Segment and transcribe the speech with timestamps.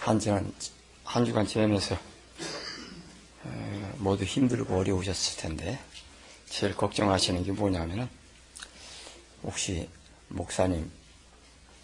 [0.00, 0.52] 한 주간,
[1.04, 1.96] 한 주간 지내면서
[3.98, 5.78] 모두 힘들고 어려우셨을 텐데
[6.48, 8.08] 제일 걱정하시는 게 뭐냐면은
[9.42, 9.88] 혹시
[10.28, 10.90] 목사님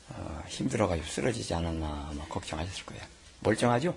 [0.08, 3.02] 어, 힘들어가지고 쓰러지지 않았나 아마 걱정하셨을 거예요.
[3.40, 3.94] 멀쩡하죠?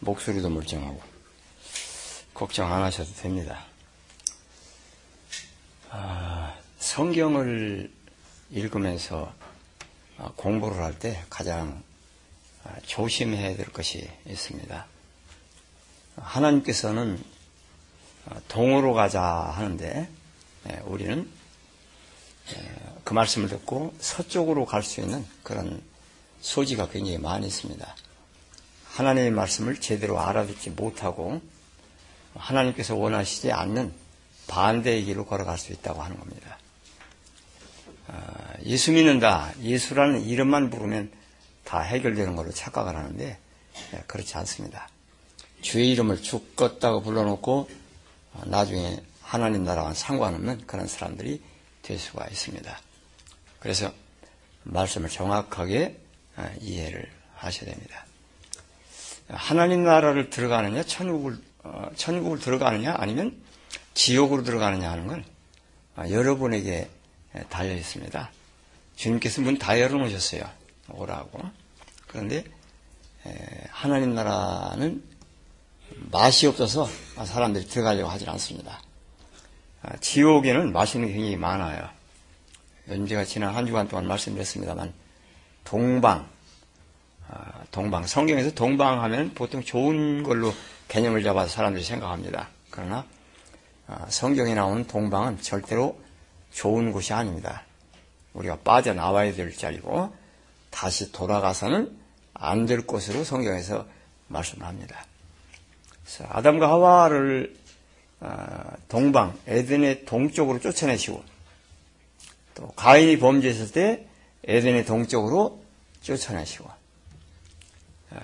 [0.00, 1.00] 목소리도 멀쩡하고
[2.34, 3.64] 걱정 안 하셔도 됩니다.
[5.90, 7.90] 아, 성경을
[8.50, 9.32] 읽으면서
[10.18, 11.95] 아, 공부를 할 때 가장 아,
[12.84, 14.86] 조심해야 될 것이 있습니다.
[16.16, 17.22] 하나님께서는
[18.26, 20.08] 어, 동으로 가자 하는데
[20.68, 21.28] 예, 우리는
[22.52, 22.72] 예,
[23.04, 25.82] 그 말씀을 듣고 서쪽으로 갈 수 있는 그런
[26.40, 27.94] 소지가 굉장히 많이 있습니다.
[28.94, 31.40] 하나님의 말씀을 제대로 알아듣지 못하고
[32.34, 33.92] 하나님께서 원하시지 않는
[34.46, 36.58] 반대의 길로 걸어갈 수 있다고 하는 겁니다.
[38.08, 39.52] 아, 예수 믿는다.
[39.60, 41.10] 예수라는 이름만 부르면
[41.66, 43.38] 다 해결되는 걸로 착각을 하는데
[43.92, 44.88] 예, 그렇지 않습니다.
[45.60, 47.68] 주의 이름을 죽겠다고 불러놓고
[48.34, 51.42] 어, 나중에 하나님 나라와 상관없는 그런 사람들이
[51.82, 52.80] 될 수가 있습니다.
[53.58, 53.92] 그래서
[54.62, 55.98] 말씀을 정확하게
[56.36, 58.06] 어, 이해를 하셔야 됩니다.
[59.28, 63.42] 하나님 나라를 들어가느냐, 천국을, 어, 천국을 들어가느냐, 아니면
[63.94, 65.24] 지옥으로 들어가느냐 하는 건
[65.98, 66.88] 여러분에게
[67.48, 68.30] 달려 있습니다.
[68.94, 70.48] 주님께서 문 다 열어놓으셨어요.
[70.90, 71.40] 오라고.
[72.16, 72.44] 그런데
[73.68, 75.02] 하나님 나라는
[76.10, 76.88] 맛이 없어서
[77.22, 78.80] 사람들이 들어가려고 하질 않습니다.
[79.82, 81.86] 아, 지옥에는 맛있는 게 굉장히 많아요.
[82.88, 84.94] 연제가 지난 한 주간 동안 말씀드렸습니다만
[85.64, 86.26] 동방,
[87.28, 90.54] 아, 동방 성경에서 동방하면 보통 좋은 걸로
[90.88, 92.48] 개념을 잡아서 사람들이 생각합니다.
[92.70, 93.04] 그러나
[93.88, 96.00] 아, 성경에 나오는 동방은 절대로
[96.50, 97.64] 좋은 곳이 아닙니다.
[98.32, 100.14] 우리가 빠져나와야 될 자리고
[100.70, 102.05] 다시 돌아가서는
[102.38, 103.86] 안될 곳으로 성경에서
[104.28, 105.04] 말씀합니다.
[106.28, 107.56] 아담과 하와를
[108.20, 111.22] 아, 동방 에덴의 동쪽으로 쫓아내시고
[112.54, 114.06] 또 가인이 범죄했을 때
[114.44, 115.62] 에덴의 동쪽으로
[116.00, 116.70] 쫓아내시고
[118.10, 118.20] 아,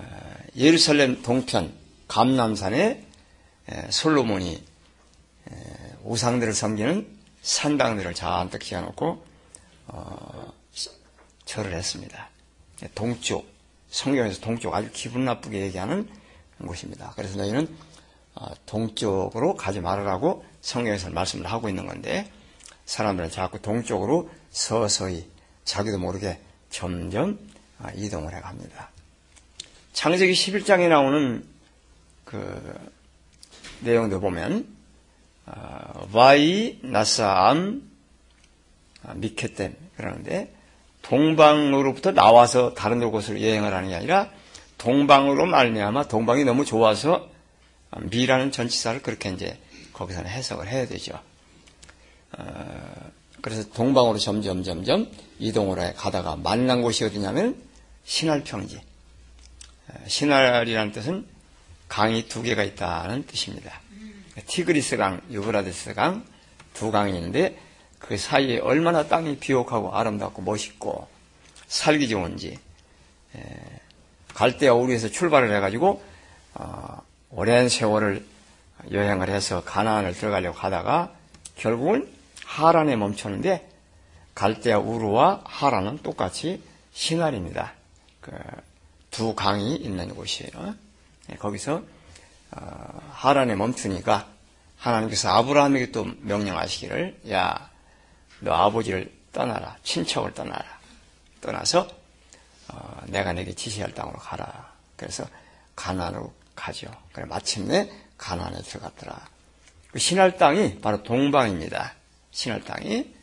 [0.55, 1.73] 예루살렘 동편
[2.07, 3.05] 감남산에
[3.89, 4.63] 솔로몬이
[6.03, 7.07] 우상들을 섬기는
[7.41, 9.25] 산당들을 잔뜩 지어놓고
[9.87, 10.53] 어,
[11.45, 12.29] 절을 했습니다.
[12.95, 13.52] 동쪽
[13.93, 16.09] 성경에서 동쪽 아주 기분 나쁘게 얘기하는
[16.65, 17.13] 곳입니다.
[17.15, 17.67] 그래서 너희는
[18.33, 22.31] 어, 동쪽으로 가지 말으라고 성경에서 말씀을 하고 있는 건데
[22.85, 25.29] 사람들은 자꾸 동쪽으로 서서히
[25.63, 26.39] 자기도 모르게
[26.71, 27.37] 점점
[27.77, 28.89] 어, 이동을 해갑니다.
[29.93, 31.45] 창세기 11장에 나오는
[32.25, 32.91] 그
[33.81, 34.75] 내용도 보면
[35.45, 37.91] 어, 와이 나사암
[39.17, 40.51] 미케템 그러는데
[41.03, 44.29] 동방으로부터 나와서 다른 곳으로 여행을 하는 게 아니라
[44.77, 47.29] 동방으로 말미암아 동방이 너무 좋아서
[48.01, 49.59] 미라는 전치사를 그렇게 이제
[49.93, 51.19] 거기서는 해석을 해야 되죠.
[52.37, 57.61] 어, 그래서 동방으로 점점 점점 이동을 해 가다가 만난 곳이 어디냐면
[58.03, 58.77] 신할평지.
[59.89, 61.27] 어, 신할이라는 뜻은
[61.87, 63.79] 강이 두 개가 있다는 뜻입니다.
[64.47, 66.33] 티그리스 강, 유브라데스 강
[66.73, 67.57] 두 강이 있는데
[68.03, 71.07] 그 사이에 얼마나 땅이 비옥하고 아름답고 멋있고
[71.67, 72.59] 살기 좋은지
[74.33, 76.03] 갈대아 우리에서 출발을 해가지고
[76.55, 78.25] 어, 오랜 세월을
[78.91, 81.13] 여행을 해서 가나안을 들어가려고 하다가
[81.55, 82.07] 결국은
[82.45, 83.67] 하란에 멈췄는데
[84.35, 87.73] 갈대아 우르와 하란은 똑같이 신할입니다.
[88.21, 88.31] 그
[89.13, 90.75] 두 강이 있는 곳이에요.
[91.27, 91.83] 네, 거기서
[92.51, 94.27] 어, 하란에 멈추니까
[94.77, 97.69] 하나님께서 아브라함에게 또 명령하시기를 야
[98.43, 100.65] 너 아버지를 떠나라 친척을 떠나라
[101.41, 101.87] 떠나서
[102.69, 104.71] 어, 내가 내게 지시할 땅으로 가라.
[104.95, 105.27] 그래서
[105.75, 106.89] 가나안으로 가죠.
[107.11, 109.27] 그래 마침내 가나안에 들어갔더라.
[109.91, 111.93] 그 신할 땅이 바로 동방입니다.
[112.31, 113.13] 신할 땅이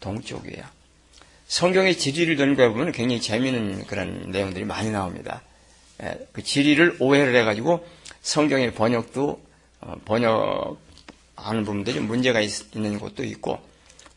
[0.00, 0.64] 동쪽이에요.
[1.46, 5.42] 성경의 지리를 연구해 보면 굉장히 재미있는 그런 내용들이 많이 나옵니다.
[6.02, 7.86] 예, 그 지리를 오해를 해가지고
[8.22, 9.46] 성경의 번역도
[9.80, 13.60] 어, 번역하는 부분들이 문제가 있, 는 곳도 있고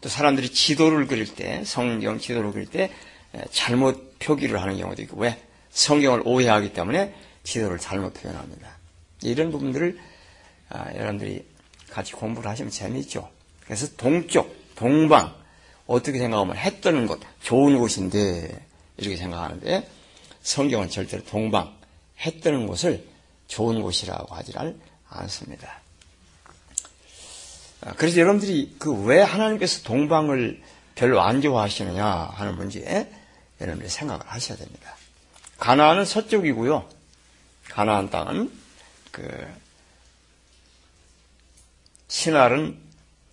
[0.01, 2.91] 또 사람들이 지도를 그릴 때 성경 지도를 그릴 때
[3.51, 5.41] 잘못 표기를 하는 경우도 있고 왜
[5.71, 7.13] 성경을 오해하기 때문에
[7.43, 8.77] 지도를 잘못 표현합니다.
[9.21, 9.99] 이런 부분들을
[10.69, 11.45] 아, 여러분들이
[11.89, 13.29] 같이 공부를 하시면 재미있죠.
[13.65, 15.35] 그래서 동쪽, 동방
[15.87, 18.65] 어떻게 생각하면 해 뜨는 곳 좋은 곳인데
[18.97, 19.89] 이렇게 생각하는데
[20.41, 21.75] 성경은 절대로 동방
[22.21, 23.07] 해 뜨는 곳을
[23.47, 24.53] 좋은 곳이라고 하지
[25.09, 25.78] 않습니다.
[27.81, 30.61] 아, 그래서 여러분들이 그 왜 하나님께서 동방을
[30.95, 33.09] 별로 안 좋아하시느냐 하는 문제에
[33.61, 34.95] 여러분들이 생각을 하셔야 됩니다.
[35.57, 36.87] 가나안은 서쪽이고요.
[37.69, 38.51] 가나안 땅은
[39.11, 39.47] 그
[42.07, 42.77] 신할은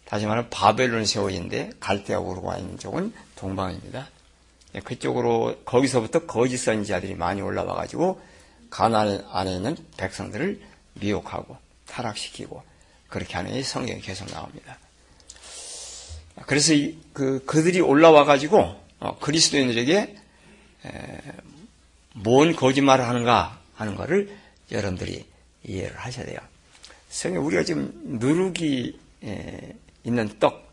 [0.05, 2.21] 다시 말하면 바벨론 세워인데 갈대아
[2.59, 4.09] 있는 쪽은 동방입니다.
[4.75, 8.21] 예, 그쪽으로 거기서부터 거짓 선지자들이 많이 올라와 가지고
[8.71, 10.61] 가나안 안에 있는 백성들을
[10.95, 11.57] 미혹하고
[11.87, 12.63] 타락시키고
[13.17, 14.79] 그렇게 하는 성경이 계속 나옵니다.
[16.47, 16.75] 그래서
[17.13, 20.17] 그 그들이 올라와 가지고 어, 그리스도인들에게
[22.15, 24.37] 뭔 거짓말을 하는가 하는 것을
[24.71, 25.25] 여러분들이
[25.65, 26.39] 이해를 하셔야 돼요.
[27.09, 28.99] 성경 우리가 지금 누룩이
[30.05, 30.71] 있는 떡,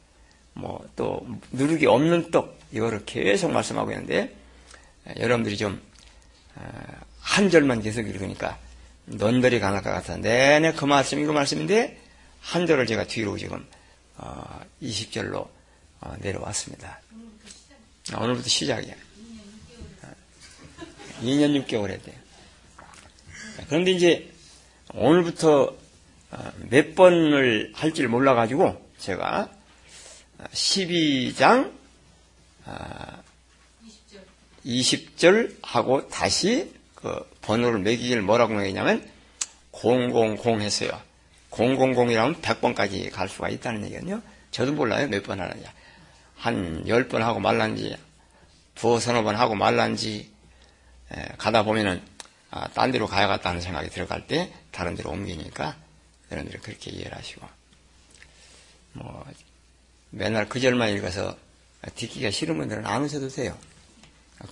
[0.54, 4.36] 뭐 또 누룩이 없는 떡 이거를 계속 말씀하고 있는데
[5.18, 5.82] 여러분들이 좀
[7.24, 8.60] 한 절만 계속 읽으니까
[9.06, 10.18] 넌들이 강할 것 같아.
[10.18, 12.00] 내내 그 말씀 이거 말씀인데
[12.44, 13.66] 한 절을 제가 뒤로 지금
[14.82, 15.50] 20절로 어,
[16.02, 17.00] 어, 내려왔습니다.
[18.16, 18.94] 오늘부터 시작이야.
[21.22, 22.16] 2년 6개월 했대요.
[23.70, 24.30] 그런데 이제
[24.94, 25.74] 오늘부터
[26.32, 29.50] 어, 몇 번을 할지를 몰라가지고 제가
[30.52, 31.72] 12장
[34.66, 39.10] 20절 하고 다시 그 번호를 매기기를 뭐라고 매기냐면
[39.72, 41.02] 000 했어요.
[41.54, 44.22] 000이라면 100번까지 갈 수가 있다는 얘기거든요.
[44.52, 45.08] 저도 몰라요.
[45.08, 45.72] 몇 번 하느냐.
[46.36, 47.96] 한 10번 하고 말란지,
[48.76, 50.32] 두어 서너 번 하고 말란지,
[51.38, 52.02] 가다 보면은,
[52.50, 55.76] 아, 딴 데로 가야겠다는 생각이 들어갈 때, 다른 데로 옮기니까,
[56.32, 57.48] 여러분들이 그렇게 이해를 하시고,
[58.94, 59.26] 뭐,
[60.10, 61.36] 맨날 그 절만 읽어서
[61.96, 63.58] 듣기가 싫은 분들은 안 오셔도 돼요.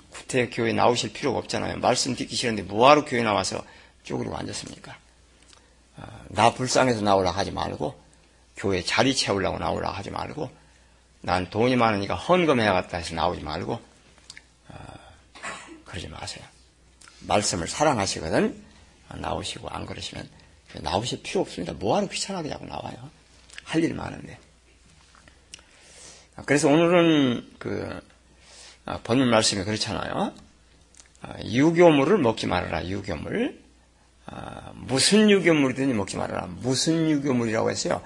[0.09, 1.77] 구태 교회 나오실 필요가 없잖아요.
[1.77, 3.63] 말씀 듣기 싫은데 뭐하러 교회 나와서
[4.03, 4.97] 쪼그리고 앉았습니까?
[6.31, 7.99] 아, 나 불쌍해서 나오라 하지 말고,
[8.57, 10.49] 교회 자리 채우려고 나오라 하지 말고,
[11.21, 13.73] 난 돈이 많으니까 헌금해야겠다 해서 나오지 말고
[14.69, 14.75] 어,
[15.85, 16.43] 그러지 마세요.
[17.21, 18.63] 말씀을 사랑하시거든
[19.17, 20.27] 나오시고 안 그러시면
[20.81, 21.73] 나오실 필요 없습니다.
[21.73, 23.09] 뭐하러 귀찮아게 자고 나와요.
[23.63, 24.37] 할 일 많은데.
[26.45, 28.01] 그래서 오늘은 그
[28.85, 30.33] 아, 본문 말씀이 그렇잖아요.
[31.21, 32.87] 아, 유교물을 먹지 말아라.
[32.87, 33.60] 유교물.
[34.25, 36.47] 아, 무슨 유교물이든지 먹지 말아라.
[36.61, 38.01] 무슨 유교물이라고 했어요.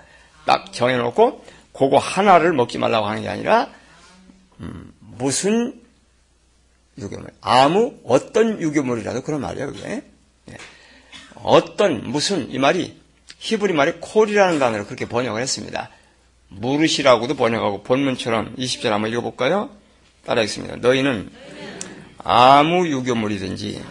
[0.46, 3.70] 딱 정해놓고 그거 하나를 먹지 말라고 하는 게 아니라
[4.60, 5.82] 음, 무슨
[6.98, 9.68] 유교물, 아무 어떤 유교물이라도 그런 말이에요.
[9.74, 10.04] 그게
[10.46, 10.58] 네.
[11.36, 12.98] 어떤 무슨 이 말이
[13.40, 15.90] 히브리 말이 콜이라는 단어로 그렇게 번역을 했습니다.
[16.48, 19.70] 무릇이라고도 번역하고 본문처럼 20절 한번 읽어볼까요?
[20.26, 20.78] 따라하겠습니다.
[20.78, 21.30] 너희는
[22.20, 23.84] 아무 유교물이든지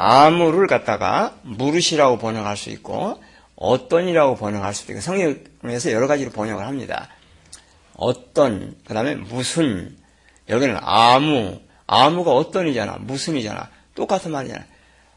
[0.00, 3.20] 아무를 갖다가 무릇이라고 번역할 수 있고
[3.56, 7.08] 어떤이라고 번역할 수도 있고 성경에서 여러 가지로 번역을 합니다.
[7.96, 9.96] 어떤 그 다음에 무슨.
[10.48, 12.98] 여기는 아무 아무가 어떤이잖아.
[13.00, 13.70] 무슨이잖아.
[13.96, 14.64] 똑같은 말이잖아.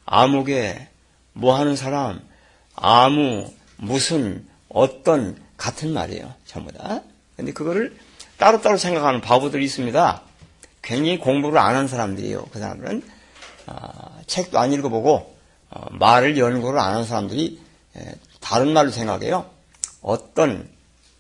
[0.08, 0.88] 아무게
[1.34, 2.20] 뭐 하는 사람?
[2.76, 6.34] 아무 무슨 어떤 같은 말이에요.
[6.46, 7.02] 전부 다.
[7.38, 7.96] 근데 그거를
[8.38, 10.22] 따로따로 생각하는 바보들이 있습니다.
[10.82, 12.46] 괜히 공부를 안 한 사람들이에요.
[12.52, 13.04] 그 사람들은.
[13.68, 15.38] 어, 책도 안 읽어보고
[15.70, 17.60] 어, 말을 연구를 안한 사람들이
[17.98, 19.50] 에, 다른 말로 생각해요.
[20.02, 20.70] 어떤,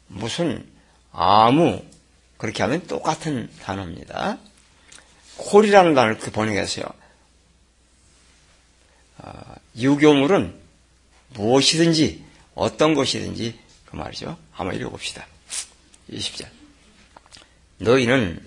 [0.07, 0.67] 무슨,
[1.11, 1.83] 아무,
[2.37, 4.37] 그렇게 하면 똑같은 단어입니다.
[5.37, 6.85] 콜이라는 단어를 그렇게 번역했어요.
[9.19, 9.31] 어,
[9.77, 10.59] 유교물은
[11.33, 12.23] 무엇이든지,
[12.55, 14.37] 어떤 것이든지, 그 말이죠.
[14.51, 15.25] 한번 읽어봅시다.
[16.09, 16.47] 20절.
[17.77, 18.45] 너희는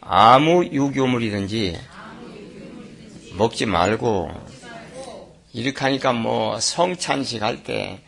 [0.00, 1.89] 아무 유교물이든지
[3.40, 4.30] 먹지 말고
[5.54, 8.02] 이렇게 하니까 뭐 성찬식 할 때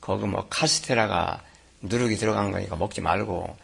[0.00, 1.40] 거기 뭐 카스테라가
[1.82, 3.56] 누룩이 들어간 거니까 먹지 말고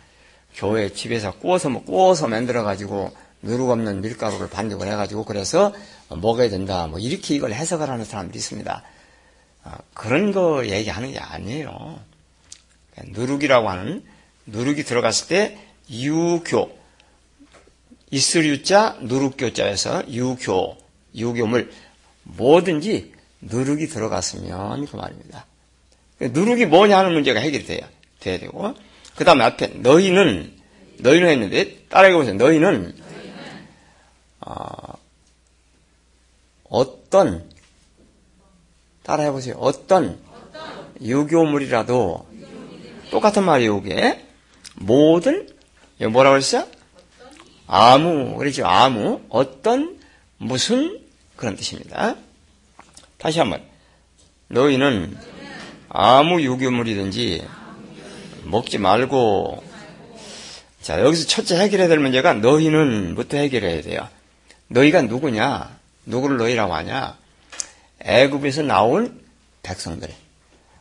[0.54, 3.10] 교회 집에서 구워서 뭐 구워서 만들어 가지고
[3.42, 5.72] 누룩 없는 밀가루를 반죽을 해가지고 그래서
[6.08, 8.82] 먹어야 된다 뭐 이렇게 이걸 해석을 하는 사람들이 있습니다.
[9.64, 11.98] 아, 그런 거 얘기하는 게 아니에요.
[13.06, 14.04] 누룩이라고 하는
[14.46, 15.58] 누룩이 들어갔을 때
[15.90, 16.78] 유교
[18.12, 20.81] 있을 유자 누룩교자에서 유교
[21.14, 21.70] 유교물
[22.24, 25.46] 뭐든지 누룩이 들어갔으면 그 말입니다.
[26.20, 27.88] 누룩이 뭐냐 하는 문제가 해결이 돼야,
[28.20, 28.74] 돼야 되고,
[29.16, 30.52] 그 다음에 앞에 너희는,
[30.98, 32.34] 너희는 했는데, 따라해 보세요.
[32.34, 32.94] 너희는,
[34.40, 34.94] 어,
[36.68, 37.50] 어떤,
[39.02, 39.56] 따라해 보세요.
[39.58, 40.20] 어떤
[41.00, 42.26] 유교물이라도,
[43.10, 44.24] 똑같은 말이에요, 이게.
[44.76, 45.48] 모든,
[46.10, 46.66] 뭐라고 했어요?
[47.66, 48.64] 아무, 그렇죠.
[48.66, 49.98] 아무, 어떤,
[50.38, 51.01] 무슨,
[51.42, 52.14] 그런 뜻입니다.
[53.18, 53.64] 다시 한번.
[54.46, 55.18] 너희는
[55.88, 57.44] 아무 유교물이든지
[58.44, 59.64] 먹지 말고
[60.82, 64.08] 자, 여기서 첫째 해결해야 될 문제가 너희는부터 해결해야 돼요.
[64.68, 65.76] 너희가 누구냐?
[66.06, 67.18] 누구를 너희라고 하냐?
[68.02, 69.20] 애굽에서 나온
[69.64, 70.10] 백성들.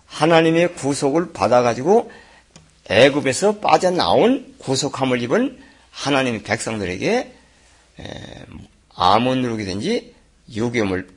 [0.06, 2.12] 하나님의 구속을 받아가지고
[2.88, 7.34] 애굽에서 빠져나온 구속함을 입은 하나님의 백성들에게
[8.94, 10.21] 아무 누룩이든지
[10.56, 11.10] 유괴물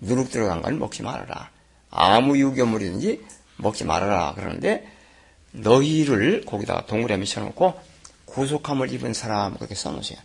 [0.00, 1.50] 누룩 들어간 걸 먹지 말아라.
[1.90, 3.20] 아무 유괴물이든지
[3.56, 4.34] 먹지 말아라.
[4.34, 4.86] 그러는데
[5.52, 7.74] 너희를 거기다가 동그라미 쳐놓고
[8.26, 10.18] 구속함을 입은 사람 그렇게 써놓으세요.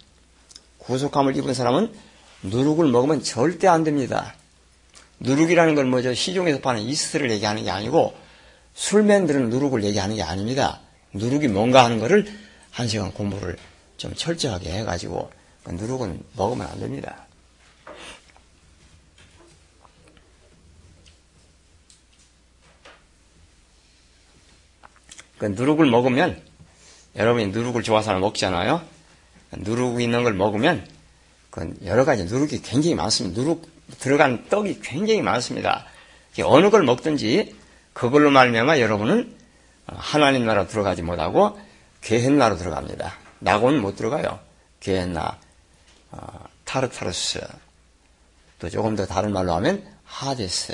[0.79, 1.93] 구속함을 입은 사람은
[2.43, 4.35] 누룩을 먹으면 절대 안 됩니다.
[5.19, 6.13] 누룩이라는 건 뭐죠?
[6.13, 8.13] 시중에서 파는 이스트를 얘기하는 게 아니고
[8.73, 10.81] 술맨들은 누룩을 얘기하는 게 아닙니다.
[11.13, 12.25] 누룩이 뭔가 하는 거를
[12.71, 13.57] 한 시간 공부를
[13.97, 15.31] 좀 철저하게 해가지고
[15.63, 17.22] 그 누룩은 먹으면 안 됩니다.
[25.43, 26.41] 그 누룩을 먹으면
[27.17, 28.81] 여러분이 누룩을 좋아서 먹잖아요.
[29.51, 30.87] 누룩 있는 걸 먹으면
[31.49, 33.41] 그 여러 가지 누룩이 굉장히 많습니다.
[33.41, 33.69] 누룩
[33.99, 35.85] 들어간 떡이 굉장히 많습니다.
[36.45, 37.53] 어느 걸 먹든지
[37.91, 39.35] 그걸로 말미암아 여러분은
[39.85, 41.59] 하나님 나라 들어가지 못하고
[41.99, 43.13] 개헨 나로 들어갑니다.
[43.39, 44.39] 낙원은 못 들어가요.
[44.79, 45.37] 게헨나,
[46.11, 47.41] 어, 타르타르스,
[48.59, 50.73] 또 조금 더 다른 말로 하면 하데스.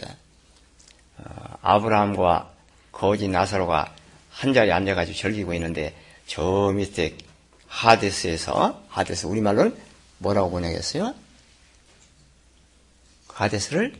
[1.18, 2.52] 어, 아브라함과
[2.92, 3.96] 거지 나사로가
[4.39, 5.93] 한 자리에 앉아가지고 즐기고 있는데
[6.25, 7.17] 저 밑에
[7.67, 9.75] 하데스에서 하데스 우리말로는
[10.19, 11.13] 뭐라고 번역했어요?
[13.27, 13.93] 하데스를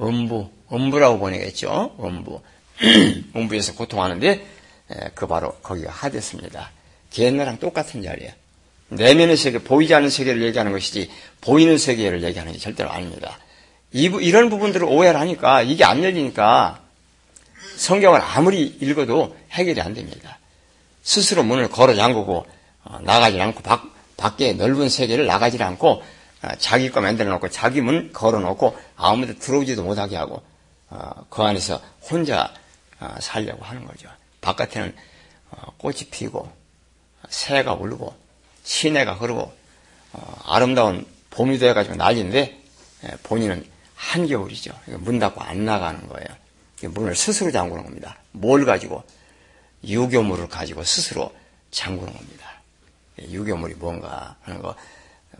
[0.00, 1.96] 음부, 음부라고 번역했죠.
[2.00, 2.40] 음부.
[3.36, 4.46] 음부에서 고통하는데
[5.14, 6.70] 그 바로 거기가 하데스입니다.
[7.18, 8.32] 옛날랑 똑같은 자리에요.
[8.88, 11.10] 내면의 세계, 보이지 않는 세계를 얘기하는 것이지
[11.42, 13.38] 보이는 세계를 얘기하는 게 절대로 아닙니다.
[13.92, 16.83] 이, 이런 부분들을 오해를 하니까 이게 안 열리니까
[17.76, 20.38] 성경을 아무리 읽어도 해결이 안 됩니다.
[21.02, 22.46] 스스로 문을 걸어 잠그고
[22.84, 23.84] 어, 나가지 않고 밖,
[24.16, 26.02] 밖에 넓은 세계를 나가지 않고
[26.42, 30.42] 어, 자기 거 만들어 놓고 자기 문 걸어 놓고 아무도 들어오지도 못하게 하고
[30.90, 32.52] 어, 그 안에서 혼자
[33.20, 34.08] 살려고 하는 거죠.
[34.40, 34.94] 바깥에는
[35.76, 36.50] 꽃이 피고
[37.28, 38.14] 새가 울고
[38.62, 39.52] 시내가 흐르고
[40.46, 42.58] 아름다운 봄이 되어가지고 난리인데
[43.24, 44.72] 본인은 한겨울이죠.
[45.00, 46.28] 문 닫고 안 나가는 거예요.
[46.88, 48.18] 문을 스스로 잠그는 겁니다.
[48.32, 49.04] 뭘 가지고?
[49.84, 51.34] 유교물을 가지고 스스로
[51.70, 52.50] 잠그는 겁니다.
[53.18, 54.74] 유교물이 뭔가 하는 거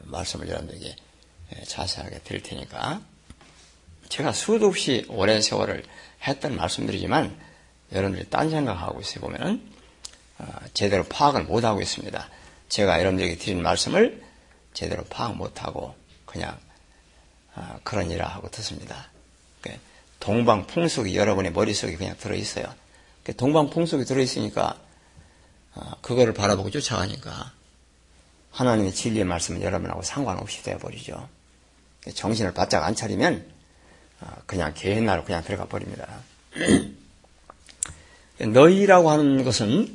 [0.05, 0.97] 말씀을 여러분들에게
[1.67, 3.01] 자세하게 드릴 테니까
[4.09, 5.85] 제가 수도 없이 오랜 세월을
[6.27, 7.37] 했던 말씀드리지만
[7.93, 9.73] 여러분들이 딴 생각하고 있어요 보면은
[10.39, 12.29] 어, 제대로 파악을 못하고 있습니다.
[12.69, 14.23] 제가 여러분들에게 드린 말씀을
[14.73, 15.95] 제대로 파악 못하고
[16.27, 16.59] 그냥
[17.55, 19.11] 어, 그런 일을 하고 듣습니다.
[20.25, 22.65] 동방 풍속이 여러분의 머릿속에 그냥 들어있어요.
[23.37, 24.75] 동방 풍속이 들어있으니까
[25.75, 27.53] 어, 그거를 바라보고 쫓아가니까
[28.51, 31.29] 하나님의 진리의 말씀은 여러분하고 상관없이 되어버리죠.
[32.15, 33.45] 정신을 바짝 안 차리면
[34.23, 36.09] 어, 그냥 개인나로 그냥 들어가 버립니다.
[38.41, 39.95] 너희라고 하는 것은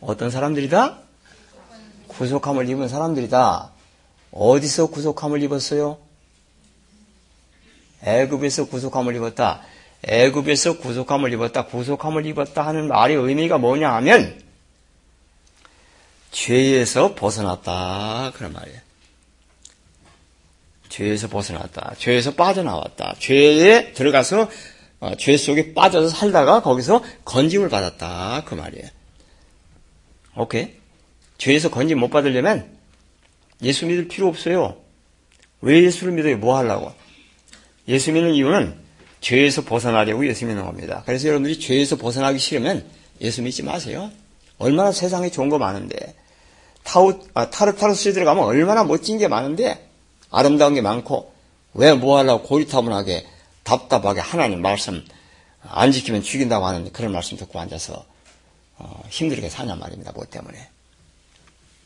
[0.00, 0.98] 어떤 사람들이다?
[2.06, 3.70] 구속함을 입은 사람들이다.
[4.30, 6.07] 어디서 구속함을 입었어요?
[8.02, 9.62] 애굽에서 구속함을 입었다.
[10.04, 11.66] 애굽에서 구속함을 입었다.
[11.66, 14.40] 구속함을 입었다 하는 말의 의미가 뭐냐 하면
[16.30, 18.80] 죄에서 벗어났다 그런 말이에요.
[20.88, 21.94] 죄에서 벗어났다.
[21.98, 23.16] 죄에서 빠져나왔다.
[23.18, 24.48] 죄에 들어가서
[25.00, 28.88] 어, 죄 속에 빠져서 살다가 거기서 건짐을 받았다 그 말이에요.
[30.36, 30.74] 오케이?
[31.38, 32.76] 죄에서 건짐 못 받으려면
[33.62, 34.76] 예수 믿을 필요 없어요.
[35.60, 36.38] 왜 예수를 믿어요?
[36.38, 36.92] 뭐 하려고?
[37.88, 38.74] 예수 믿는 이유는
[39.20, 41.02] 죄에서 벗어나려고 예수 믿는 겁니다.
[41.06, 42.84] 그래서 여러분들이 죄에서 벗어나기 싫으면
[43.20, 44.10] 예수 믿지 마세요.
[44.58, 46.14] 얼마나 세상에 좋은 거 많은데.
[46.84, 49.88] 타우, 아, 타르타르스에 들어가면 얼마나 멋진 게 많은데,
[50.30, 51.32] 아름다운 게 많고,
[51.74, 53.26] 왜 뭐 하려고 고리타분하게,
[53.64, 55.04] 답답하게 하나님 말씀
[55.62, 58.04] 안 지키면 죽인다고 하는데 그런 말씀 듣고 앉아서
[58.78, 60.12] 어, 힘들게 사냐 말입니다.
[60.12, 60.56] 뭐 때문에.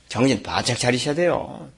[0.08, 1.68] 정신 바짝 차리셔야 돼요.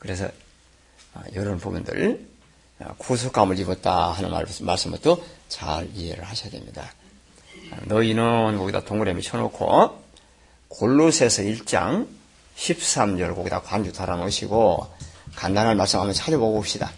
[0.00, 0.26] 그래서
[1.14, 2.26] 어, 이런 부분들
[2.80, 4.30] 어, 구속감을 입었다 하는
[4.62, 6.92] 말씀부터 잘 이해를 하셔야 됩니다.
[7.84, 10.02] 너희는 거기다 동그라미 쳐놓고
[10.68, 12.08] 골로새서 1장
[12.56, 14.86] 13절 거기다 관주 달아놓으시고
[15.36, 16.90] 간단한 말씀 한번 찾아보고 봅시다.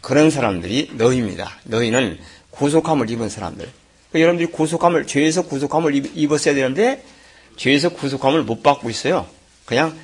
[0.00, 1.50] 그런 사람들이 너희입니다.
[1.64, 2.18] 너희는
[2.50, 3.70] 구속함을 입은 사람들.
[4.10, 7.04] 그러니까 여러분들이 구속함을, 죄에서 구속함을 입었어야 되는데,
[7.56, 9.26] 죄에서 구속함을 못 받고 있어요.
[9.64, 9.98] 그냥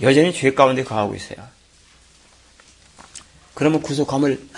[0.00, 1.48] 여전히 죄 가운데 거하고 있어요.
[3.54, 4.48] 그러면 구속함을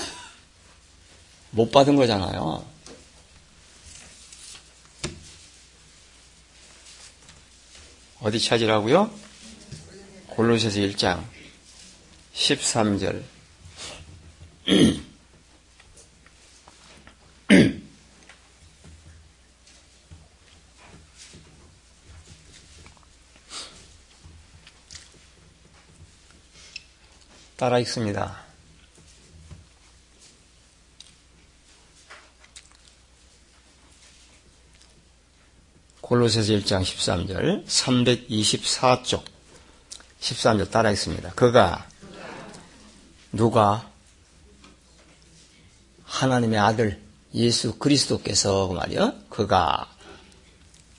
[1.51, 2.67] 못 받은 거잖아요.
[8.21, 9.11] 어디 찾으라고요?
[10.29, 11.25] 골로새서 1장
[12.35, 13.23] 13절.
[27.59, 28.37] 따라 읽습니다.
[36.01, 39.25] 골로새서 1장 13절 324쪽
[40.21, 41.33] 13절 따라 읽습니다.
[41.33, 41.85] 그가
[43.33, 43.91] 누가
[46.05, 47.03] 하나님의 아들
[47.35, 49.15] 예수 그리스도께서 그 말이요.
[49.31, 49.93] 그가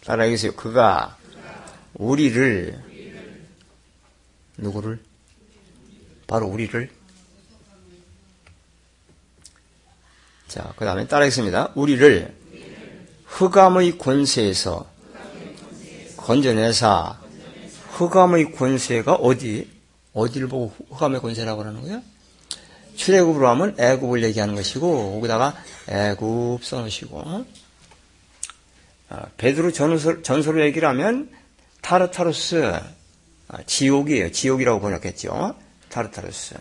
[0.04, 0.54] 따라 읽으세요.
[0.58, 1.18] 그가
[1.94, 2.84] 우리를
[4.58, 5.09] 누구를
[6.30, 6.90] 바로 우리를
[10.48, 11.72] 자, 그 다음에 따라 읽습니다.
[11.76, 12.36] 우리를
[13.26, 14.88] 흑암의 권세에서
[16.18, 17.20] 건져내사
[17.94, 19.70] 흑암의 권세가 어디
[20.14, 22.02] 어디를 보고 흑암의 권세라고 하는 거예요?
[22.96, 25.56] 출애굽으로 하면 애굽을 얘기하는 것이고 거기다가
[25.88, 27.46] 애굽 써놓으시고
[29.10, 31.32] 아, 베드로 전서, 전서로 얘기를 하면
[31.82, 32.80] 타르타루스
[33.48, 34.32] 아, 지옥이에요.
[34.32, 35.69] 지옥이라고 번역했죠.
[35.90, 36.56] 타르타루스.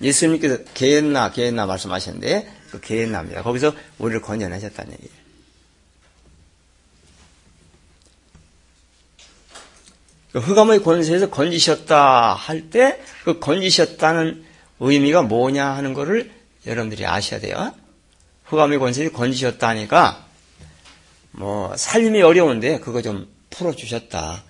[0.00, 3.42] 예수님께서 게엔나 게엔나 말씀하셨는데 그 게엔나입니다.
[3.42, 5.26] 거기서 우리를 건져내셨다는 얘기예요.
[10.32, 14.44] 그 흑암의 권세에서 건지셨다 할 때 그 건지셨다는
[14.80, 16.30] 의미가 뭐냐 하는 것을
[16.66, 17.74] 여러분들이 아셔야 돼요.
[18.44, 20.26] 흑암의 권세에서 건지셨다니까
[21.32, 24.44] 뭐 삶이 어려운데 그거 좀 풀어주셨다.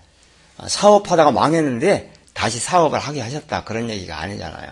[0.66, 3.64] 사업하다가 망했는데 다시 사업을 하게 하셨다.
[3.64, 4.70] 그런 얘기가 아니잖아요.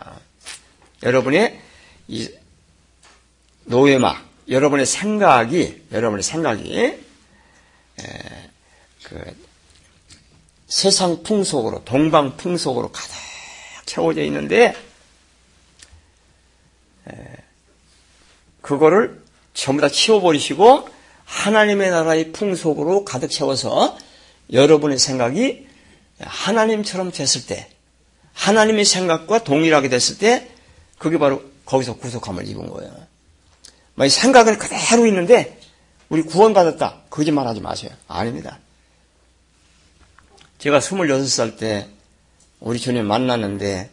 [1.03, 1.59] 여러분의
[2.09, 2.29] 이
[3.65, 8.51] 노예막, 여러분의 생각이, 여러분의 생각이, 에,
[9.05, 9.45] 그,
[10.67, 13.15] 세상 풍속으로, 동방 풍속으로 가득
[13.87, 14.77] 채워져 있는데,
[18.61, 19.23] 그거를
[19.55, 20.87] 전부 다 치워버리시고,
[21.25, 23.97] 하나님의 나라의 풍속으로 가득 채워서
[24.53, 25.67] 여러분의 생각이
[26.21, 27.69] 하나님처럼 됐을 때,
[28.35, 30.51] 하나님의 생각과 동일하게 됐을 때,
[30.99, 32.93] 그게 바로 거기서 구속함을 입은 거예요.
[33.95, 35.61] 뭐 생각은 그대로 있는데,
[36.09, 37.03] 우리 구원받았다.
[37.11, 37.91] 거짓말 하지 마세요.
[38.07, 38.59] 아닙니다.
[40.59, 41.89] 제가 26살 때
[42.61, 43.91] 우리 주님 만났는데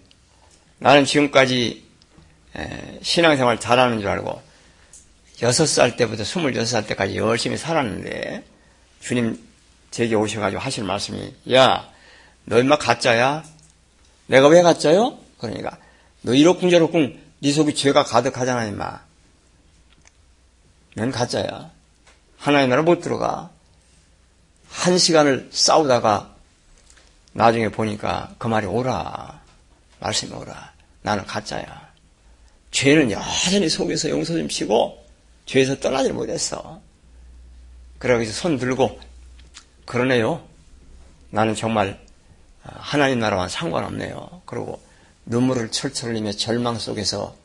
[0.79, 1.83] 나는 지금까지
[3.01, 4.41] 신앙생활 잘하는 줄 알고
[5.39, 8.45] 6살 때부터 26살 때까지 열심히 살았는데
[9.01, 9.37] 주님
[9.89, 11.90] 제게 오셔가지고 하실 말씀이 야,
[12.45, 13.43] 너 임마 가짜야?
[14.27, 15.17] 내가 왜 가짜요?
[15.39, 15.77] 그러니까
[16.21, 19.01] 너 이러쿵저러쿵 네 속에 죄가 가득하잖아 임마.
[20.95, 21.71] 넌 가짜야.
[22.37, 23.49] 하나의 나라 못 들어가.
[24.69, 26.35] 한 시간을 싸우다가
[27.33, 29.41] 나중에 보니까 그 말이 오라.
[29.99, 30.71] 말씀이 오라.
[31.01, 31.91] 나는 가짜야.
[32.71, 35.05] 죄는 여전히 속에서 용서 좀 치고
[35.45, 36.81] 죄에서 떠나질 못했어.
[37.97, 38.99] 그러고서 손 들고
[39.85, 40.47] 그러네요.
[41.29, 41.99] 나는 정말
[42.63, 44.41] 하나님 나라와 상관없네요.
[44.45, 44.81] 그리고
[45.25, 47.35] 눈물을 철철 흘리며 절망 속에서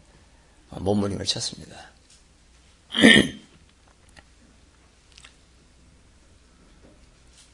[0.71, 1.77] 몸부림을 쳤습니다.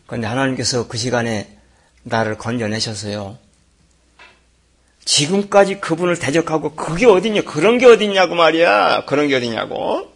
[0.07, 1.57] 그런데 하나님께서 그 시간에
[2.03, 3.39] 나를 건져내셔서요.
[5.05, 10.13] 지금까지 그분을 대적하고 그게 어딨냐 그런 게 어딨냐고 말이야 그런 게 어딨냐고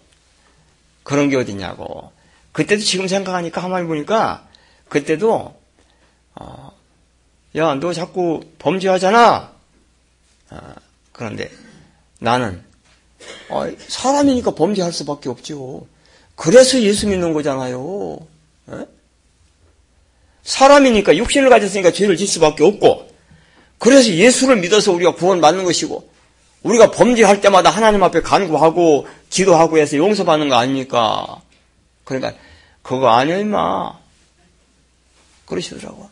[1.03, 2.13] 그런 게 어딨냐고
[2.53, 4.47] 그때도 지금 생각하니까 가만히 보니까
[4.89, 5.61] 그때도
[6.37, 6.76] 어,
[7.55, 9.53] 야 너 자꾸 범죄하잖아.
[10.51, 10.75] 어,
[11.13, 11.51] 그런데
[12.19, 12.63] 나는
[13.49, 15.87] 어, 사람이니까 범죄할 수밖에 없죠.
[16.35, 18.19] 그래서 예수 믿는 거잖아요.
[18.71, 18.87] 에?
[20.43, 23.09] 사람이니까 육신을 가졌으니까 죄를 질 수밖에 없고
[23.79, 26.09] 그래서 예수를 믿어서 우리가 구원받는 것이고
[26.63, 31.41] 우리가 범죄할 때마다 하나님 앞에 간구하고 기도하고 해서 용서받는 거 아닙니까?
[32.05, 32.35] 그러니까
[32.83, 33.99] 그거 아니야 임마.
[35.47, 36.11] 그러시더라고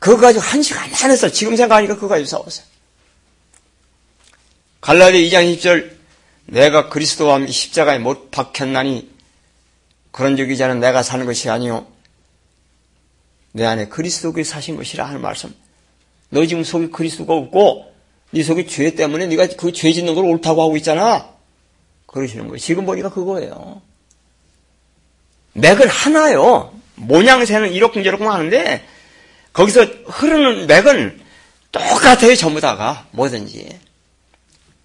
[0.00, 2.66] 그거 가지고 한 시간 안 했어 지금 생각하니까 그거 가지고 싸웠어요
[4.80, 5.90] 갈라디 2장 10절
[6.46, 9.10] 내가 그리스도와 함께 십자가에 못 박혔나니
[10.10, 11.86] 그런 적 이 자는 내가 사는 것이 아니요
[13.52, 15.54] 내 안에 그리스도가 사신 것이라 하는 말씀.
[16.30, 17.92] 너 지금 속에 그리스도가 없고
[18.30, 21.28] 네 속에 죄 때문에 네가 그 죄 짓는 걸 옳다고 하고 있잖아.
[22.06, 22.58] 그러시는 거예요.
[22.58, 23.82] 지금 보니까 그거예요.
[25.54, 26.72] 맥은 하나요.
[26.94, 28.86] 모양새는 이렇쿵저렇쿵 하는데
[29.52, 31.20] 거기서 흐르는 맥은
[31.72, 32.34] 똑같아요.
[32.36, 33.78] 전부 다가 뭐든지.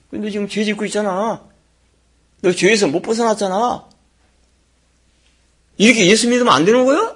[0.09, 1.43] 근데 지금 죄 짓고 있잖아.
[2.41, 3.85] 너 죄에서 못 벗어났잖아.
[5.77, 7.15] 이렇게 예수 믿으면 안 되는 거야?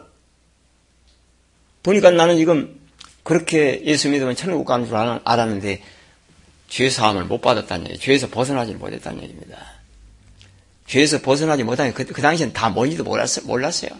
[1.83, 2.77] 보니까 나는 지금
[3.23, 5.81] 그렇게 예수 믿으면 천국 가는 줄 알았는데
[6.67, 9.57] 죄 사함을 못 받았다는 얘기, 죄에서 벗어나지 못했다는 얘기입니다.
[10.87, 13.91] 죄에서 벗어나지 못하니 그, 그 당시엔 다 뭔지도 몰랐어, 몰랐어요.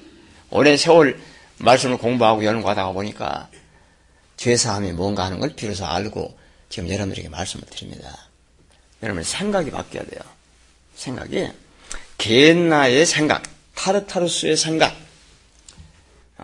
[0.50, 1.20] 오랜 세월
[1.60, 3.50] 말씀을 공부하고 연구하다가 보니까
[4.38, 6.38] 죄 사함이 뭔가 하는 걸 비로소 알고
[6.70, 8.30] 지금 여러분들에게 말씀을 드립니다.
[9.04, 10.22] 여러분 생각이 바뀌어야 돼요.
[10.96, 11.50] 생각이
[12.18, 13.44] 겐나의 생각,
[13.76, 14.96] 타르타르스의 생각,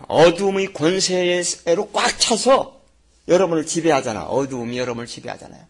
[0.08, 2.80] 어둠의 권세로 꽉 차서
[3.28, 4.24] 여러분을 지배하잖아.
[4.24, 5.62] 어둠이 여러분을 지배하잖아요.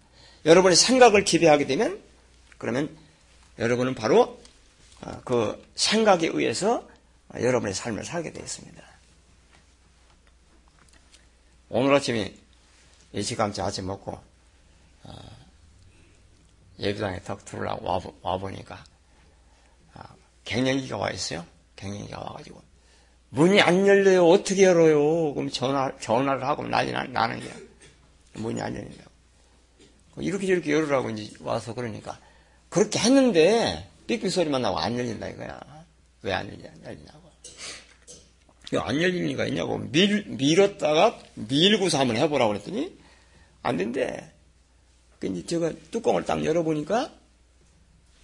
[0.44, 2.00] 여러분의 생각을 지배하게 되면
[2.58, 2.96] 그러면
[3.58, 4.40] 여러분은 바로
[5.00, 6.88] 어, 그 생각에 의해서
[7.34, 8.85] 여러분의 삶을 살게 되어 있습니다.
[11.68, 12.34] 오늘 아침에
[13.12, 14.18] 일찌감치 아침 먹고
[15.04, 15.12] 어,
[16.78, 18.84] 예배당에 턱 들어오려고 와보니까
[19.94, 20.00] 어,
[20.44, 21.44] 갱년기가 와 있어요.
[21.76, 22.62] 갱년기가 와가지고
[23.30, 24.28] 문이 안 열려요.
[24.28, 25.34] 어떻게 열어요?
[25.34, 27.52] 그럼 전화, 전화를 하고 난리 나, 나는 게
[28.34, 29.10] 문이 안 열린다고.
[30.18, 32.18] 이렇게 저렇게 열으라고 이제 와서 그러니까.
[32.68, 35.60] 그렇게 했는데, 삑삑 소리만 나고 안 열린다 이거야.
[36.22, 37.25] 왜 안 열리냐고.
[38.74, 39.78] 안 열리는 이가 있냐고.
[39.78, 42.96] 밀, 밀었다가 밀고서 한번 해보라고 그랬더니,
[43.62, 44.32] 안 된대.
[45.18, 47.12] 근데 제가 뚜껑을 딱 열어보니까,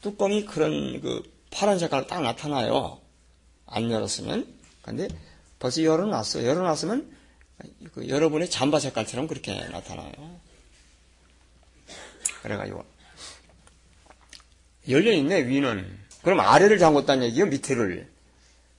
[0.02, 3.00] 뚜껑이 그런 그 파란 색깔 딱 나타나요.
[3.66, 4.46] 안 열었으면.
[4.82, 5.08] 근데
[5.58, 6.44] 벌써 열어놨어.
[6.44, 7.16] 열어놨으면
[7.94, 10.12] 그 여러분의 잠바 색깔처럼 그렇게 나타나요.
[12.42, 12.84] 그래가지고
[14.88, 15.98] 열려있네 위는.
[16.22, 18.11] 그럼 아래를 잠궜다는 얘기요 밑에를.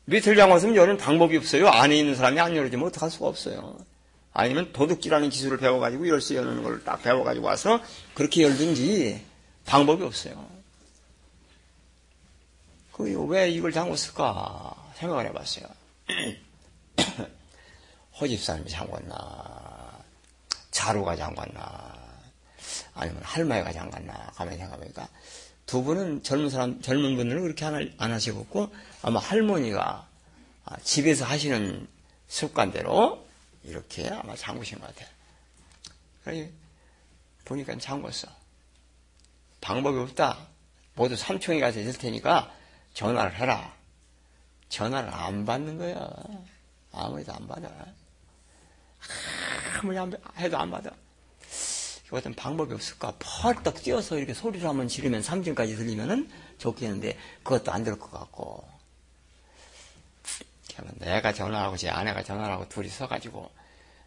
[0.06, 1.70] 밑을 잠궜으면 여는 방법이 없어요.
[1.70, 3.78] 안에 있는 사람이 안 열어주면 어떡할 수가 없어요.
[4.34, 7.80] 아니면 도둑질하는 기술을 배워가지고 열쇠 여는 걸 딱 배워가지고 와서
[8.14, 9.24] 그렇게 열든지
[9.66, 10.46] 방법이 없어요.
[12.92, 15.66] 그왜 이걸 잠궜을까 생각을 해봤어요.
[18.20, 19.98] 호집사님이 잠궜나,
[20.72, 21.94] 자루가 잠궜나,
[22.94, 25.08] 아니면 할머니가 잠갔나, 가만히 생각해보니까,
[25.66, 28.70] 두 분은 젊은 사람, 젊은 분들은 그렇게 안 하시고,
[29.04, 30.08] 아마 할머니가
[30.66, 31.88] 아, 집에서 하시는
[32.28, 33.28] 습관대로
[33.64, 36.50] 이렇게 아마 잠그신 것 같아요.
[37.46, 38.30] 보니까 잠궜어.
[39.60, 40.48] 방법이 없다.
[40.96, 42.54] 모두 삼총이 가서 있을 테니까
[42.94, 43.74] 전화를 해라.
[44.70, 46.10] 전화를 안 받는 거야.
[46.94, 47.70] 아무래도 안 받아.
[49.80, 49.98] 아무리
[50.38, 50.92] 해도 안 받아.
[52.12, 53.16] 어떤 방법이 없을까?
[53.20, 58.73] 펄떡 뛰어서 이렇게 소리를 한번 지르면 삼진까지 들리면은 좋겠는데 그것도 안 될 것 같고.
[60.96, 63.50] 내가 전화하고 제 아내가 전화하고 둘이 서가지고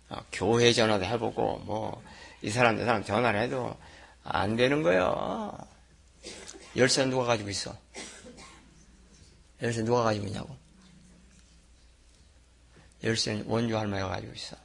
[0.08, 2.02] 어, 교회 전화도 해보고 뭐
[2.42, 3.76] 이 사람 저 사람 전화를 해도
[4.22, 5.56] 안 되는 거예요.
[6.76, 7.76] 열쇠 누가 가지고 있어?
[9.62, 10.56] 열쇠 누가 가지고 있냐고?
[13.02, 14.56] 열쇠는 원주 할머니가 가지고 있어.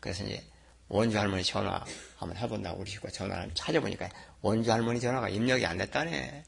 [0.00, 0.44] 그래서 이제
[0.88, 1.84] 원주 할머니 전화
[2.16, 4.08] 한번 해본다고 우리 식구가 전화를 찾아보니까
[4.42, 6.44] 원주 할머니 전화가 입력이 안 됐다네.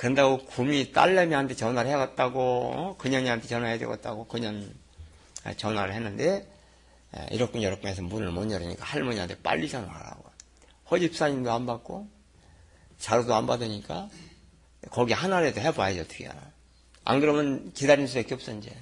[0.00, 2.96] 그런다고 구미 딸내미한테 전화를 해갔다고 어?
[2.96, 4.74] 그년이한테 전화해야 되겠다고 그년
[5.58, 6.50] 전화를 했는데
[7.30, 10.24] 이렇군 저렇군 해서 문을 못 열으니까 할머니한테 빨리 전화하라고.
[10.90, 12.08] 허집사님도 안 받고
[12.98, 14.08] 자루도 안 받으니까
[14.90, 16.40] 거기 하나라도 해봐야지 어떻게 하나.
[17.04, 18.74] 안 그러면 기다릴 수밖에 없어 이제.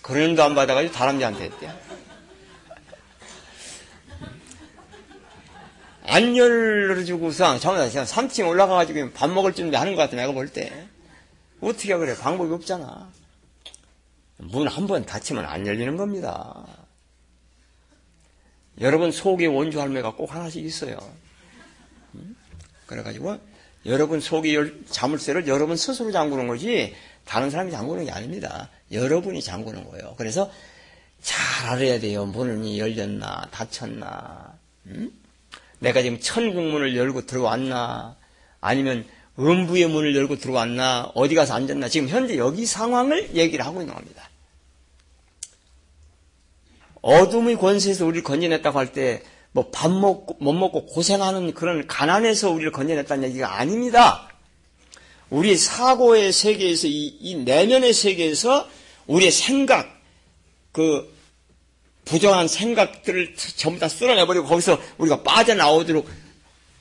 [0.00, 1.95] 그런도 안 받아가지고 다람쥐한테 했대.
[6.16, 10.72] 안 열어주고서 정말 3층 올라가가지고 밥 먹을 준비 하는 것 같아 내가 볼 때.
[11.60, 13.10] 어떻게 그래 방법이 없잖아.
[14.38, 16.64] 문 한 번 닫히면 안 열리는 겁니다.
[18.80, 20.96] 여러분 속에 원주 할매가 꼭 하나씩 있어요.
[22.86, 23.38] 그래가지고
[23.84, 24.56] 여러분 속에
[24.90, 26.94] 자물쇠를 여러분 스스로 잠그는 거지
[27.26, 28.70] 다른 사람이 잠그는 게 아닙니다.
[28.90, 30.14] 여러분이 잠그는 거예요.
[30.16, 30.50] 그래서
[31.20, 32.24] 잘 알아야 돼요.
[32.24, 34.54] 문이 열렸나 닫혔나.
[34.86, 35.10] 음?
[35.78, 38.16] 내가 지금 천국문을 열고 들어왔나
[38.60, 39.06] 아니면
[39.38, 44.28] 음부의 문을 열고 들어왔나 어디 가서 앉았나 지금 현재 여기 상황을 얘기를 하고 있는 겁니다.
[47.02, 49.22] 어둠의 권세에서 우리를 건져냈다고 할 때
[49.56, 54.28] 뭐 밥 먹고 못 먹고 고생하는 그런 가난에서 우리를 건져냈다는 얘기가 아닙니다.
[55.30, 58.68] 우리 사고의 세계에서 이, 이 내면의 세계에서
[59.06, 59.88] 우리의 생각
[60.72, 61.10] 그
[62.06, 66.08] 부정한 생각들을 전부 다 쓸어내버리고 거기서 우리가 빠져나오도록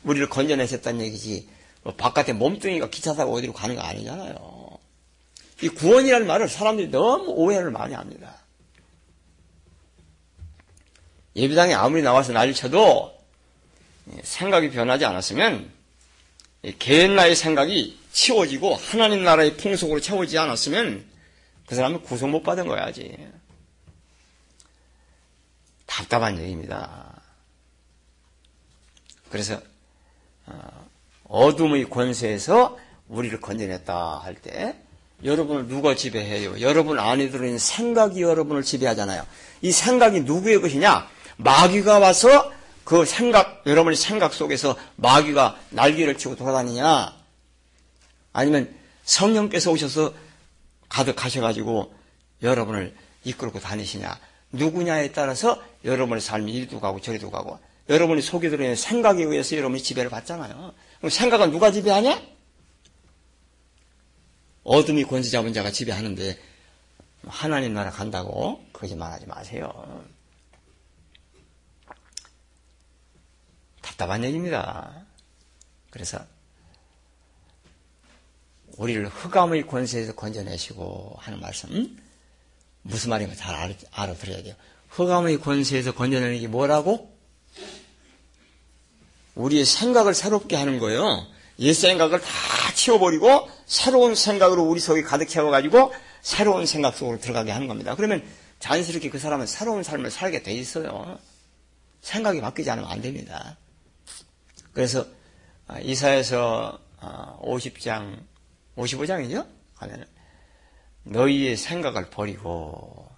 [0.03, 1.49] 우리를 건져내셨다는 얘기지.
[1.81, 4.35] 뭐 바깥에 몸뚱이가 기차 타고 어디로 가는 거 아니잖아요.
[5.63, 8.35] 이 구원이라는 말을 사람들이 너무 오해를 많이 합니다.
[11.35, 13.13] 예배당에 아무리 나와서 난리 쳐도
[14.21, 15.71] 생각이 변하지 않았으면
[16.77, 21.03] 개인 나의 생각이 치워지고 하나님 나라의 풍속으로 채워지지 않았으면
[21.65, 23.17] 그 사람은 구속 못 받은 거야지.
[25.85, 27.21] 답답한 얘기입니다.
[29.29, 29.59] 그래서
[30.45, 30.87] 어,
[31.25, 34.75] 어둠의 권세에서 우리를 건져냈다 할 때
[35.23, 36.59] 여러분을 누가 지배해요?
[36.61, 39.25] 여러분 안에 들어있는 생각이 여러분을 지배하잖아요.
[39.61, 41.07] 이 생각이 누구의 것이냐?
[41.37, 42.51] 마귀가 와서
[42.83, 47.13] 그 생각, 여러분의 생각 속에서 마귀가 날개를 치고 돌아다니냐?
[48.33, 50.13] 아니면 성령께서 오셔서
[50.89, 51.95] 가득 하셔가지고
[52.43, 52.93] 여러분을
[53.23, 54.19] 이끌고 다니시냐?
[54.51, 60.09] 누구냐에 따라서 여러분의 삶이 이리도 가고 저리도 가고 여러분이 속에 들어있는 생각에 의해서 여러분이 지배를
[60.09, 60.73] 받잖아요.
[60.97, 62.21] 그럼 생각은 누가 지배하냐?
[64.63, 66.39] 어둠이 권세 잡은 자가 지배하는데
[67.27, 70.03] 하나님 나라 간다고 거짓말 하지 마세요.
[73.81, 75.05] 답답한 얘기입니다.
[75.91, 76.19] 그래서
[78.77, 81.97] 우리를 흑암의 권세에서 건져내시고 하는 말씀
[82.87, 84.53] 무슨 말인가 잘 알아, 알아들어야 돼요.
[84.89, 87.11] 흑암의 권세에서 건져내는 게 뭐라고?
[89.33, 91.25] 우리의 생각을 새롭게 하는 거예요.
[91.59, 92.27] 옛 생각을 다
[92.75, 97.95] 치워버리고 새로운 생각으로 우리 속에 가득 채워가지고 새로운 생각 속으로 들어가게 하는 겁니다.
[97.95, 98.23] 그러면
[98.59, 101.17] 자연스럽게 그 사람은 새로운 삶을 살게 돼 있어요.
[102.01, 103.57] 생각이 바뀌지 않으면 안 됩니다.
[104.73, 105.05] 그래서
[105.67, 108.19] 아, 이사에서 50장,
[108.77, 109.47] 55장이죠?
[109.75, 110.05] 하면
[111.05, 113.09] 너희의 생각을 버리고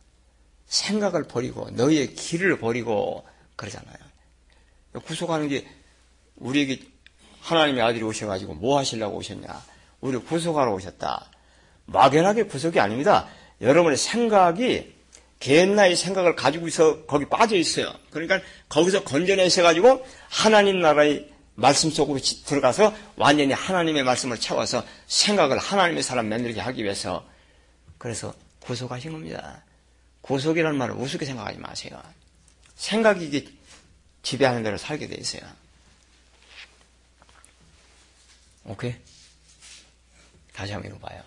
[0.66, 3.96] 생각을 버리고 너희의 길을 버리고 그러잖아요.
[5.06, 5.66] 구속하는 게
[6.36, 6.82] 우리에게
[7.42, 9.48] 하나님의 아들이 오셔가지고 뭐 하시려고 오셨냐?
[10.02, 11.32] 우리를 구속하러 오셨다.
[11.86, 13.28] 막연하게 구속이 아닙니다.
[13.62, 14.94] 여러분의 생각이
[15.40, 17.94] 개나의 생각을 가지고 있어 거기 빠져 있어요.
[18.10, 26.04] 그러니까 거기서 건져내셔 가지고 하나님 나라의 말씀 속으로 들어가서 완전히 하나님의 말씀을 채워서 생각을 하나님의
[26.04, 27.24] 사람 만들게 하기 위해서
[27.98, 29.64] 그래서 구속하신 겁니다.
[30.22, 32.02] 구속이라는 말을 우습게 생각하지 마세요.
[32.76, 33.58] 생각이
[34.22, 35.42] 지배하는 대로 살게 돼 있어요.
[38.66, 38.96] 오케이?
[40.54, 41.24] 다시 한번 읽어봐요.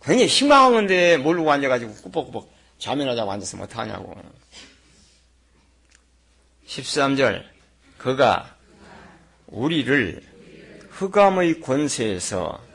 [0.00, 4.20] 굉장히 희망한데 모르고 앉아가지고 꾸벅꾸벅 자면하자고 앉았으면 어떡하냐고.
[6.66, 7.44] 13절.
[7.98, 8.56] 그가
[9.46, 10.22] 우리를
[10.90, 12.71] 흑암의 권세에서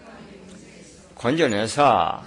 [1.18, 2.24] 건져내사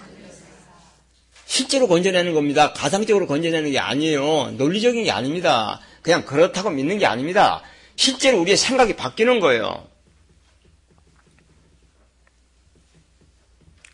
[1.47, 2.73] 실제로 건져내는 겁니다.
[2.73, 4.53] 가상적으로 건져내는 게 아니에요.
[4.53, 5.81] 논리적인 게 아닙니다.
[6.03, 7.63] 그냥 그렇다고 믿는 게 아닙니다.
[7.97, 9.87] 실제로 우리의 생각이 바뀌는 거예요.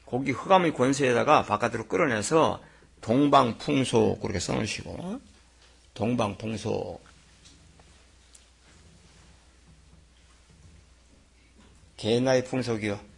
[0.04, 2.62] 거기 흑암의 권세에다가 바깥으로 끌어내서
[3.00, 5.20] 동방풍속 그렇게 써놓으시고
[5.94, 7.04] 동방풍속
[11.96, 13.15] 개나의 풍속이요.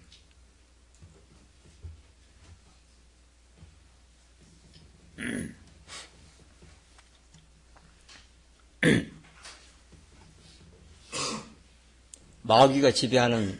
[12.42, 13.58] 마귀가 지배하는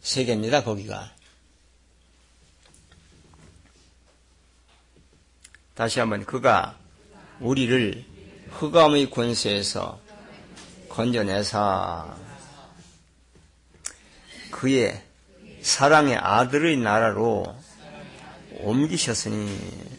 [0.00, 1.10] 세계입니다, 거기가.
[5.74, 6.78] 다시 한번 그가
[7.40, 8.04] 우리를
[8.50, 9.98] 흑암의 권세에서
[10.90, 12.14] 건져내사
[14.50, 15.02] 그의
[15.62, 17.56] 사랑의 아들의 나라로
[18.58, 19.89] 옮기셨으니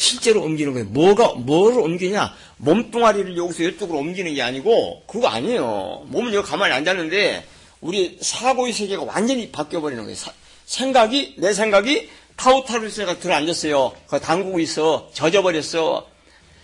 [0.00, 0.88] 실제로 옮기는 거예요.
[0.88, 2.34] 뭐가 뭐를 옮기냐?
[2.56, 6.06] 몸뚱아리를 여기서 이쪽으로 옮기는 게 아니고 그거 아니에요.
[6.06, 7.44] 몸은 여기 가만히 앉았는데
[7.82, 10.16] 우리 사고의 세계가 완전히 바뀌어 버리는 거예요.
[10.16, 10.32] 사,
[10.64, 13.92] 생각이 내 생각이 타우타루스가 들어앉았어요.
[14.06, 15.10] 그 담그고 있어.
[15.12, 16.06] 젖어버렸어.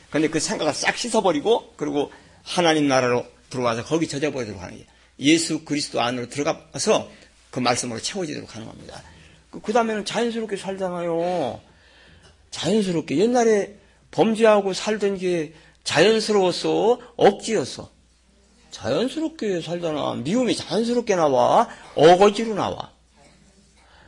[0.09, 2.11] 근데 그 생각을 싹 씻어버리고, 그리고
[2.43, 4.87] 하나님 나라로 들어와서 거기 젖어버리도록 하는 거예요.
[5.19, 7.11] 예수 그리스도 안으로 들어가서
[7.51, 9.03] 그 말씀으로 채워지도록 하는 겁니다.
[9.51, 11.61] 그, 그 다음에는 자연스럽게 살잖아요.
[12.51, 13.19] 자연스럽게.
[13.19, 13.77] 옛날에
[14.11, 15.55] 범죄하고 살던 게
[15.85, 16.99] 자연스러웠어?
[17.17, 17.91] 억지였어?
[18.71, 20.15] 자연스럽게 살잖아.
[20.17, 21.69] 미움이 자연스럽게 나와.
[21.95, 22.91] 어거지로 나와.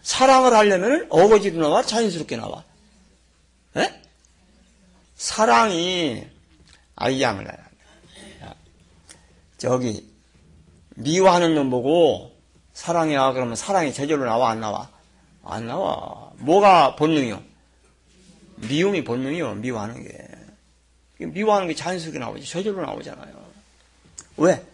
[0.02, 2.64] 사랑을 하려면 어거지로 나와 자연스럽게 나와.
[3.76, 4.02] 에?
[5.16, 6.26] 사랑이
[6.96, 7.46] 아이 양을
[9.58, 10.08] 저기
[10.94, 12.32] 미워하는 놈 보고
[12.72, 14.88] 사랑해야 그러면 사랑이 저절로 나와 안 나와?
[15.44, 16.30] 안 나와.
[16.36, 17.42] 뭐가 본능이요?
[18.68, 19.54] 미움이 본능이요.
[19.56, 21.26] 미워하는 게.
[21.26, 22.48] 미워하는 게 자연스럽게 나오지.
[22.48, 23.48] 저절로 나오잖아요.
[24.38, 24.64] 왜?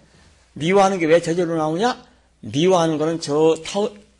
[0.54, 2.04] 미워하는 게 왜 저절로 나오냐?
[2.40, 3.56] 미워하는 거는 저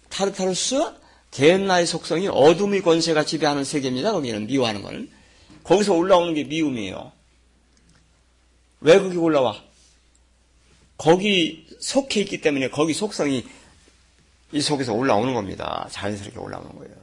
[0.09, 0.92] 타르타루스
[1.31, 4.12] 개나의 속성이 어둠의 권세가 지배하는 세계입니다.
[4.12, 5.11] 거기는 미워하는 거는.
[5.64, 7.12] 거기서 올라오는 게 미움이에요.
[8.81, 9.62] 왜 그게 올라와?
[10.96, 13.44] 거기 속해 있기 때문에 거기 속성이
[14.53, 15.88] 이 속에서 올라오는 겁니다.
[15.90, 16.94] 자연스럽게 올라오는 거예요.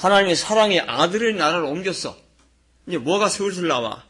[0.00, 2.16] 하나님의 사랑의 아들의 나라를 옮겼어.
[2.86, 4.02] 이제 뭐가 슬슬 나와?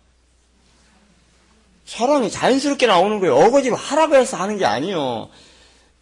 [1.84, 3.34] 사랑이 자연스럽게 나오는 거예요.
[3.34, 5.30] 어거지로 하라고 해서 하는 게 아니에요.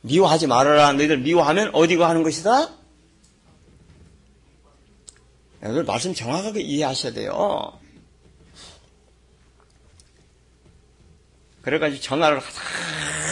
[0.02, 0.92] 미워하지 말아라.
[0.92, 2.68] 너희들 미워하면 어디가 하는 것이다?
[5.62, 7.72] 여러분 말씀 정확하게 이해하셔야 돼요.
[11.62, 12.40] 그래가지고 전화를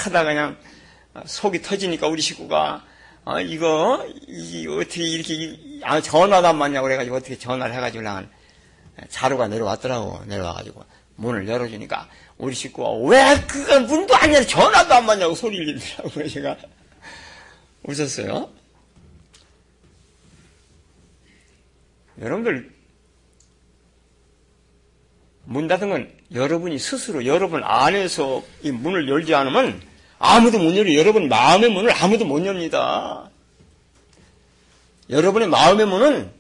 [0.04, 0.56] 하다 그냥
[1.26, 2.82] 속이 터지니까 우리 식구가
[3.26, 5.34] 어, 이거 이, 어떻게 이렇게
[5.82, 8.28] 아, 전화도 안 맞냐고 그래가지고 어떻게 전화를 해가지고 난
[9.08, 10.84] 자루가 내려왔더라고 내려와가지고
[11.16, 12.08] 문을 열어주니까
[12.38, 16.56] 우리 식구가 왜 그거 문도 안 열어 전화도 안 받냐고 소리를 지르더라고요 제가
[17.84, 18.50] 웃었어요
[22.20, 22.70] 여러분들
[25.44, 29.80] 문 닫은 건 여러분이 스스로 여러분 안에서 이 문을 열지 않으면
[30.18, 30.98] 아무도 못 열어요.
[30.98, 33.30] 여러분 마음의 문을 아무도 못 엽니다.
[35.10, 36.30] 여러분의 마음의 문은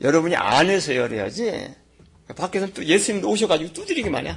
[0.00, 1.74] 여러분이 안에서 열어야지.
[2.36, 4.36] 밖에서 또 예수님도 오셔가지고 두드리기만 해.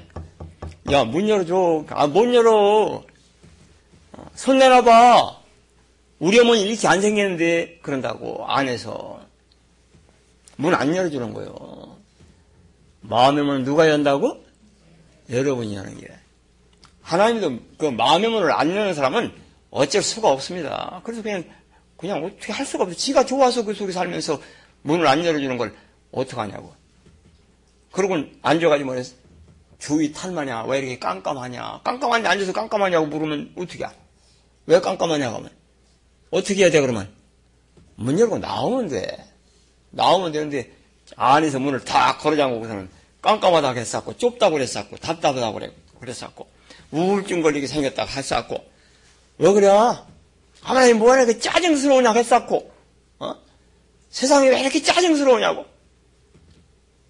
[0.92, 1.86] 야, 문 열어줘.
[1.90, 3.04] 아, 못 열어.
[4.36, 5.42] 손 내놔봐.
[6.20, 9.22] 우리 어머니 이렇게 안 생겼는데, 그런다고, 안에서.
[10.58, 11.98] 문 안 열어주는 거예요.
[13.02, 14.44] 마음의 문은 누가 연다고?
[15.30, 16.08] 여러분이 여는 게.
[17.02, 19.32] 하나님도 그 마음의 문을 안 여는 사람은
[19.72, 21.02] 어쩔 수가 없습니다.
[21.04, 21.44] 그래서 그냥,
[22.02, 22.96] 그냥 어떻게 할 수가 없어.
[22.96, 24.42] 지가 좋아서 그 속에 살면서
[24.82, 25.74] 문을 안 열어주는 걸
[26.12, 26.74] 어떡하냐고.
[27.92, 29.14] 그러고 앉아가지고 뭐랬어?
[29.78, 30.64] 주위 탈마냐?
[30.64, 31.82] 왜 이렇게 깜깜하냐?
[31.84, 33.90] 깜깜한데 앉아서 깜깜하냐고 물으면 어떻게 해?
[34.66, 35.52] 왜 깜깜하냐고 하면.
[36.32, 37.14] 어떻게 해야 돼, 그러면?
[37.96, 39.26] 문 열고 나오면 돼.
[39.92, 40.72] 나오면 되는데,
[41.16, 42.90] 안에서 문을 다 걸어 잠그고서는
[43.22, 45.60] 깜깜하다고 했었고, 좁다고 그랬었고, 답답하다고
[46.00, 46.48] 그랬었고,
[46.92, 48.64] 우울증 걸리게 생겼다고 했었고,
[49.40, 49.68] 왜 그래?
[50.62, 52.72] 하나님 뭐하냐, 그 짜증스러우냐고 했었고,
[53.20, 53.36] 어?
[54.10, 55.66] 세상이 왜 이렇게 짜증스러우냐고.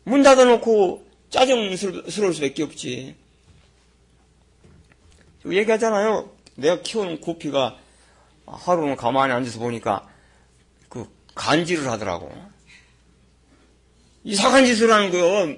[0.03, 3.15] 문 닫아놓고 짜증스러울 수밖에 없지.
[5.45, 6.31] 얘기하잖아요.
[6.55, 7.77] 내가 키우는 고피가
[8.45, 10.07] 하루는 가만히 앉아서 보니까
[10.89, 12.31] 그 간질을 하더라고.
[14.23, 15.55] 이상한 짓을 하는 거요.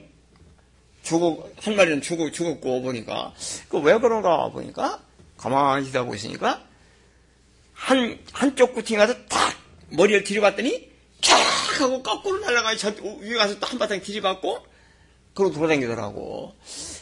[1.03, 3.33] 죽어, 한 마리는 죽어, 죽었고 보니까.
[3.69, 5.01] 그 왜 그런가 보니까
[5.37, 6.63] 가만히 있다 보시니까
[7.73, 9.53] 한, 한쪽 구팅이 가서 탁
[9.89, 14.59] 머리를 들이봤더니 캬 하고 거꾸로 날아가서 저 위에 가서 또 한바탕 들이받고
[15.33, 16.53] 그러고 돌아다니더라고.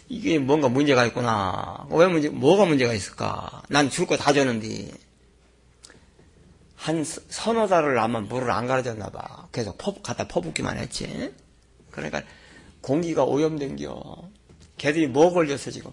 [0.07, 1.86] 이게 뭔가 문제가 있구나.
[1.89, 3.62] 왜 문제, 뭐가 문제가 있을까?
[3.69, 4.91] 난 줄 거 다 줬는데.
[6.75, 9.47] 한 서너 달을 아마 물을 안 갈아줬나 봐.
[9.51, 11.31] 계속 퍼, 갖다 퍼붓기만 했지.
[11.91, 12.23] 그러니까
[12.81, 14.29] 공기가 오염된 겨.
[14.77, 15.91] 걔들이 뭐 걸렸어, 지금?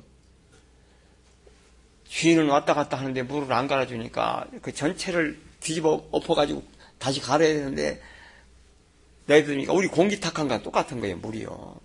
[2.08, 6.62] 주인은 왔다 갔다 하는데 물을 안 갈아주니까 그 전체를 뒤집어 엎어가지고
[6.98, 8.02] 다시 갈아야 되는데
[9.26, 11.80] 내더니까 우리 공기 탁한 거랑 똑같은 거예요, 물이요.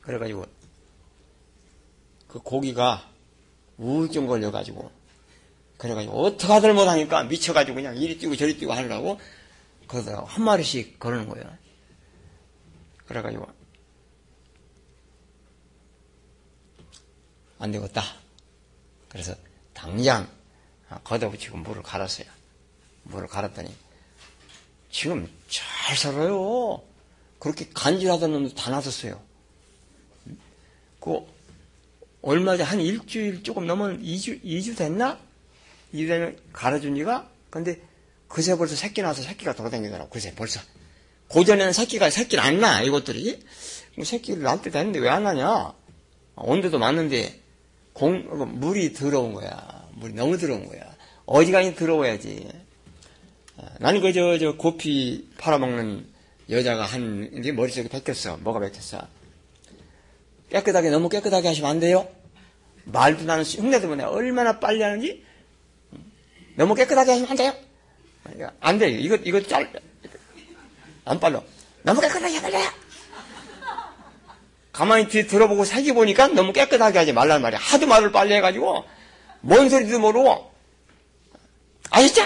[0.00, 0.46] 그래가지고
[2.28, 3.08] 그 고기가
[3.78, 4.90] 우울증 걸려가지고
[5.76, 9.20] 그래가지고 어떻게 하들 못하니까 미쳐가지고 그냥 이리 뛰고 저리 뛰고 하려고
[9.88, 11.46] 거기서 한 마리씩 걸는 거예요.
[13.06, 13.46] 그래가지고
[17.58, 18.25] 안 되겠다.
[19.16, 19.34] 그래서
[19.72, 20.28] 당장
[21.04, 22.26] 걷어붙이고 물을 갈았어요.
[23.04, 23.74] 물을 갈았더니
[24.90, 26.82] 지금 잘 살아요.
[27.38, 29.18] 그렇게 간질하던 놈도 다 놔뒀어요.
[31.00, 31.20] 그
[32.20, 35.18] 얼마 전한 일주일 조금 넘은 2주 2주 됐나?
[35.94, 37.80] 2주 되면 갈아준 지가 근데
[38.28, 40.10] 그새 벌써 새끼 나서 새끼가 돌아다니더라고.
[40.10, 40.60] 그새 벌써.
[41.28, 43.42] 고전에는 새끼가 새끼를 안 나, 이것들이.
[43.96, 45.72] 뭐 새끼를 날때 됐는데 왜안 나냐?
[46.34, 47.45] 온도도 맞는데
[47.96, 48.26] 공,
[48.60, 49.88] 물이 더러운 거야.
[49.94, 50.82] 물이 너무 더러운 거야.
[51.24, 52.46] 어지간히 더러워야지.
[53.80, 56.06] 나는 그, 저, 저, 고피 팔아먹는
[56.50, 58.36] 여자가 한, 게 머릿속에 뺏겼어.
[58.36, 59.00] 뭐가 뺏겼어?
[60.50, 62.06] 깨끗하게, 너무 깨끗하게 하시면 안 돼요?
[62.84, 64.04] 말도 나는 흉내도 못 내.
[64.04, 65.24] 얼마나 빨리 하는지?
[66.54, 67.54] 너무 깨끗하게 하시면 안 돼요?
[68.60, 68.98] 안 돼요.
[68.98, 69.72] 이거, 이거 짤,
[71.06, 71.42] 안 빨라.
[71.82, 72.85] 너무 깨끗하게 빨라요.
[74.76, 77.58] 가만히 뒤에 들어보고 살기 보니까 너무 깨끗하게 하지 말란 말이야.
[77.58, 78.84] 하도 말을 빨리 해가지고,
[79.40, 80.52] 뭔 소리도 모르고,
[81.88, 82.22] 아시죠?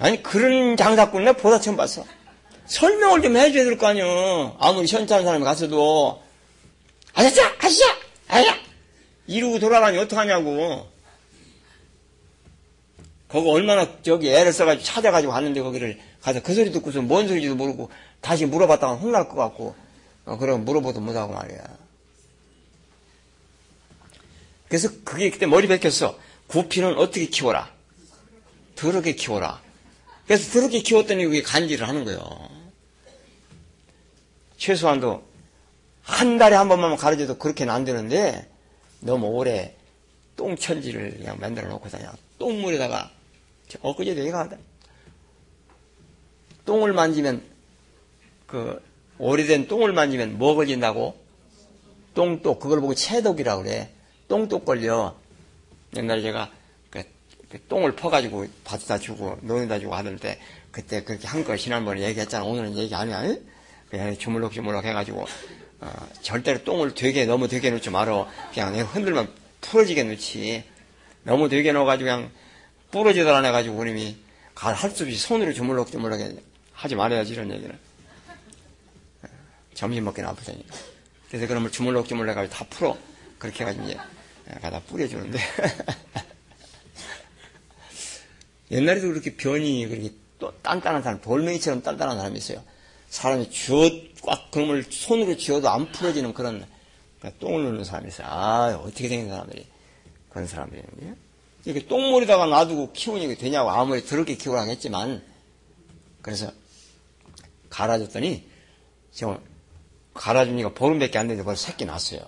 [0.00, 2.06] 아니, 그런 장사꾼 내 보다 처음 봤어.
[2.64, 4.56] 설명을 좀 해줘야 될 거 아니야.
[4.58, 6.22] 아무리 시원찮은 사람이 갔어도,
[7.12, 7.42] 아셨죠?
[7.62, 7.84] 아시죠?
[8.28, 8.56] 아야!
[9.26, 10.88] 이러고 돌아가니 어떡하냐고.
[13.28, 17.90] 거기 얼마나 저기 애를 써가지고 찾아가지고 갔는데 거기를 가서 그 소리 듣고서 뭔 소리인지도 모르고
[18.24, 19.74] 다시 물어봤다가 혼날 것 같고,
[20.24, 21.62] 어, 그럼 물어보도 못하고 말이야.
[24.66, 26.18] 그래서 그게 그때 머리 베꼈어.
[26.46, 27.70] 구피는 어떻게 키워라?
[28.76, 29.60] 더럽게 키워라.
[30.26, 32.20] 그래서 더럽게 키웠더니 그게 간질을 하는 거예요.
[34.56, 35.22] 최소한도
[36.02, 38.50] 한 달에 한 번만 가르쳐도 그렇게는 안 되는데
[39.00, 39.76] 너무 오래
[40.36, 42.10] 똥천지를 그냥 만들어 놓고 다녀.
[42.38, 43.10] 똥물에다가
[43.82, 44.48] 엊그제도 얘가
[46.64, 47.53] 똥을 만지면
[48.46, 48.80] 그
[49.18, 51.22] 오래된 똥을 만지면 뭐 걸린다고?
[52.14, 53.90] 똥독 그걸 보고 체독이라고 그래.
[54.28, 55.16] 똥독 걸려.
[55.96, 56.50] 옛날에 제가
[56.90, 57.02] 그,
[57.48, 60.38] 그 똥을 퍼가지고 밭에다 주고 논에다 주고 하던데
[60.70, 62.44] 그때 그렇게 한 걸 지난번에 얘기했잖아.
[62.44, 63.38] 오늘은 얘기 안 해.
[63.90, 65.24] 그냥 주물럭 주물럭 해가지고
[65.80, 65.90] 어,
[66.22, 68.28] 절대로 똥을 되게 너무 되게 넣지 말어.
[68.52, 69.28] 그냥 흔들면
[69.60, 70.64] 풀어지게 넣지.
[71.22, 72.30] 너무 되게 넣어가지고 그냥
[72.90, 74.16] 부러지더라 해가지고 그님이
[74.54, 76.20] 할 수 없이 손으로 주물럭 주물럭
[76.72, 77.76] 하지 말아야지 이런 얘기를.
[79.74, 80.76] 어, 점심 먹기는 아프다니까.
[81.28, 82.96] 그래서 그러면 주물럭 주물럭 해가지고 다 풀어.
[83.38, 83.98] 그렇게 해가지고 이제
[84.60, 85.38] 가다 뿌려주는데.
[88.70, 92.62] 옛날에도 그렇게 변이 그렇게 또 단단한 사람, 돌멩이처럼 단단한 사람이 있어요.
[93.08, 93.90] 사람이 쥐어,
[94.22, 96.66] 꽉 그놈을 손으로 쥐어도 안 풀어지는 그런
[97.20, 98.26] 그러니까 똥을 누는 사람이 있어요.
[98.28, 99.66] 아, 어떻게 생긴 사람들이.
[100.30, 101.20] 그런 사람들이 있는데.
[101.64, 105.22] 이렇게 똥물에다가 놔두고 키우니 되냐고 아무리 더럽게 키우라고 했지만,
[106.20, 106.52] 그래서
[107.70, 108.46] 갈아줬더니,
[109.12, 109.40] 저,
[110.14, 112.20] 갈아주니까 보름밖에 안 됐는데 벌써 새끼 났어요.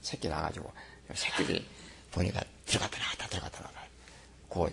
[0.00, 0.72] 새끼 나가지고.
[1.14, 1.66] 새끼들이
[2.12, 3.80] 보니까 들어갔다 나갔다 들어갔다 나갔다.
[4.48, 4.72] 그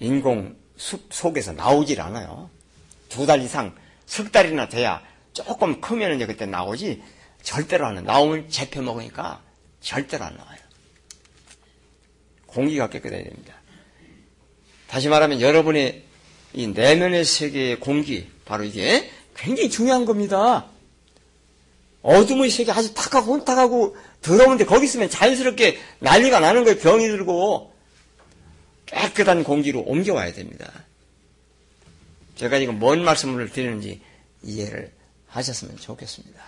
[0.00, 2.50] 인공 숲 속에서 나오질 않아요.
[3.08, 5.02] 두 달 이상, 석 달이나 돼야
[5.32, 7.02] 조금 크면 이제 그때 나오지
[7.42, 8.06] 절대로 안 나와요.
[8.06, 9.42] 나오면 재펴 먹으니까
[9.80, 10.58] 절대로 안 나와요.
[12.46, 13.54] 공기가 깨끗해야 됩니다.
[14.88, 16.04] 다시 말하면 여러분의
[16.54, 20.66] 이 내면의 세계의 공기, 바로 이게 굉장히 중요한 겁니다.
[22.02, 26.78] 어둠의 세계 아주 탁하고 혼탁하고 더러운데 거기 있으면 자연스럽게 난리가 나는 거예요.
[26.78, 27.72] 병이 들고
[28.86, 30.70] 깨끗한 공기로 옮겨와야 됩니다.
[32.34, 34.00] 제가 지금 뭔 말씀을 드리는지
[34.42, 34.92] 이해를
[35.28, 36.42] 하셨으면 좋겠습니다.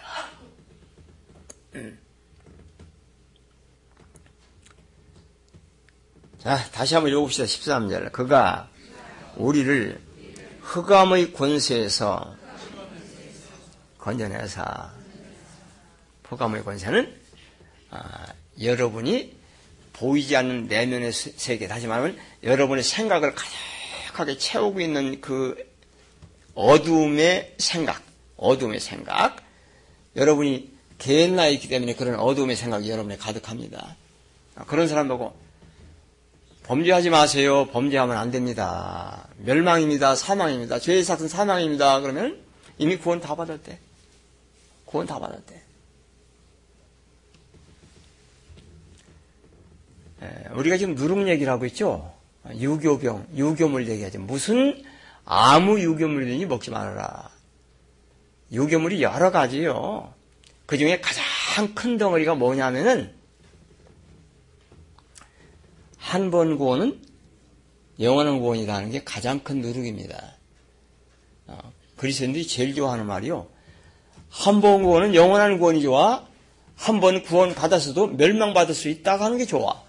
[6.38, 7.44] 자, 다시 한번 읽어봅시다.
[7.44, 8.12] 13절.
[8.12, 8.68] 그가
[9.36, 10.00] 우리를
[10.60, 12.36] 흑암의 권세에서
[13.98, 14.93] 건져내사
[16.34, 17.14] 흑암의 권세는
[17.90, 18.26] 아,
[18.60, 19.34] 여러분이
[19.92, 25.56] 보이지 않는 내면의 세계, 다시 말하면 여러분의 생각을 가득하게 채우고 있는 그
[26.54, 28.02] 어둠의 생각,
[28.36, 29.36] 어둠의 생각,
[30.16, 33.96] 여러분이 개나 있기 때문에 그런 어둠의 생각이 여러분에 가득합니다.
[34.56, 35.36] 아, 그런 사람 보고
[36.64, 37.68] 범죄하지 마세요.
[37.72, 39.28] 범죄하면 안 됩니다.
[39.38, 40.16] 멸망입니다.
[40.16, 40.78] 사망입니다.
[40.78, 42.00] 죄의 삭은 사망입니다.
[42.00, 42.40] 그러면
[42.78, 43.78] 이미 구원 다 받았대.
[44.86, 45.63] 구원 다 받았대.
[50.54, 52.12] 우리가 지금 누룩 얘기를 하고 있죠.
[52.56, 54.20] 유교병, 유교물 얘기하죠.
[54.20, 54.82] 무슨
[55.24, 57.30] 아무 유교물이든지 먹지 말아라.
[58.52, 60.12] 유교물이 여러 가지요.
[60.66, 63.12] 그 중에 가장 큰 덩어리가 뭐냐면은
[65.98, 67.00] 한 번 구원은
[68.00, 70.36] 영원한 구원이라는 게 가장 큰 누룩입니다.
[71.46, 73.46] 어, 그리스도인들이 제일 좋아하는 말이요.
[74.30, 76.26] 한 번 구원은 영원한 구원이 좋아.
[76.76, 79.83] 한 번 구원 받았어도 멸망받을 수 있다고 하는 게 좋아.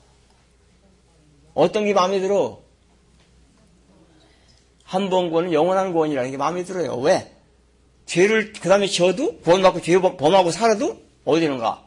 [1.56, 2.60] 어떤 게 마음에 들어?
[4.84, 6.96] 한 번 구원은 영원한 구원이라는 게 마음에 들어요.
[6.98, 7.32] 왜?
[8.06, 11.84] 죄를 그 다음에 지어도 구원받고 죄 범하고 살아도 어디는 가?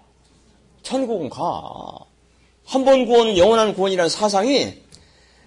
[0.83, 1.63] 천국은 가.
[2.67, 4.83] 한 번 구원은 영원한 구원이라는 사상이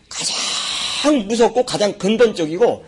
[0.10, 2.86] 가장 무섭고 가장 근본적이고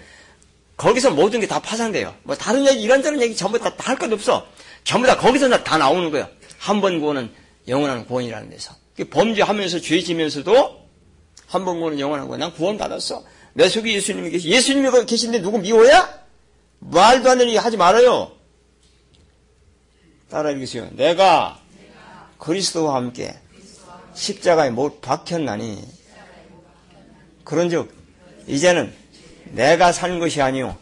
[0.77, 2.15] 거기서 모든 게 다 파산돼요.
[2.23, 4.47] 뭐 다른 얘기 이런저런 얘기 전부 다 할것 없어.
[4.83, 6.27] 전부 다 거기서 다 나오는 거예요.
[6.57, 7.31] 한 번 구원은
[7.67, 8.73] 영원한 구원이라는 데서.
[9.09, 10.82] 범죄하면서 죄 지면서도
[11.47, 12.37] 한 번 구원은 영원한 거야.
[12.37, 13.23] 난 구원 받았어.
[13.53, 14.49] 내 속에 예수님이 계시.
[14.49, 16.23] 예수님이 계신데 누구 미워야?
[16.79, 18.31] 말도 안 되는 얘기 하지 말아요.
[20.29, 20.89] 따라 읽으세요.
[20.93, 21.59] 내가
[22.39, 23.35] 그리스도와 함께
[24.15, 25.81] 십자가에 못 박혔나니
[27.43, 27.93] 그런즉
[28.47, 28.93] 이제는
[29.51, 30.75] 내가 산 것이 아니요.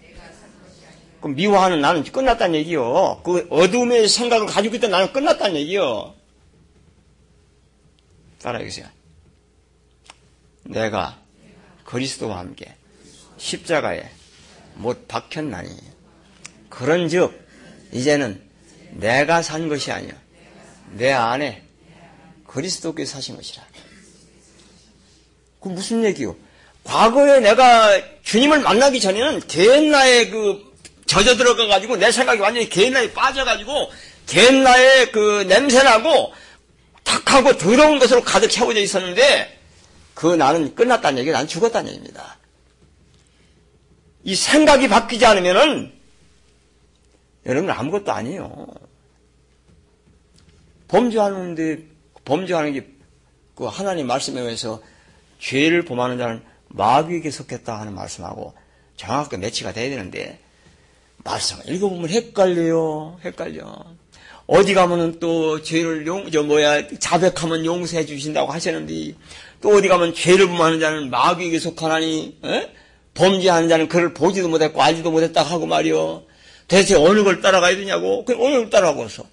[1.20, 3.22] 그 미워하는 나는 끝났다는 얘기요.
[3.24, 6.16] 그 어둠의 생각을 가지고 있던 나는 끝났다는 얘기요.
[8.42, 8.88] 따라 읽으세요.
[10.64, 11.20] 내가
[11.86, 12.74] 그리스도와 함께
[13.38, 14.10] 십자가에
[14.76, 15.70] 못 박혔나니
[16.70, 17.40] 그런즉
[17.92, 18.42] 이제는
[18.92, 20.14] 내가 산 것이 아니요
[20.92, 21.64] 내 안에
[22.48, 23.64] 그리스도께서 사신 것이라.
[25.62, 26.36] 그 무슨 얘기요?
[26.84, 30.72] 과거에 내가 주님을 만나기 전에는 개나에 그
[31.06, 33.92] 젖어 들어가 가지고 내 생각이 완전히 개나에 빠져 가지고
[34.28, 36.34] 개나에 그 냄새 나고
[37.04, 39.61] 탁하고 더러운 것으로 가득 채워져 있었는데
[40.14, 42.38] 그 나는 끝났다는 얘기가 난 죽었다는 얘기입니다.
[44.24, 45.92] 이 생각이 바뀌지 않으면은
[47.46, 48.68] 여러분 아무것도 아니에요.
[50.88, 51.86] 범죄하는데
[52.26, 53.02] 범죄하는 게
[53.62, 54.82] 그 하나님 말씀에 의해서
[55.38, 58.56] 죄를 범하는 자는 마귀에게 속했다 하는 말씀하고
[58.98, 60.40] 정확하게 매치가 돼야 되는데
[61.24, 63.20] 말씀을 읽어보면 헷갈려요.
[63.24, 63.86] 헷갈려.
[64.48, 69.14] 어디 가면은 또 죄를 용, 저 뭐야, 자백하면 용서해 주신다고 하시는데
[69.62, 72.74] 또 어디 가면 죄를 범하는 자는 마귀에게 속하나니, 에?
[73.14, 76.24] 범죄하는 자는 그를 보지도 못했고 알지도 못했다 하고 말이요.
[76.68, 78.26] 대체 어느 걸 따라가야 되냐고.
[78.26, 79.26] 그 어느 걸 따라가고서.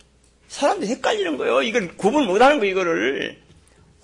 [0.48, 1.62] 사람들이 헷갈리는 거예요.
[1.62, 3.38] 이걸 구분 못 하는 거예요, 이거를.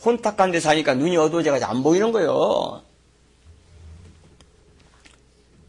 [0.05, 2.83] 혼탁한 데 사니까 눈이 어두워져가지고 안 보이는 거예요.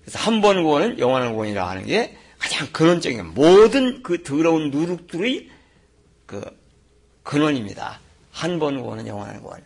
[0.01, 5.49] 그래서 한 번 구원은 영원한 구원이라 하는 게 가장 근원적인 모든 그 더러운 누룩들의
[6.27, 6.41] 그
[7.23, 7.99] 근원입니다.
[8.31, 9.63] 한 번 구원은 영원한 구원.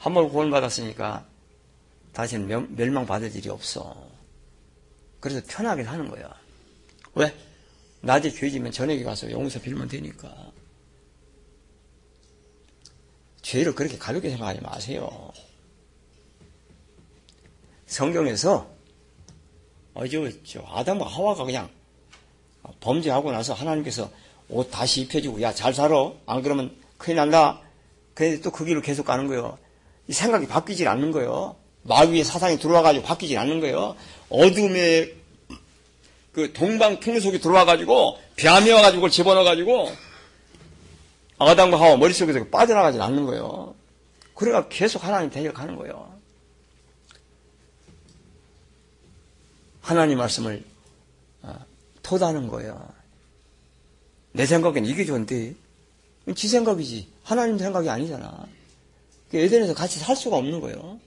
[0.00, 1.26] 한 번 구원 받았으니까
[2.14, 4.08] 다시는 멸망받을 일이 없어.
[5.20, 6.34] 그래서 편하게 사는 거야.
[7.14, 7.34] 왜?
[8.00, 10.34] 낮에 죄지면 저녁에 가서 용서 빌면 되니까.
[13.42, 15.30] 죄를 그렇게 가볍게 생각하지 마세요.
[17.86, 18.70] 성경에서
[20.46, 21.68] 저 아담과 하와가 그냥
[22.80, 24.10] 범죄하고 나서 하나님께서
[24.48, 27.60] 옷 다시 입혀주고 야 잘 살아 안 그러면 큰일 난다.
[28.14, 29.58] 그런데 또 그 길을 계속 가는 거예요.
[30.10, 31.54] 이 생각이 바뀌질 않는 거예요.
[31.84, 33.94] 마귀의 사상이 들어와가지고 바뀌질 않는 거예요.
[34.28, 35.14] 어둠의
[36.32, 39.92] 그 동방 풍속이 들어와가지고 벼메와가지고 집어넣어가지고
[41.38, 43.76] 아담과 하와 머릿속에서 빠져나가지 않는 거예요.
[44.34, 46.12] 그래가 계속 하나님 대적하는 거예요.
[49.80, 50.64] 하나님 말씀을
[51.42, 51.54] 어,
[52.02, 52.84] 토다는 거예요.
[54.32, 55.54] 내 생각엔 이게 좋은데
[56.34, 58.48] 지 생각이지 하나님 생각이 아니잖아.
[59.38, 60.98] 에덴에서 같이 살 수가 없는 거예요.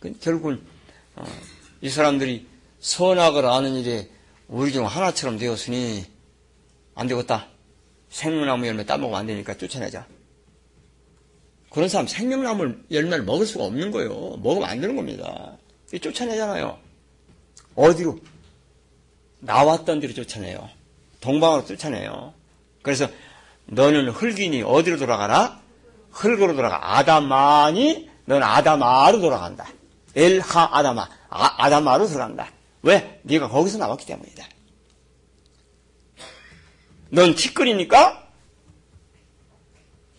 [0.00, 0.62] 그 결국은
[1.16, 1.24] 어,
[1.80, 2.46] 이 사람들이
[2.80, 4.08] 선악을 아는 일에
[4.48, 6.04] 우리 중 하나처럼 되었으니
[6.94, 7.48] 안 되겠다.
[8.10, 10.06] 생명나무 열매 따먹으면 안 되니까 쫓아내자.
[11.70, 14.38] 그런 사람 생명나무 열매를 먹을 수가 없는 거예요.
[14.42, 15.56] 먹으면 안 되는 겁니다.
[16.00, 16.78] 쫓아내잖아요.
[17.74, 18.18] 어디로?
[19.40, 20.68] 나왔던 데로 쫓아내요.
[21.20, 22.32] 동방으로 쫓아내요.
[22.82, 23.08] 그래서
[23.66, 25.63] 너는 흙이니 어디로 돌아가나?
[26.14, 26.96] 흙으로 돌아가.
[26.98, 29.66] 아담만이 너는 아담아로 돌아간다.
[30.14, 31.08] 엘하 아담아.
[31.28, 32.48] 아, 아담아로 들어간다.
[32.82, 33.20] 왜?
[33.22, 34.46] 네가 거기서 나왔기 때문이다.
[37.10, 38.28] 넌 티끌이니까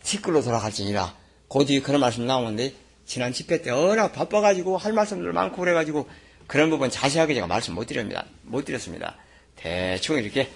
[0.04, 1.16] 티끌로 돌아갈지니라.
[1.48, 2.74] 고뒤 그런 말씀 나오는데
[3.06, 6.10] 지난 집회 때 워낙 바빠가지고 할 말씀들 많고 그래가지고
[6.48, 8.26] 그런 부분 자세하게 제가 말씀 못 드립니다.
[8.44, 9.16] 못 드렸습니다.
[9.56, 10.52] 대충 이렇게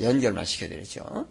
[0.00, 1.26] 연결만 시켜드렸죠.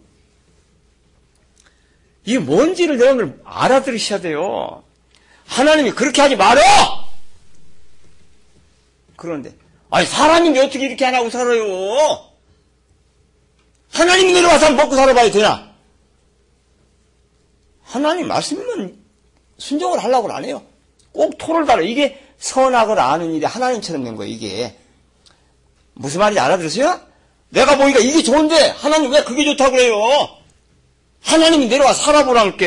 [2.28, 4.84] 이게 뭔지를 여러분들 알아들으셔야 돼요.
[5.46, 6.60] 하나님이 그렇게 하지 말어!
[9.16, 9.54] 그런데,
[9.88, 11.64] 아니, 사람인데 어떻게 이렇게 안 하고 살아요?
[13.94, 15.72] 하나님이 내려와서 먹고 살아봐야 되나?
[17.82, 19.02] 하나님 말씀이면
[19.56, 20.62] 순종을 하려고 안 해요.
[21.12, 21.80] 꼭 토를 달아.
[21.80, 24.76] 이게 선악을 아는 일이 하나님처럼 된 거예요, 이게.
[25.94, 27.00] 무슨 말인지 알아들으세요?
[27.48, 30.37] 내가 보니까 이게 좋은데, 하나님 왜 그게 좋다고 그래요?
[31.22, 32.66] 하나님이 내려와 살아보라니까?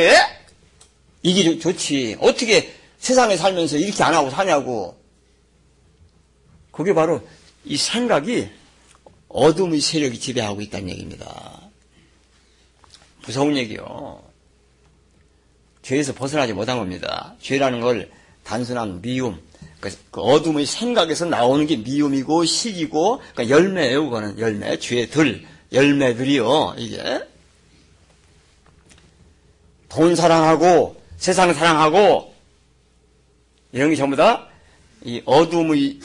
[1.24, 2.18] 이게 좋지.
[2.20, 4.98] 어떻게 세상에 살면서 이렇게 안 하고 사냐고.
[6.72, 7.22] 그게 바로
[7.66, 8.50] 이 생각이
[9.28, 11.62] 어둠의 세력이 지배하고 있다는 얘기입니다.
[13.26, 14.24] 무서운 얘기요.
[15.82, 17.36] 죄에서 벗어나지 못한 겁니다.
[17.42, 18.12] 죄라는 걸
[18.44, 19.40] 단순한 미움,
[19.80, 24.06] 그, 그 어둠의 생각에서 나오는 게 미움이고 시기고 그러니까 열매예요.
[24.06, 26.76] 그거는 열매, 죄들, 열매들이요.
[26.78, 27.22] 이게
[29.92, 32.34] 돈 사랑하고 세상 사랑하고
[33.72, 34.52] 이런 게 전부 다
[35.04, 36.00] 이 어둠의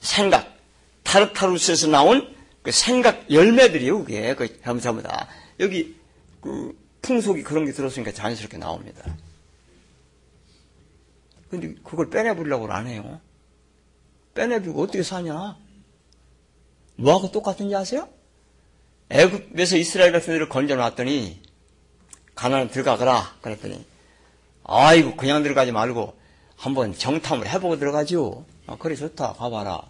[0.00, 0.56] 생각,
[1.02, 4.04] 타르타루스에서 나온 그 생각 열매들이요.
[4.04, 5.96] 그게 그 전부 다 여기
[6.40, 9.16] 그 풍속이 그런 게 들었으니까 자연스럽게 나옵니다.
[11.50, 13.20] 근데 그걸 빼내보려고 안 해요.
[14.34, 15.56] 빼내비고 어떻게 사냐?
[16.96, 18.08] 뭐하고 똑같은지 아세요?
[19.08, 21.42] 애굽에서 이스라엘 백성들을 건져놨더니
[22.40, 23.84] 가나안 들어가거라 그랬더니
[24.64, 26.16] 아이고 그냥 들어가지 말고
[26.56, 28.46] 한번 정탐을 해보고 들어가지요.
[28.66, 29.82] 아, 그래 좋다 가봐라.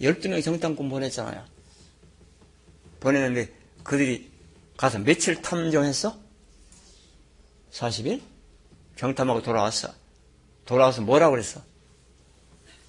[0.00, 1.40] 12명이 정탐꾼 보냈잖아요.
[2.98, 3.52] 보냈는데
[3.84, 4.28] 그들이
[4.76, 6.16] 가서 며칠 탐정했어?
[7.72, 8.20] 40일?
[8.96, 9.88] 정탐하고 돌아왔어.
[10.66, 11.60] 돌아와서 뭐라고 그랬어?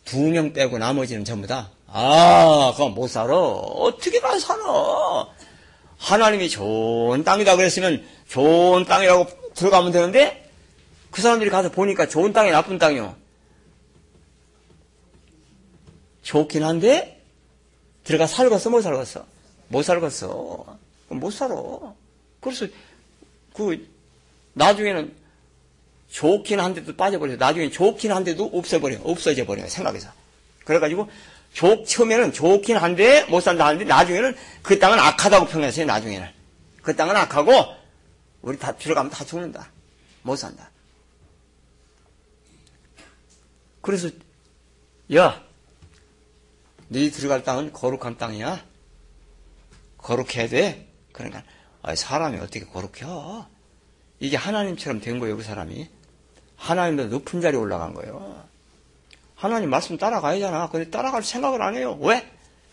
[0.06, 3.36] 두 명 빼고 나머지는 전부 다, 아, 그건 못 살아.
[3.38, 5.28] 어떻게 가 살아?
[5.98, 10.50] 하나님이 좋은 땅이다 그랬으면 좋은 땅이라고 들어가면 되는데
[11.12, 13.16] 그 사람들이 가서 보니까 좋은 땅이 나쁜 땅이요.
[16.24, 17.22] 좋긴 한데
[18.04, 19.26] 들어가 살겠어 못 살겠어?
[19.70, 20.78] 못 살겠어.
[21.10, 21.56] 못 살아.
[22.42, 22.68] 그래서
[23.54, 23.88] 그
[24.54, 25.14] 나중에는
[26.12, 27.38] 좋긴 한데도 빠져버려요.
[27.38, 29.00] 나중에 좋긴 한데도 없어버려.
[29.04, 29.68] 없어져 버려요.
[29.68, 30.10] 생각에서.
[30.64, 31.10] 그래가지고
[31.56, 35.86] 좋, 처음에는 좋긴 한데 못 산다 하는데 나중에는 그 땅은 악하다고 평했어요.
[35.86, 36.28] 나중에는.
[36.82, 37.52] 그 땅은 악하고
[38.42, 39.72] 우리 다 들어가면 다 죽는다.
[40.22, 40.70] 못 산다.
[43.82, 44.10] 그래서
[45.16, 45.42] 야,
[46.90, 48.62] 네 들어갈 땅은 거룩한 땅이야.
[49.98, 50.90] 거룩해야 돼.
[51.14, 51.42] 그러니까
[51.96, 53.06] 사람이 어떻게 거룩해?
[54.20, 55.90] 이게 하나님처럼 된 거예요, 그 사람이.
[56.58, 58.44] 하나님도 높은 자리에 올라간 거예요.
[59.46, 60.70] 하나님 말씀 따라가야잖아.
[60.72, 62.00] 근데 따라갈 생각을 안 해요.
[62.02, 62.28] 왜?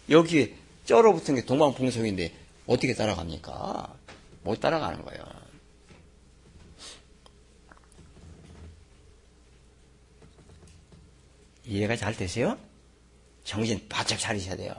[0.08, 0.54] 여기
[0.86, 2.32] 쩔어 붙은 게 동방풍속인데
[2.66, 3.94] 어떻게 따라갑니까?
[4.42, 5.22] 못 따라가는 거예요.
[11.66, 12.56] 이해가 잘 되세요?
[13.44, 14.74] 정신 바짝 차리셔야 돼요.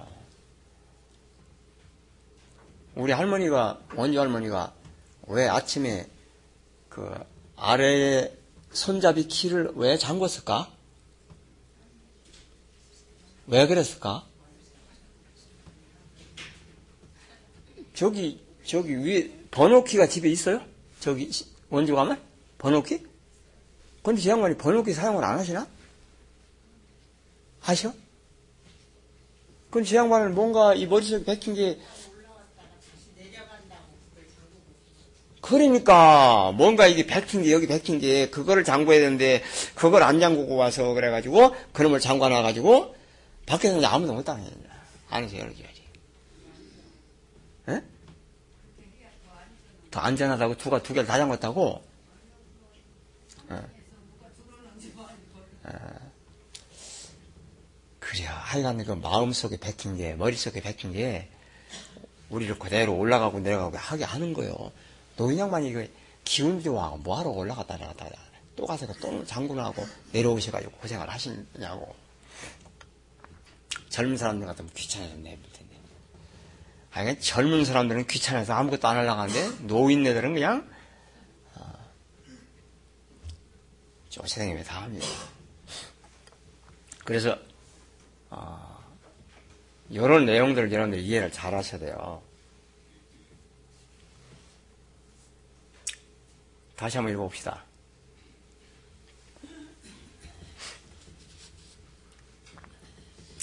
[2.96, 4.74] 우리 할머니가, 원주 할머니가
[5.28, 6.08] 왜 아침에
[6.89, 7.14] 그
[7.56, 8.32] 아래
[8.72, 10.72] 손잡이 키를 왜 잠궜을까?
[13.48, 14.26] 왜 그랬을까?
[17.94, 20.62] 저기, 저기 위에 번호키가 집에 있어요?
[21.00, 21.30] 저기
[21.70, 22.20] 원주 가면?
[22.58, 23.06] 번호키?
[24.02, 25.68] 근데 제 양반이 번호키 사용을 안 하시나?
[27.60, 27.94] 하셔?
[29.70, 31.80] 그럼 제 양반은 뭔가 이 머릿속에 백힌 게
[35.41, 39.44] 그러니까 뭔가 이게 백힌 게 여기 백힌 게 그거를 잠궈야 되는데
[39.76, 42.96] 그걸 안 잠그고 와서 그래가지고 그놈을 잠궈 놔가지고
[43.46, 44.50] 밖에서 아무도 못 당해
[45.10, 45.84] 안에서 열어줘야지
[47.70, 47.84] 에?
[49.91, 51.82] 더 안전하다고 두가 두 개를 다 잠궜다고
[53.52, 53.56] 에.
[55.68, 55.72] 에.
[58.00, 61.30] 그래요 하여간 그 마음속에 백힌 게 머릿속에 백힌 게
[62.30, 64.72] 우리를 그대로 올라가고 내려가고 하게 하는 거예요
[65.16, 65.86] 노인 양반이 이거
[66.24, 68.08] 기운 좋아하고 뭐하러 올라갔다 내려갔다
[68.56, 71.96] 또 가서 또 장군하고 내려오셔가지고 고생을 하시냐고
[73.94, 75.78] 젊은 사람들 같으면 귀찮아서 내볼 텐데.
[76.89, 80.68] 아니 젊은 사람들은 귀찮아서 아무것도 안 하려고 하는데 노인네들은 그냥
[81.54, 81.62] 어,
[84.10, 84.82] 쫓아다니며 다.
[84.82, 85.06] 합니다.
[87.06, 87.38] 그래서
[88.32, 88.84] 어,
[89.91, 92.24] 이런 내용들을 여러분들 이해를 잘 하셔야 돼요.
[96.76, 97.64] 다시 한번 읽어봅시다.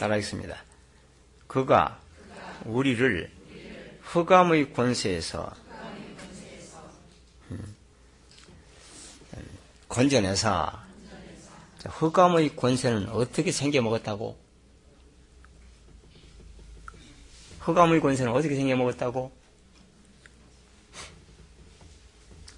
[0.00, 0.56] 따라하겠습니다.
[1.46, 2.00] 그가
[2.64, 3.30] 우리를
[4.02, 5.54] 흑암의 권세에서
[7.50, 7.76] 음,
[9.88, 10.80] 건져내서
[11.84, 14.38] 흑암의 권세는 어떻게 생겨 먹었다고?
[17.60, 19.30] 흑암의 권세는 어떻게 생겨 먹었다고?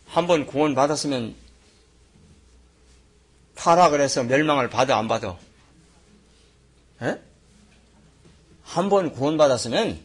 [0.07, 1.35] 한번 구원 받았으면
[3.55, 5.37] 타락을 해서 멸망을 받아 안 받아?
[8.73, 10.01] 한 번 구원 받았으면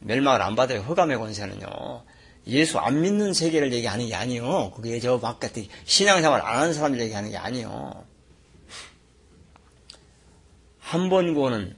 [0.00, 0.80] 멸망을 안 받아요.
[0.80, 2.02] 흑암의 권세는요.
[2.48, 4.72] 예수 안 믿는 세계를 얘기하는 게 아니요.
[4.74, 8.04] 그게 저 바깥에 신앙생활 안 하는 사람들 얘기하는 게 아니요.
[10.80, 11.76] 한 번 구원은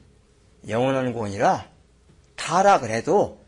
[0.69, 1.67] 영원한 구원이라
[2.37, 3.39] 타락을 해도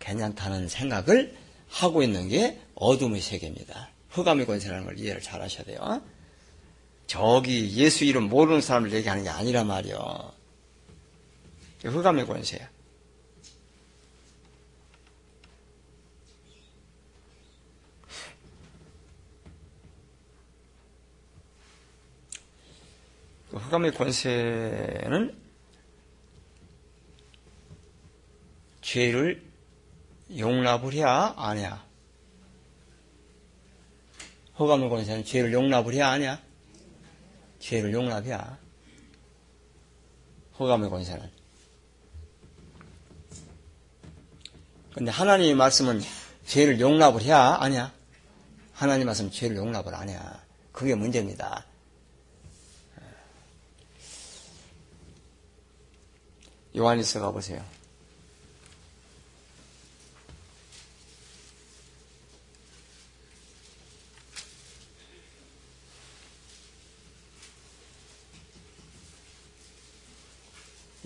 [0.00, 1.36] 괜찮다는 생각을
[1.68, 3.90] 하고 있는 게 어둠의 세계입니다.
[4.10, 6.00] 흑암의 권세라는 걸 이해를 잘 하셔야 돼요.
[7.06, 10.32] 저기 예수 이름 모르는 사람을 얘기하는 게 아니란 말이요.
[11.88, 12.68] 흑암의 권세야.
[23.50, 25.36] 그 흑암의 권세는
[28.82, 29.42] 죄를
[30.36, 31.84] 용납을 해야 아냐.
[34.58, 36.42] 허감의 권세는 죄를 용납을 해야 하냐?
[37.58, 38.58] 죄를 용납해야.
[40.58, 41.35] 허감의 권세는.
[44.96, 46.00] 근데 하나님의 말씀은
[46.46, 47.92] 죄를 용납을 해야 하냐?
[48.72, 50.42] 하나님 말씀 은 죄를 용납을 안 해야.
[50.72, 51.66] 그게 문제입니다.
[56.74, 57.62] 요한일서 가보세요.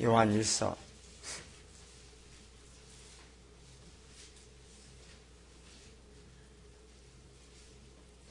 [0.01, 0.90] 요한 1서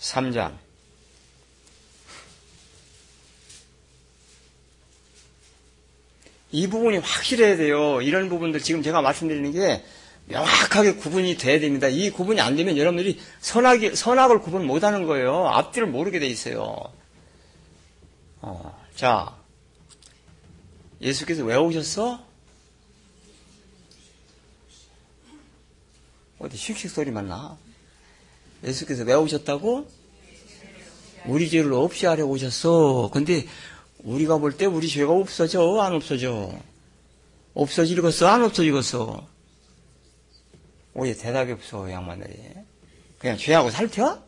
[0.09, 0.57] 3장.
[6.51, 8.01] 이 부분이 확실해야 돼요.
[8.01, 9.83] 이런 부분들 지금 제가 말씀드리는 게
[10.25, 11.87] 명확하게 구분이 돼야 됩니다.
[11.87, 15.47] 이 구분이 안 되면 여러분들이 선악, 선악을 구분 못 하는 거예요.
[15.47, 16.91] 앞뒤를 모르게 돼 있어요.
[18.41, 19.35] 어, 자,
[21.01, 22.27] 예수께서 왜 오셨어?
[26.39, 27.57] 어디 씩씩 소리만 나.
[28.63, 29.98] 예수께서 왜 오셨다고?
[31.25, 33.09] 우리 죄를 없이 하려고 오셨어.
[33.13, 33.45] 근데
[33.99, 35.79] 우리가 볼 때 우리 죄가 없어져?
[35.81, 36.51] 안 없어져?
[37.53, 38.27] 없어지겠어?
[38.27, 39.27] 안 없어지겠어?
[40.93, 42.35] 오히려 대답이 없어, 양반들이.
[43.19, 44.21] 그냥 죄하고 살펴?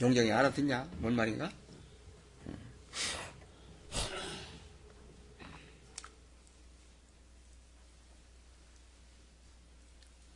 [0.00, 0.88] 용정이 알아듣냐?
[0.98, 1.50] 뭔 말인가?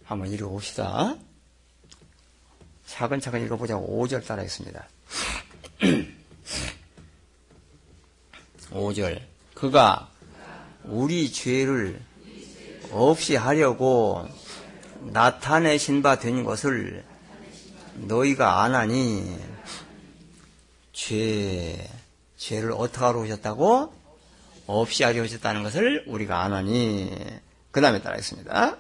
[0.05, 1.17] 한번 읽어봅시다.
[2.89, 4.89] 차근차근 읽어보자고 5절 따라했습니다.
[8.73, 9.21] 5절.
[9.55, 10.11] 그가
[10.85, 12.01] 우리 죄를
[12.91, 14.27] 없이 하려고
[15.01, 17.05] 나타내신 바 된 것을
[17.95, 19.37] 너희가 아나니
[20.93, 21.89] 죄,
[22.37, 23.93] 죄를 어떻게 하러 오셨다고?
[24.67, 27.15] 없이 하려 오셨다는 것을 우리가 아나니
[27.71, 28.77] 그 다음에 따라했습니다.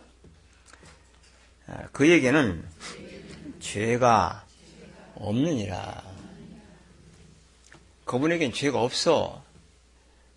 [1.92, 2.64] 그에게는
[3.60, 4.44] 죄가
[5.16, 6.02] 없느니라.
[8.04, 9.42] 그분에겐 죄가 없어.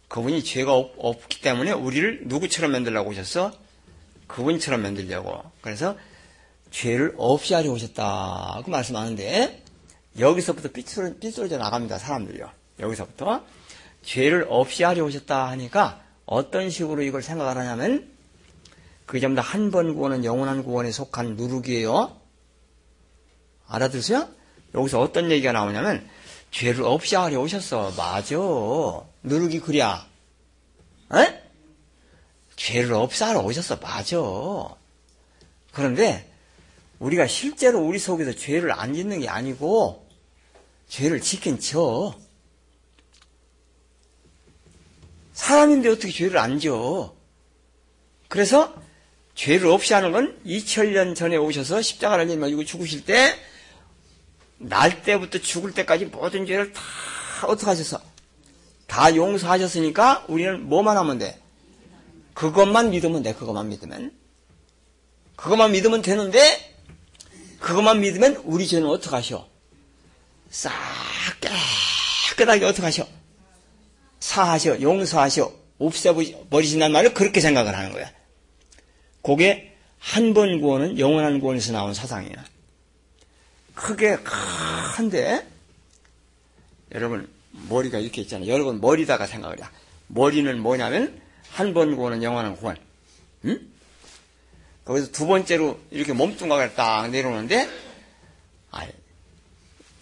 [0.08, 3.54] 그분이 죄가 없, 기 때문에 우리를 누구처럼 만들려고 오셨어?
[4.28, 5.42] 그분처럼 만들려고.
[5.62, 5.96] 그래서
[6.70, 9.64] 죄를 없이 하려 오셨다고 말씀하는데
[10.20, 11.98] 여기서부터 삐뚤어, 삐뚤어져 나갑니다.
[11.98, 12.50] 사람들요.
[12.80, 13.46] 여기서부터
[14.04, 18.10] 죄를 없이 하려 오셨다 하니까 어떤 식으로 이걸 생각을 하냐면
[19.06, 22.21] 그게 전부 다한 번 구원은 영원한 구원에 속한 누룩이에요.
[23.72, 24.28] 알아들으세요?
[24.76, 26.08] 여기서 어떤 얘기가 나오냐면
[26.52, 27.94] 죄를 없이 하려 오셨어.
[27.98, 28.36] 맞아.
[29.24, 30.06] 누룩이 그랴.
[31.16, 31.42] 에?
[32.56, 33.78] 죄를 없이 하러 오셨어.
[33.78, 34.18] 맞아.
[35.72, 36.30] 그런데
[37.00, 40.08] 우리가 실제로 우리 속에서 죄를 안 짓는 게 아니고
[40.90, 42.14] 죄를 지킨 쳐.
[45.34, 47.16] 사람인데 어떻게 죄를 안 져?
[48.28, 48.76] 그래서
[49.34, 53.34] 죄를 없이 하는 건 2000년 전에 오셔서 십자가를 지고 죽으실 때
[54.62, 56.82] 날 때부터 죽을 때까지 모든 죄를 다
[57.48, 58.02] 어떻게 하셨어?
[58.88, 61.40] 다 용서하셨으니까 우리는 뭐만 하면 돼?
[62.34, 63.34] 그것만 믿으면 돼.
[63.34, 64.12] 그것만 믿으면.
[65.36, 66.76] 그것만 믿으면 되는데
[67.60, 69.48] 그것만 믿으면 우리 죄는 어떻게 하셔?
[70.50, 70.72] 싹
[72.36, 73.08] 깨끗하게 어떻게 하셔?
[74.20, 78.12] 사하셔, 용서하셔, 없애버리신다는 말을 그렇게 생각을 하는 거야.
[79.24, 82.44] 그게 한 번 구원은 영원한 구원에서 나온 사상이야.
[83.84, 84.18] 크게
[84.96, 85.48] 큰데
[86.94, 87.30] 여러분
[87.70, 88.50] 머리가 이렇게 있잖아요.
[88.52, 89.64] 여러분 머리다가 생각을 해.
[90.08, 91.20] 머리는 뭐냐면
[91.50, 92.78] 한 번 구원은 영원한 구원.
[93.46, 93.60] 응?
[94.86, 97.68] 거기서 두 번째로 이렇게 몸뚱아리를 딱 내려오는데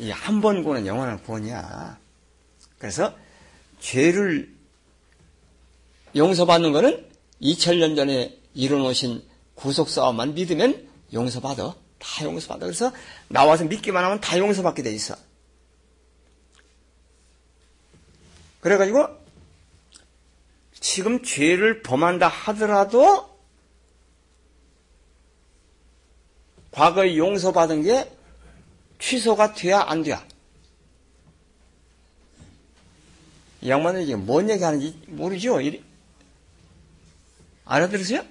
[0.02, 1.98] 이한 번 구원은 영원한 구원이야.
[2.78, 3.14] 그래서
[3.82, 4.50] 죄를
[6.16, 7.06] 용서받는 거는
[7.42, 9.24] 2000년 전에 이뤄놓으신
[9.56, 11.76] 구속사업만 믿으면 용서받아.
[12.00, 12.66] 다 용서받아.
[12.66, 12.92] 그래서
[13.28, 15.16] 나와서 믿기만 하면 다 용서받게 돼 있어.
[18.62, 19.08] 그래가지고
[20.80, 23.30] 지금 죄를 범한다 하더라도
[26.72, 28.12] 과거에 용서받은 게
[29.00, 30.26] 취소가 돼야 안 돼야.
[33.62, 35.58] 이 양반은 이게 뭔 얘기 하는지 모르죠?
[37.66, 38.24] 알아들으세요?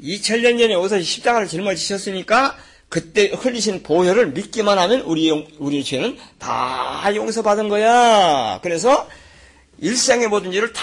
[0.00, 2.56] 2000년 전에 오서 십자가를 짊어지셨으니까
[2.88, 8.60] 그때 흘리신 보혈을 믿기만 하면 우리 우리 죄는 다 용서받은 거야.
[8.62, 9.08] 그래서
[9.78, 10.82] 일생의 모든 죄를 다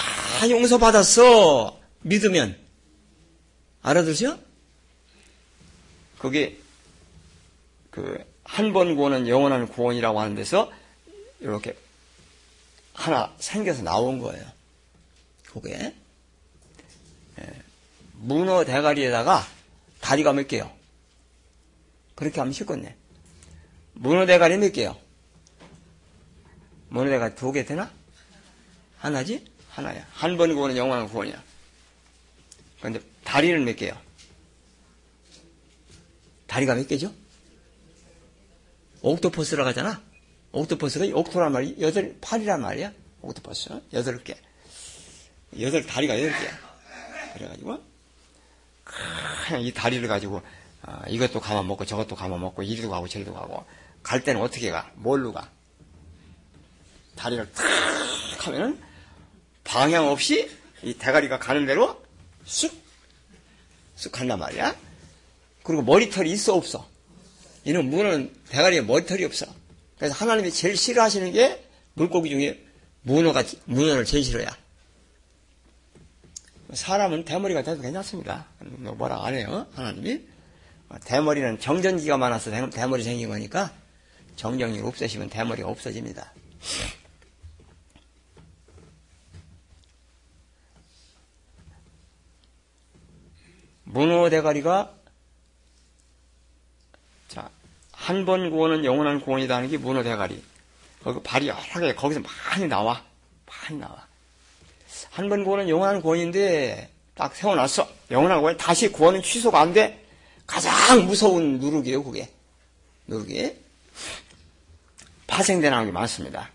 [0.50, 1.80] 용서받았어.
[2.02, 2.58] 믿으면
[3.82, 4.38] 알아들으세요?
[6.20, 6.58] 그게
[7.90, 10.72] 그 한 번 구원은 영원한 구원이라고 하는 데서
[11.40, 11.76] 이렇게
[12.94, 14.44] 하나 생겨서 나온 거예요.
[15.48, 15.96] 그게
[18.24, 19.46] 문어 대가리에다가
[20.00, 20.72] 다리가 몇 개요?
[22.16, 22.96] 그렇게 하면 쉽겠네.
[23.96, 24.98] 문어 대가리 몇 개요?
[26.88, 27.92] 문어 대가리 두 개 되나?
[28.98, 29.46] 하나지?
[29.70, 30.08] 하나야.
[30.14, 31.44] 한 번 구원은 영원한 구원이야.
[32.80, 34.00] 그런데 다리는 몇 개요?
[36.48, 37.14] 다리가 몇 개죠?
[39.02, 40.02] 옥토퍼스라고 하잖아.
[40.54, 42.94] 옥토퍼스가 옥토란 말이 여덟, 팔이란 말이야.
[43.22, 43.82] 옥토퍼스.
[43.92, 44.38] 여덟 개.
[45.60, 46.58] 여덟 다리가 여덟 개야.
[47.34, 47.93] 그래가지고
[49.60, 50.42] 이 다리를 가지고
[50.84, 53.66] 어, 이것도 감아 먹고 저것도 감아 먹고 이리도 가고 저리도 가고
[54.02, 54.92] 갈 때는 어떻게 가?
[54.96, 55.50] 뭘로 가?
[57.16, 58.80] 다리를 탁 하면은
[59.64, 62.04] 방향 없이 이 대가리가 가는 대로
[62.46, 62.74] 쑥,
[63.96, 64.76] 쑥 간단 말이야.
[65.64, 66.88] 그리고 머리털이 있어 없어?
[67.64, 69.46] 이는 문어는 대가리에 머리털이 없어.
[69.98, 72.66] 그래서 하나님이 제일 싫어하시는 게 물고기 중에
[73.04, 74.63] 문어가 문어를 제일 싫어야.
[76.76, 78.46] 사람은 대머리가 돼도 괜찮습니다.
[78.60, 80.22] 뭐라 안 해요, 하나님이.
[81.06, 83.72] 대머리는 정전기가 많아서 대머리 생긴 거니까
[84.36, 86.32] 정전기를 없애시면 대머리가 없어집니다.
[93.84, 94.94] 문어 대가리가
[97.28, 97.50] 자,
[97.92, 100.44] 한 번 구원은 영원한 구원이다 하는 게 문어 대가리.
[101.04, 103.04] 거기 발이 여러 개 거기서 많이 나와.
[103.46, 104.08] 많이 나와.
[105.14, 107.88] 한번 구원은 영원한 구원인데 딱 세워놨어.
[108.10, 110.04] 영원한 구원 다시 구원은 취소가 안 돼.
[110.48, 112.30] 가장 무서운 누룩이에요, 그게.
[113.06, 113.56] 누룩이.
[115.28, 116.50] 파생되는 게 많습니다.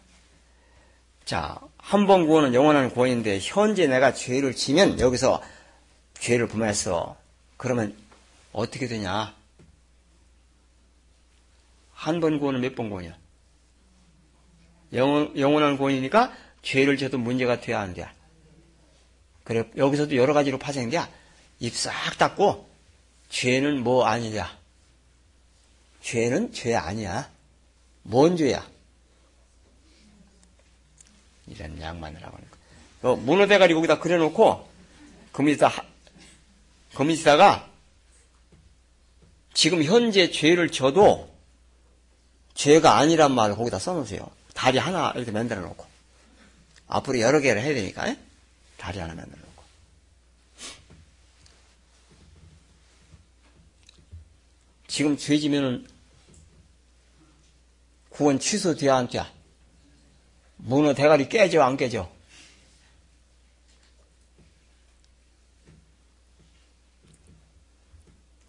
[1.25, 5.41] 자, 한 번 구원은 영원한 구원인데 현재 내가 죄를 지면 여기서
[6.19, 7.17] 죄를 범해서
[7.57, 7.97] 그러면
[8.53, 9.35] 어떻게 되냐?
[11.93, 13.17] 한 번 구원은 몇 번 구원이야?
[14.95, 16.33] 영원, 영원한 구원이니까
[16.63, 18.09] 죄를 져도 문제가 돼야 안 돼.
[19.49, 21.01] 그래, 여기서도 여러 가지로 파생돼.
[21.61, 22.69] 입싹 닫고,
[23.31, 24.59] 죄는 뭐 아니냐?
[26.03, 27.31] 죄는 죄 아니야.
[28.03, 28.69] 뭔 죄야?
[31.47, 32.51] 이런 양만을 하고 있는
[33.01, 33.17] 거.
[33.17, 34.69] 문어 대가리 거기다 그려놓고,
[35.33, 35.83] 그 밑에다,
[36.95, 37.71] 그 밑에다가,
[39.55, 41.35] 지금 현재 죄를 져도,
[42.53, 44.31] 죄가 아니란 말을 거기다 써놓으세요.
[44.53, 45.87] 다리 하나 이렇게 만들어 놓고.
[46.87, 48.28] 앞으로 여러 개를 해야 되니까, 에?
[48.79, 49.63] 다리 하나 만들어 놓고.
[54.87, 55.87] 지금 죄 지면은
[58.09, 59.21] 구원 취소돼야 안 돼?
[60.57, 62.11] 문어 대가리 깨져 안 깨져?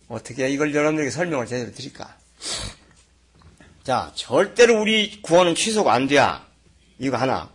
[0.07, 2.17] 어떻게 이걸 여러분들에게 설명을 제대로 드릴까?
[3.83, 6.47] 자, 절대로 우리 구원은 취소가 안 돼야.
[6.97, 7.49] 이거 하나.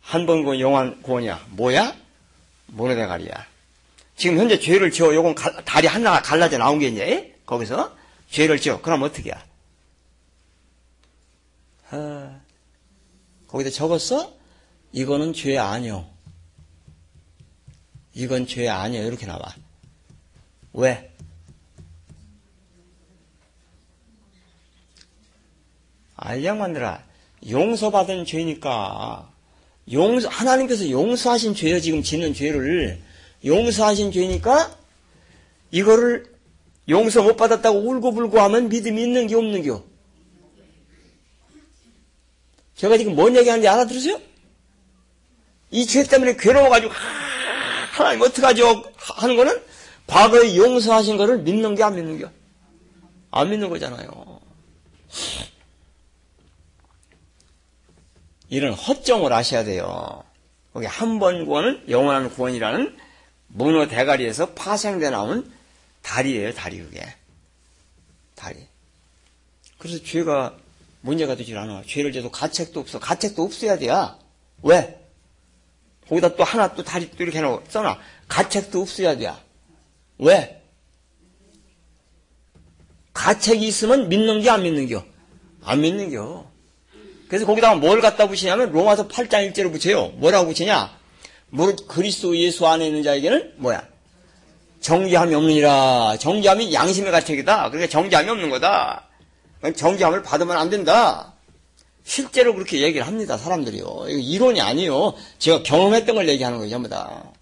[0.00, 1.46] 한 번 구원 영원 구원이야.
[1.50, 1.94] 뭐야?
[2.72, 3.46] 문어 대가리야.
[4.16, 7.96] 지금 현재 죄를 지어 요건 다리 하나 갈라져 나온 게 이제 거기서
[8.30, 8.80] 죄를 지어.
[8.80, 9.34] 그럼 어떻게 해?
[11.90, 12.40] 아,
[13.48, 14.32] 거기다 적었어?
[14.92, 16.08] 이거는 죄 아니요.
[18.14, 19.02] 이건 죄 아니요.
[19.06, 19.54] 이렇게 나와.
[20.72, 21.14] 왜?
[26.16, 27.04] 아, 이 양반들아.
[27.50, 29.31] 용서받은 죄니까.
[29.90, 31.80] 용서, 하나님께서 용서하신 죄요.
[31.80, 33.00] 지금 짓는 죄를.
[33.44, 34.76] 용서하신 죄니까,
[35.70, 36.26] 이거를
[36.88, 39.82] 용서 못 받았다고 울고불고 하면 믿음이 있는 게 없는 겨.
[42.76, 44.20] 제가 지금 뭔 얘기하는지 알아들으세요?
[45.70, 46.92] 이 죄 때문에 괴로워가지고,
[47.92, 48.84] 하나님 어떡하죠?
[48.96, 49.60] 하는 거는
[50.06, 52.30] 과거에 용서하신 거를 믿는 게 안 믿는 겨.
[53.30, 54.40] 안 믿는 거잖아요.
[58.52, 60.22] 이런 허점을 아셔야 돼요.
[60.74, 62.94] 거기 한 번 구원은 영원한 구원이라는
[63.48, 65.50] 문어 대가리에서 파생돼 나온
[66.02, 67.02] 다리예요, 다리 그게.
[68.34, 68.58] 다리.
[69.78, 70.54] 그래서 죄가
[71.00, 71.82] 문제가 되질 않아.
[71.86, 72.98] 죄를 져도 가책도 없어.
[72.98, 74.18] 가책도 없어야 돼야.
[74.62, 75.00] 왜?
[76.08, 77.98] 거기다 또 하나 또 다리 또 이렇게 해놓고 써놔.
[78.28, 79.42] 가책도 없어야 돼야.
[80.18, 80.62] 왜?
[83.14, 85.04] 가책이 있으면 믿는 게안 믿는 겨?
[85.62, 86.51] 안 믿는 겨.
[87.32, 90.08] 그래서 거기다가 뭘 갖다 붙이냐면 로마서 8장 1절을 붙여요.
[90.16, 90.94] 뭐라고 붙이냐?
[91.48, 93.88] 무릇 그리스도 예수 안에 있는 자에게는 뭐야?
[94.82, 96.18] 정죄함이 없느니라.
[96.18, 97.70] 정죄함이 양심의 가책이다.
[97.70, 99.08] 그러니까 정죄함이 없는 거다.
[99.74, 101.32] 정죄함을 받으면 안 된다.
[102.04, 103.38] 실제로 그렇게 얘기를 합니다.
[103.38, 103.82] 사람들이요.
[103.82, 105.14] 이거 이론이 아니에요.
[105.38, 106.70] 제가 경험했던 걸 얘기하는 거예요.
[106.70, 107.32] 전부 다.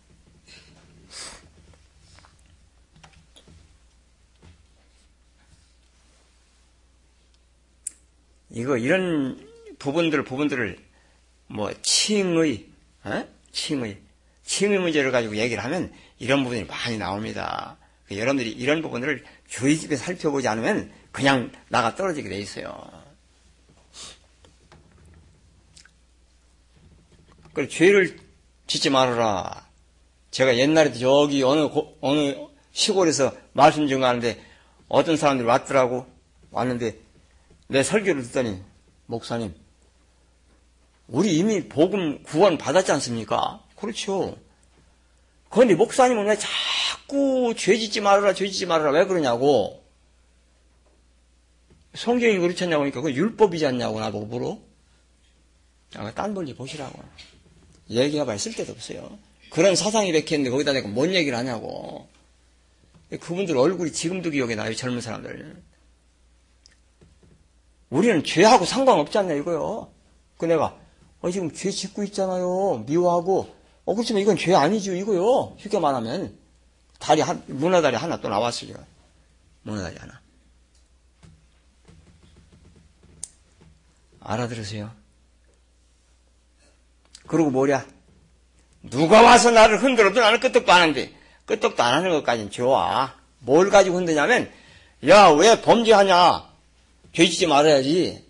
[8.50, 9.49] 이거 이런
[9.80, 10.78] 부분들 부분들을
[11.48, 12.66] 뭐 칭의,
[13.02, 13.26] 어?
[13.50, 13.98] 칭의,
[14.44, 17.76] 칭의 문제를 가지고 얘기를 하면 이런 부분이 많이 나옵니다.
[18.08, 22.72] 여러분들이 이런 부분들을 저희 집에 살펴보지 않으면 그냥 나가 떨어지게 돼 있어요.
[27.52, 28.18] 그 죄를
[28.66, 29.68] 짓지 말아라.
[30.30, 31.68] 제가 옛날에도 저기 어느
[32.00, 32.34] 어느
[32.72, 34.40] 시골에서 말씀 증거하는데
[34.88, 36.06] 어떤 사람들이 왔더라고
[36.52, 36.96] 왔는데
[37.66, 38.62] 내 설교를 듣더니
[39.06, 39.54] 목사님
[41.10, 43.64] 우리 이미 복음 구원 받았지 않습니까?
[43.76, 44.36] 그렇죠.
[45.48, 49.84] 그런데 목사님은 왜 자꾸 죄 짓지 말아라, 죄 짓지 말아라, 왜 그러냐고.
[51.94, 54.58] 성경이 그렇지 않냐고 하니까 그 율법이지 않냐고 나보고 물어.
[55.96, 57.02] 아, 딴 볼일 보시라고.
[57.90, 59.18] 얘기해봐 있을 데도 없어요.
[59.50, 62.08] 그런 사상이 백했는데 거기다 내가 뭔 얘기를 하냐고.
[63.10, 65.60] 그분들 얼굴이 지금도 기억에 나요, 젊은 사람들.
[67.90, 69.90] 우리는 죄하고 상관없지 않냐, 이거요.
[70.38, 70.78] 그 내가,
[71.20, 72.84] 어, 지금 죄 짓고 있잖아요.
[72.86, 73.54] 미워하고.
[73.84, 75.56] 어, 그렇지만 이건 죄 아니죠, 이거요.
[75.58, 76.38] 쉽게 말하면.
[76.98, 78.74] 다리 한, 문화다리 하나 또 나왔어요.
[79.62, 80.20] 문화다리 하나.
[84.20, 84.90] 알아들으세요?
[87.26, 87.86] 그리고 뭐냐?
[88.82, 91.12] 누가 와서 나를 흔들어도 나는 끄떡도 안 하는데,
[91.46, 93.14] 끄떡도 안 하는 것까지는 좋아.
[93.40, 94.50] 뭘 가지고 흔드냐면,
[95.08, 96.48] 야, 왜 범죄하냐?
[97.12, 98.24] 죄 짓지 말아야지.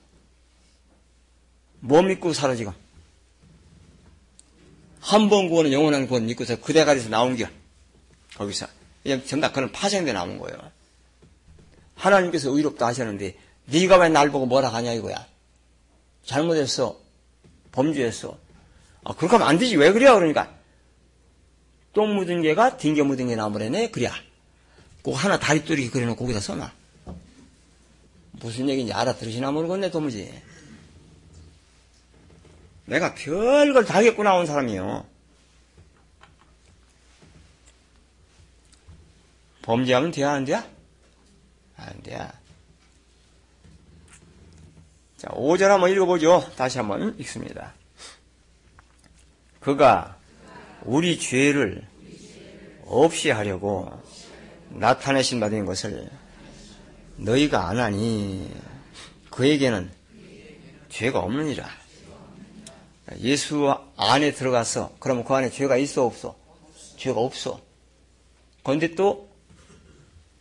[1.81, 2.73] 뭐 믿고 살아, 지금?
[5.01, 7.47] 한 번 구원은 영원한 구원 믿고서 그 대가리에서 나온 겨.
[8.37, 8.67] 거기서.
[9.03, 10.59] 그냥 전부 그런 파생돼 나온 거예요.
[11.95, 13.37] 하나님께서 의롭다 하셨는데,
[13.67, 15.27] 네가 왜 날 보고 뭐라 하냐 이거야.
[16.25, 16.99] 잘못했어.
[17.73, 18.37] 범죄했어.
[19.05, 19.77] 아, 그렇게 하면 안 되지.
[19.77, 20.15] 왜 그래요?
[20.17, 20.55] 그러니까.
[21.93, 23.91] 똥 묻은 개가 딩겨 묻은 개 나무래네.
[23.91, 24.13] 그래야.
[25.03, 26.73] 꼭 하나 다리 뚜리기 그려놓고 거기다 써놔.
[28.33, 30.31] 무슨 얘기인지 알아들으시나 모르겠네, 도무지.
[32.87, 35.07] 내가 별걸 다 겪고 나온 사람이요.
[39.63, 40.67] 범죄하면 돼야, 안 돼야?
[41.77, 42.33] 안 돼야.
[45.17, 46.51] 자, 5절 한번 읽어보죠.
[46.57, 47.75] 다시 한번 읽습니다.
[49.61, 50.17] 그가
[50.83, 51.87] 우리 죄를
[52.87, 54.03] 없이 하려고
[54.71, 56.11] 나타내신 바된 것을
[57.17, 58.51] 너희가 안 하니
[59.31, 59.91] 그에게는
[60.89, 61.80] 죄가 없느니라.
[63.21, 66.37] 예수 안에 들어가서 그러면 그 안에 죄가 있어 없어?
[66.97, 67.61] 죄가 없어.
[68.63, 69.29] 그런데 또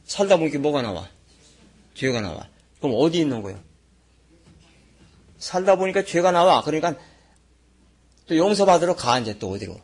[0.06, 1.08] 살다 보니까 뭐가 나와?
[1.94, 2.48] 죄가 나와.
[2.80, 3.60] 그럼 어디 있는 거예요?
[5.38, 6.64] 살다 보니까 죄가 나와.
[6.64, 6.96] 그러니까
[8.28, 9.80] 또 용서받으러 가, 이제 또 어디로.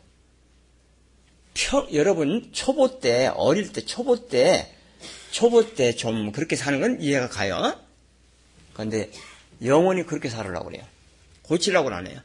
[1.54, 4.72] 평, 여러분, 초보 때, 어릴 때, 초보 때,
[5.30, 7.78] 초보 때 좀 그렇게 사는 건 이해가 가요.
[8.74, 9.10] 그런데
[9.64, 10.84] 영원히 그렇게 살으려고 그래요.
[11.42, 12.20] 고치려고는 안 해요.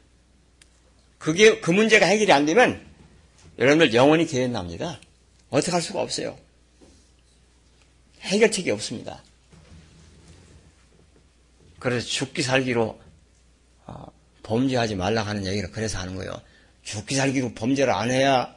[1.22, 2.84] 그게, 그 문제가 해결이 안 되면
[3.60, 5.00] 여러분들 영원히 개연납니다.
[5.52, 6.36] 어떻게 할 수가 없어요.
[8.22, 9.22] 해결책이 없습니다.
[11.78, 13.00] 그래서 죽기 살기로
[13.86, 14.06] 어,
[14.42, 16.42] 범죄하지 말라 하는 얘기를 그래서 하는 거예요.
[16.82, 18.56] 죽기 살기로 범죄를 안 해야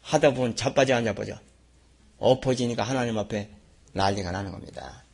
[0.00, 1.38] 하다 보면 자빠져 안 자빠져.
[2.18, 3.48] 엎어지니까 하나님 앞에
[3.92, 5.04] 난리가 나는 겁니다.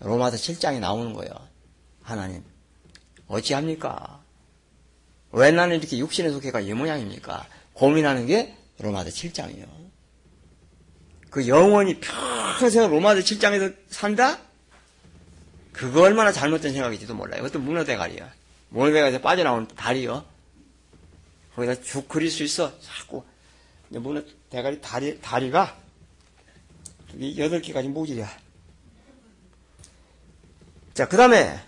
[0.00, 1.30] 로마서 7장에 나오는 거예요.
[2.00, 2.42] 하나님
[3.26, 4.22] 어찌합니까?
[5.32, 7.46] 왜 나는 이렇게 육신에 속해가 이 모양입니까?
[7.74, 9.66] 고민하는 게 로마서 7장이에요.
[11.30, 14.38] 그 영원히 평생 로마서 7장에서 산다?
[15.72, 17.42] 그거 얼마나 잘못된 생각인지도 몰라요.
[17.42, 18.32] 그것도 문어대가리야.
[18.70, 20.24] 문어대가리에서 빠져나온 다리요.
[21.54, 22.72] 거기다 죽 그릴 수 있어.
[22.80, 23.22] 자꾸.
[23.90, 25.76] 문어 대가리 다리, 다리가
[27.36, 28.28] 여덟 개까지 모질이야.
[30.94, 31.60] 자, 그 다음에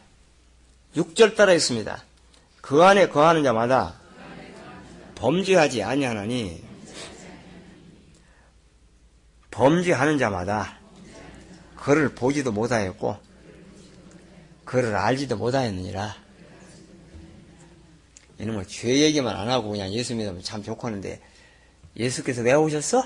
[0.97, 2.05] 6절 따라 있습니다.
[2.71, 3.99] 그 안에 거하는 자마다
[5.17, 6.63] 범죄하지 아니하나니
[9.51, 10.79] 범죄하는 자마다
[11.75, 13.17] 그를 보지도 못하였고
[14.65, 16.15] 그를 알지도 못하였느니라.
[18.39, 21.21] 이놈을 죄 얘기만 안 하고 그냥 예수 믿으면 참 좋겠는데
[21.97, 23.03] 예수께서 왜 오셨어?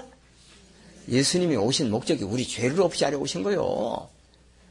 [1.09, 4.11] 예수님이 오신 목적이 우리 죄를 없이 하려 오신 거요.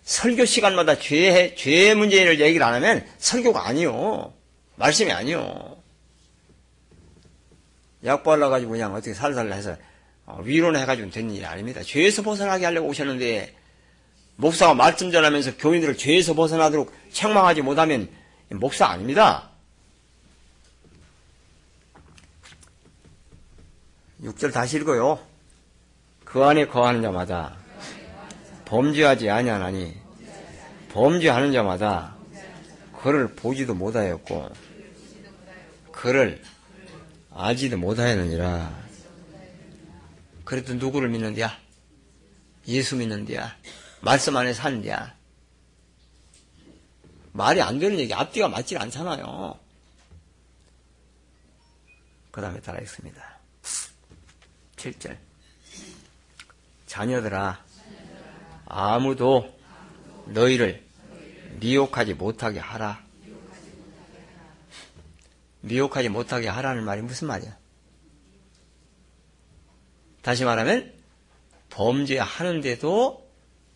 [0.03, 4.33] 설교 시간마다 죄, 죄 문제를 얘기를 안 하면 설교가 아니요.
[4.75, 5.77] 말씀이 아니요.
[8.05, 9.77] 약 발라가지고 그냥 어떻게 살살 해서
[10.25, 11.81] 어, 위로는 해가지고 되는 일이 아닙니다.
[11.83, 13.55] 죄에서 벗어나게 하려고 오셨는데
[14.35, 18.09] 목사가 말씀 전하면서 교인들을 죄에서 벗어나도록 책망하지 못하면
[18.49, 19.49] 목사 아닙니다.
[24.23, 25.19] 6절 다시 읽어요.
[26.23, 27.55] 그 안에 거하는 자마다
[28.65, 29.95] 범죄하지 아니하나니
[30.93, 32.12] 범죄하는 자마다
[33.03, 34.49] 그를 보지도 못하였고
[35.91, 36.41] 그를
[37.31, 38.83] 알지도 못하였느니라.
[40.45, 41.51] 그래도 누구를 믿는디야?
[42.69, 43.57] 예수 믿는디야?
[43.99, 45.17] 말씀 안에 사는디야?
[47.33, 49.59] 말이 안 되는 얘기 앞뒤가 맞지 않잖아요.
[52.31, 53.37] 그 다음에 따라 읽습니다.
[54.77, 55.17] 7절.
[56.85, 57.61] 자녀들아,
[58.65, 59.53] 아무도
[60.27, 60.82] 너희를
[61.63, 63.01] 미혹하지 못하게 하라.
[65.61, 67.57] 미혹하지 못하게 하라는 말이 무슨 말이야?
[70.21, 70.93] 다시 말하면
[71.69, 73.23] 범죄하는데도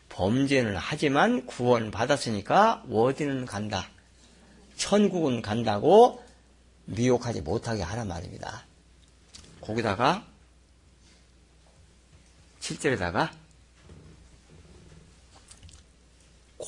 [0.10, 3.88] 범죄는 하지만 구원 받았으니까 어디는 간다.
[4.76, 6.22] 천국은 간다고
[6.86, 8.66] 미혹하지 못하게 하란 말입니다.
[9.62, 10.26] 거기다가
[12.60, 13.32] 7절에다가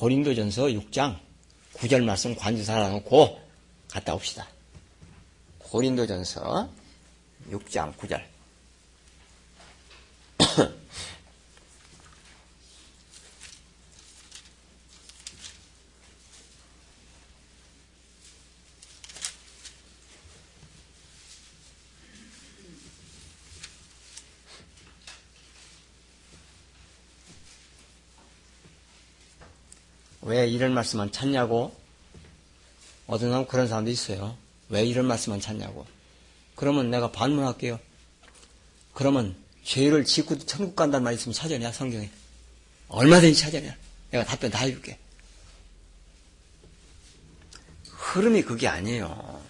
[0.00, 1.14] 고린도전서 6장
[1.74, 3.38] 9절 말씀 관주 살아놓고
[3.86, 4.48] 갔다 옵시다.
[5.58, 6.70] 고린도전서
[7.50, 8.22] 6장 9절
[30.30, 31.76] 왜 이런 말씀만 찾냐고?
[33.08, 34.38] 어떤 사람 그런 사람도 있어요.
[34.68, 35.84] 왜 이런 말씀만 찾냐고.
[36.54, 37.80] 그러면 내가 반문할게요.
[38.94, 42.08] 그러면 죄를 짓고 천국 간다는 말 있으면 찾아냐, 성경에.
[42.86, 43.76] 얼마든지 찾아냐.
[44.12, 45.00] 내가 답변 다 해줄게.
[47.86, 49.44] 흐름이 그게 아니에요.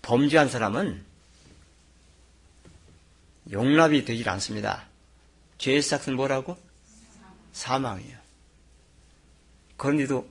[0.00, 1.04] 범죄한 사람은
[3.50, 4.86] 용납이 되질 않습니다.
[5.58, 6.56] 죄의 삭은 뭐라고?
[7.52, 8.21] 사망이에요.
[9.82, 10.24] 그런데도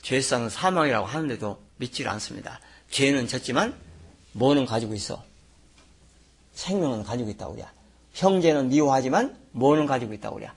[0.00, 2.58] 죄상은 사망이라고 하는데도 믿질 않습니다.
[2.90, 3.78] 죄는 졌지만
[4.32, 5.22] 뭐는 가지고 있어?
[6.54, 7.66] 생명은 가지고 있다고 그래.
[8.14, 10.50] 형제는 미워하지만 뭐는 가지고 있다고 그래.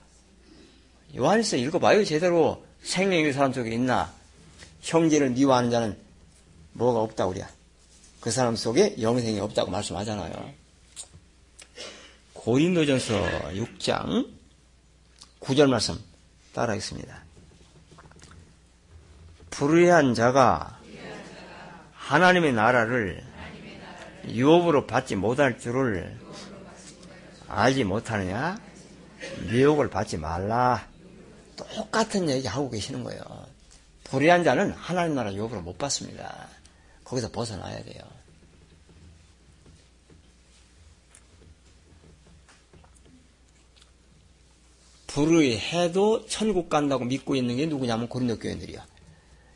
[1.14, 4.10] 요한에서 읽어봐요 제대로 생명이 사람 속에 있나?
[4.80, 5.98] 형제를 미워하는 자는
[6.72, 7.46] 뭐가 없다고 그래.
[8.20, 10.54] 그 사람 속에 영생이 없다고 말씀하잖아요.
[12.32, 13.14] 고린도전서
[13.56, 14.26] 6장
[15.40, 16.02] 9절 말씀
[16.54, 17.21] 따라하겠습니다.
[19.52, 20.78] 불의한 자가
[21.92, 23.22] 하나님의 나라를
[24.26, 26.18] 유업으로 받지 못할 줄을
[27.48, 28.58] 알지 못하느냐?
[29.50, 30.88] 미혹을 받지 말라.
[31.56, 33.22] 똑같은 얘기 하고 계시는 거예요.
[34.04, 36.48] 불의한 자는 하나님 나라 유업으로 못 받습니다.
[37.04, 38.02] 거기서 벗어나야 돼요.
[45.08, 48.91] 불의해도 천국 간다고 믿고 있는 게 누구냐면 고린도 교인들이야.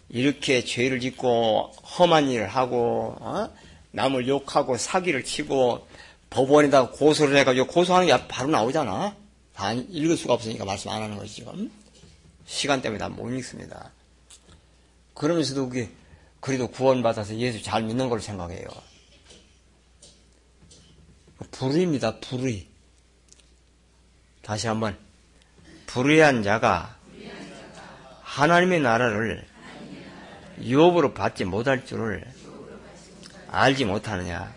[0.09, 3.51] 이렇게 죄를 짓고 험한 일을 하고 어?
[3.91, 5.87] 남을 욕하고 사기를 치고
[6.31, 9.17] 법원에다가 고소를 해가지고 고소하는 게 바로 나오잖아.
[9.55, 11.71] 다 읽을 수가 없으니까 말씀 안 하는 거지 지금.
[12.47, 13.91] 시간 때문에 다 못 읽습니다.
[15.15, 15.91] 그러면서도 그게
[16.41, 18.67] 그래도 구원받아서 예수 잘 믿는 걸 생각해요.
[21.51, 22.21] 불의입니다.
[22.21, 22.67] 불의.
[24.43, 24.97] 다시 한번
[25.87, 26.97] 불의한 자가
[28.23, 29.47] 하나님의 나라를
[30.63, 32.25] 유업으로 받지 못할 줄을
[33.49, 34.55] 알지 못하느냐.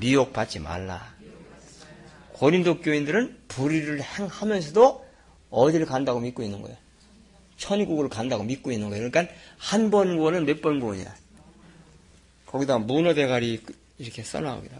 [0.00, 1.12] 미혹받지 말라.
[2.32, 5.06] 고린도 교인들은 불의를 행하면서도
[5.50, 6.76] 어디를 간다고 믿고 있는 거예요.
[7.56, 9.08] 천국을 간다고 믿고 있는 거예요.
[9.08, 11.14] 그러니까 한 번 구원은 몇 번 구원이야.
[12.46, 13.62] 거기다 문어 대가리
[13.98, 14.76] 이렇게 써나오기다.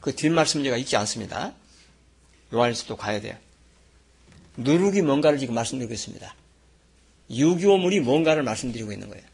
[0.00, 1.54] 그 뒷말씀 제가 읽지 않습니다.
[2.52, 3.34] 요한에서도 가야 돼요.
[4.58, 6.34] 누룩이 뭔가를 지금 말씀드리고 있습니다.
[7.36, 9.24] 유교물이 뭔가를 말씀드리고 있는 거예요.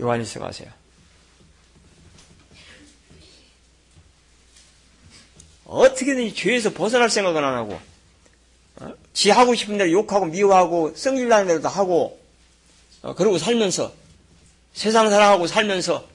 [0.00, 0.70] 요한일서 가세요.
[5.64, 7.78] 어떻게든지 죄에서 벗어날 생각은 안 하고,
[8.76, 8.94] 어?
[9.12, 12.18] 지 하고 싶은 대로 욕하고 미워하고 성질나는 대로 다 하고,
[13.02, 13.92] 어, 그러고 살면서,
[14.72, 16.08] 세상 사랑하고 살면서,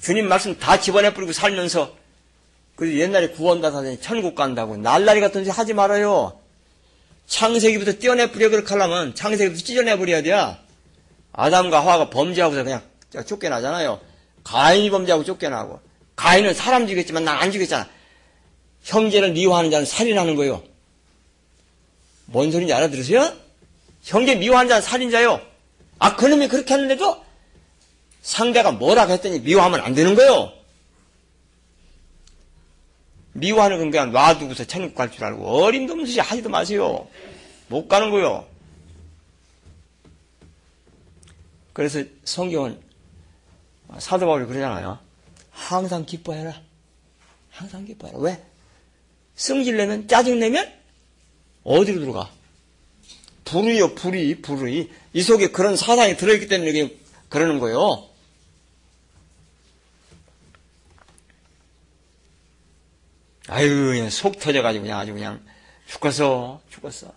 [0.00, 1.96] 주님 말씀 다 집어내버리고 살면서,
[2.76, 6.41] 그래서 옛날에 구원받아서 천국 간다고, 날라리 같은 짓 하지 말아요.
[7.32, 10.32] 창세기부터 떼어내버려 그렇게 하려면 창세기부터 찢어내버려야 돼.
[11.32, 12.82] 아담과 하와가 범죄하고서 그냥
[13.26, 14.00] 쫓겨나잖아요.
[14.44, 15.80] 가인이 범죄하고 쫓겨나고.
[16.14, 17.88] 가인은 사람 죽였지만 난 안 죽였잖아.
[18.82, 20.62] 형제를 미워하는 자는 살인하는 거예요.
[22.26, 23.32] 뭔 소리인지 알아들으세요?
[24.02, 25.40] 형제 미워하는 자는 살인자요.
[26.00, 27.24] 아, 그놈이 그렇게 했는데도
[28.20, 30.52] 상대가 뭐라고 했더니 미워하면 안 되는 거예요.
[33.34, 37.08] 미워하는 건 그냥 놔두고서 천국 갈 줄 알고 어림도 없는 짓 하지도 마세요.
[37.68, 38.46] 못 가는 거요.
[41.72, 42.78] 그래서 성경은
[43.98, 44.98] 사도 바울이 그러잖아요.
[45.50, 46.60] 항상 기뻐해라.
[47.50, 48.18] 항상 기뻐해라.
[48.18, 48.42] 왜?
[49.34, 50.70] 성질 내면 짜증 내면
[51.64, 52.30] 어디로 들어가?
[53.44, 54.90] 불의요, 불의, 불의.
[55.14, 56.94] 이 속에 그런 사상이 들어있기 때문에
[57.28, 58.08] 그러는 거예요.
[63.48, 65.44] 아유, 그냥 속 터져가지고 그냥 아주 그냥
[65.86, 67.12] 죽었어, 죽었어.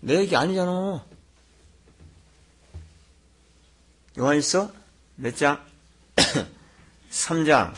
[0.00, 1.04] 내 얘기 아니잖아.
[4.18, 4.72] 요한일서
[5.16, 5.64] 몇 장?
[7.10, 7.72] 3장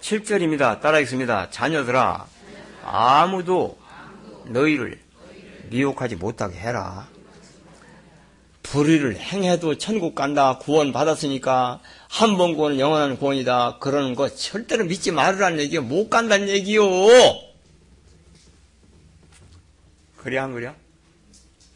[0.00, 0.80] 7절입니다.
[0.80, 1.50] 따라하겠습니다.
[1.50, 2.26] 자녀들아
[2.84, 3.78] 아무도
[4.44, 5.00] 너희를
[5.70, 7.08] 미혹하지 못하게 해라.
[8.70, 10.58] 불의를 행해도 천국 간다.
[10.58, 13.78] 구원 받았으니까 한 번 구원은 영원한 구원이다.
[13.78, 15.82] 그러는 거 절대로 믿지 말으라는 얘기요.
[15.82, 16.82] 못 간다는 얘기요.
[20.16, 20.74] 그래 안 그래?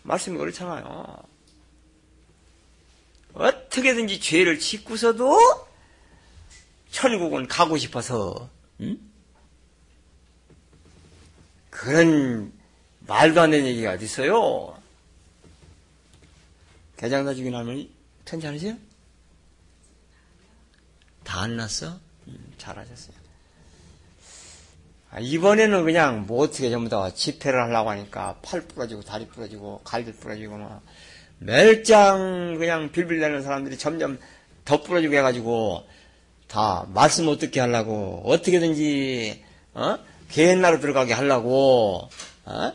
[0.03, 1.17] 말씀이 그렇잖아요.
[3.35, 5.39] 어떻게든지 죄를 짓고서도
[6.91, 8.49] 천국은 가고 싶어서
[8.81, 8.99] 응?
[11.71, 12.53] 그런
[13.07, 14.77] 말도 안 되는 얘기가 어디 있어요?
[17.01, 17.91] 개장사 죽인 할머니
[18.27, 18.75] 괜찮으세요?
[21.25, 21.99] 다 안 났어?
[22.29, 23.17] 음, 잘하셨어요.
[25.13, 30.13] 아, 이번에는 그냥 뭐 어떻게 전부 다 집회를 하려고 하니까 팔 부러지고 다리 부러지고 갈비
[30.13, 30.83] 부러지고 막
[31.39, 34.19] 멸장 그냥 빌빌대는 사람들이 점점
[34.67, 35.87] 더 부러지고 해가지고
[36.49, 39.99] 다 말씀 어떻게 하려고 어떻게든지 어?
[40.29, 42.09] 개인 나로 들어가게 하려고
[42.45, 42.73] 어?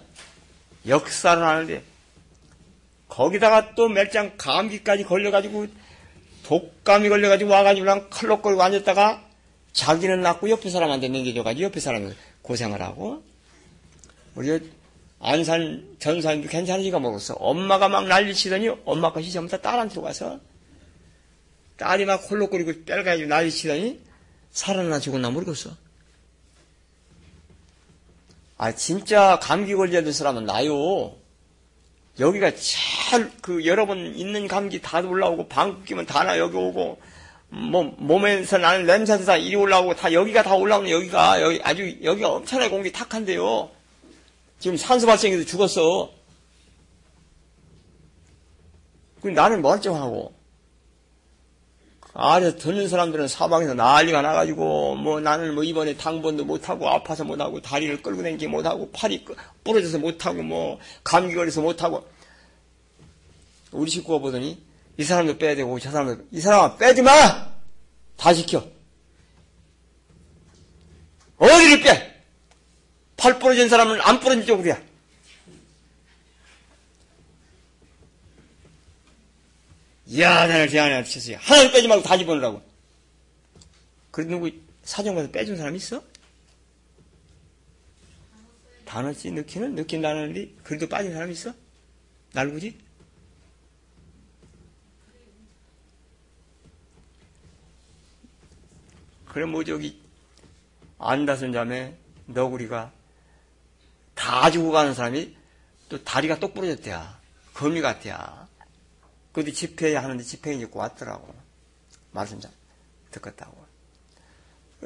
[0.88, 1.84] 역사를 하는데
[3.08, 5.68] 거기다가 또 멸장 감기까지 걸려가지고
[6.44, 9.24] 독감이 걸려가지고 와가지고 그냥 칼록거리고 앉았다가
[9.74, 13.24] 자기는 낫고 옆에 사람한테 넘겨줘가지고 옆에 사람이 고생을 하고
[14.36, 14.60] 우리
[15.20, 17.34] 안산 전사님도 괜찮으니까 먹었어.
[17.36, 20.40] 엄마가 막 난리치더니 엄마 것이 전부 다 딸한테 가서
[21.78, 24.02] 딸이 막 홀록거리고 뺄가지고 난리치더니
[24.52, 25.72] 살아나 죽었나 모르겠어.
[28.58, 31.16] 아 진짜 감기 걸려야 사람은 나요.
[32.20, 37.00] 여기가 제일 그 여러분 있는 감기 다 올라오고 방귀 끼면 다 나 여기 오고
[37.50, 42.30] 뭐 몸에서 나는 냄새도 다 이리 올라오고 다 여기가 다 올라오는 여기가 여기 아주 여기가
[42.34, 43.70] 엄청나게 공기 탁한데요.
[44.60, 46.12] 지금 산소 발생해서 죽었어.
[49.22, 50.34] 그 나는 멀쩡하고
[52.18, 58.02] 아래 듣는 사람들은 사방에서 난리가 나가지고 뭐 나는 뭐 이번에 당번도 못하고 아파서 못하고 다리를
[58.02, 59.26] 끌고 다니지 못하고 팔이
[59.66, 62.08] 부러져서 못하고 뭐 감기 걸려서 못하고
[63.72, 64.64] 우리 식구가 보더니
[64.98, 67.12] 이 사람도 빼야 되고 저 사람도 이 사람아 빼지 마!
[68.16, 68.66] 다 시켜.
[71.38, 72.16] 어디를 빼?
[73.18, 74.82] 팔 부러진 사람은 안 부러진 쪽으로야.
[80.20, 81.38] 야, 나를 제안해 주셨어요.
[81.42, 82.62] 하나를 빼지 말고 다 집어넣으라고.
[84.12, 84.52] 그래도 누구
[84.84, 86.04] 사정 가서 빼준 사람 있어?
[88.86, 89.76] 다 넣지, 넣기는?
[89.76, 91.54] 넣긴 나는데, 그래도 빠진 사람 있어?
[92.34, 92.78] 날구지?
[99.26, 100.02] 그래, 뭐, 저기,
[101.00, 101.96] 안다선 자매,
[102.28, 102.92] 너구리가
[104.14, 105.36] 다 주고 가는 사람이
[105.90, 107.20] 또 다리가 똑 부러졌대야.
[107.54, 108.45] 거미 같대야.
[109.36, 111.36] 그것도 집회 하는데 집회 입고 왔더라고.
[112.12, 112.50] 말씀 잘
[113.12, 113.66] 듣겠다고.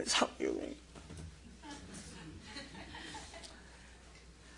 [0.08, 0.30] 사, 아,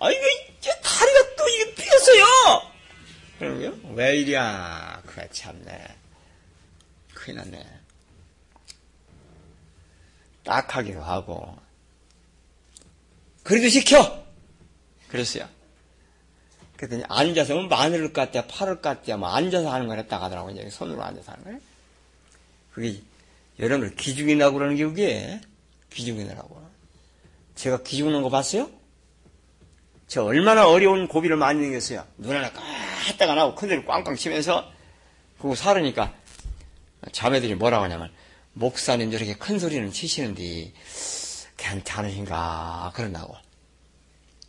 [0.10, 0.26] 이거,
[0.58, 2.72] 이제 다리가 또 이게 삐었어요!
[3.38, 3.78] 그러고요?
[3.94, 5.04] 왜 이랴.
[5.06, 5.98] 그래, 참네.
[7.14, 7.82] 큰일 났네.
[10.46, 11.60] 딱하기도 하고.
[13.44, 14.26] 그래도 시켜!
[15.10, 15.50] 그랬어요.
[16.82, 20.50] 그랬더니 앉아서 뭐 마늘을 깠대, 팔을 깠대, 뭐 앉아서 하는 걸 했다 하더라고.
[20.50, 21.60] 이제 손으로 앉아서 하는 거예요.
[22.74, 23.02] 그게
[23.60, 25.42] 여러분들 기죽이라고 그러는 게 그게
[25.92, 26.60] 기죽이라고.
[27.54, 28.68] 제가 기죽는 거 봤어요?
[30.08, 32.04] 저 얼마나 어려운 고비를 많이 넘겼어요.
[32.18, 34.72] 눈 하나 까딱안 하고 큰데를 꽝꽝 치면서
[35.38, 36.14] 그거 살으니까
[37.12, 38.12] 자매들이 뭐라고 하냐면
[38.54, 40.74] 목사님 저렇게 큰 소리는 치시는데
[41.58, 43.36] 괜찮으신가 그런다고.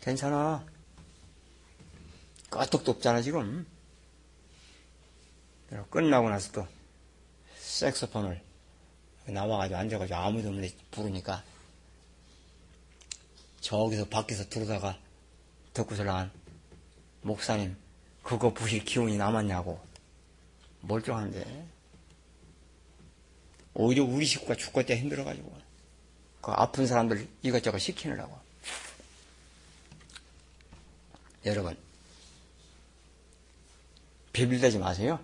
[0.00, 0.71] 괜찮아.
[2.52, 3.66] 까똑도 없잖아, 지금.
[5.90, 6.66] 끝나고 나서 또
[7.56, 8.42] 색소폰을
[9.24, 11.42] 나와가지고 앉아가지고 아무도 없는데 부르니까
[13.62, 14.98] 저기서 밖에서 들어다가
[15.72, 16.30] 듣고서 나간
[17.22, 17.74] 목사님
[18.22, 19.80] 그거 부실 기운이 남았냐고.
[20.82, 21.68] 멀쩡한데.
[23.74, 25.56] 오히려 우리 식구가 죽겠다 힘들어가지고.
[26.42, 28.38] 그 아픈 사람들 이것저것 시키느라고.
[31.46, 31.76] 여러분
[34.32, 35.18] 비빌대지 마세요.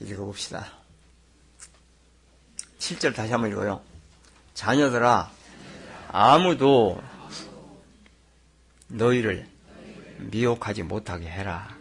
[0.00, 0.66] 읽어봅시다.
[2.78, 3.82] 7절 다시 한번 읽어요.
[4.54, 5.30] 자녀들아,
[6.08, 7.02] 아무도
[8.88, 9.46] 너희를
[10.18, 11.76] 미혹하지 못하게 해라.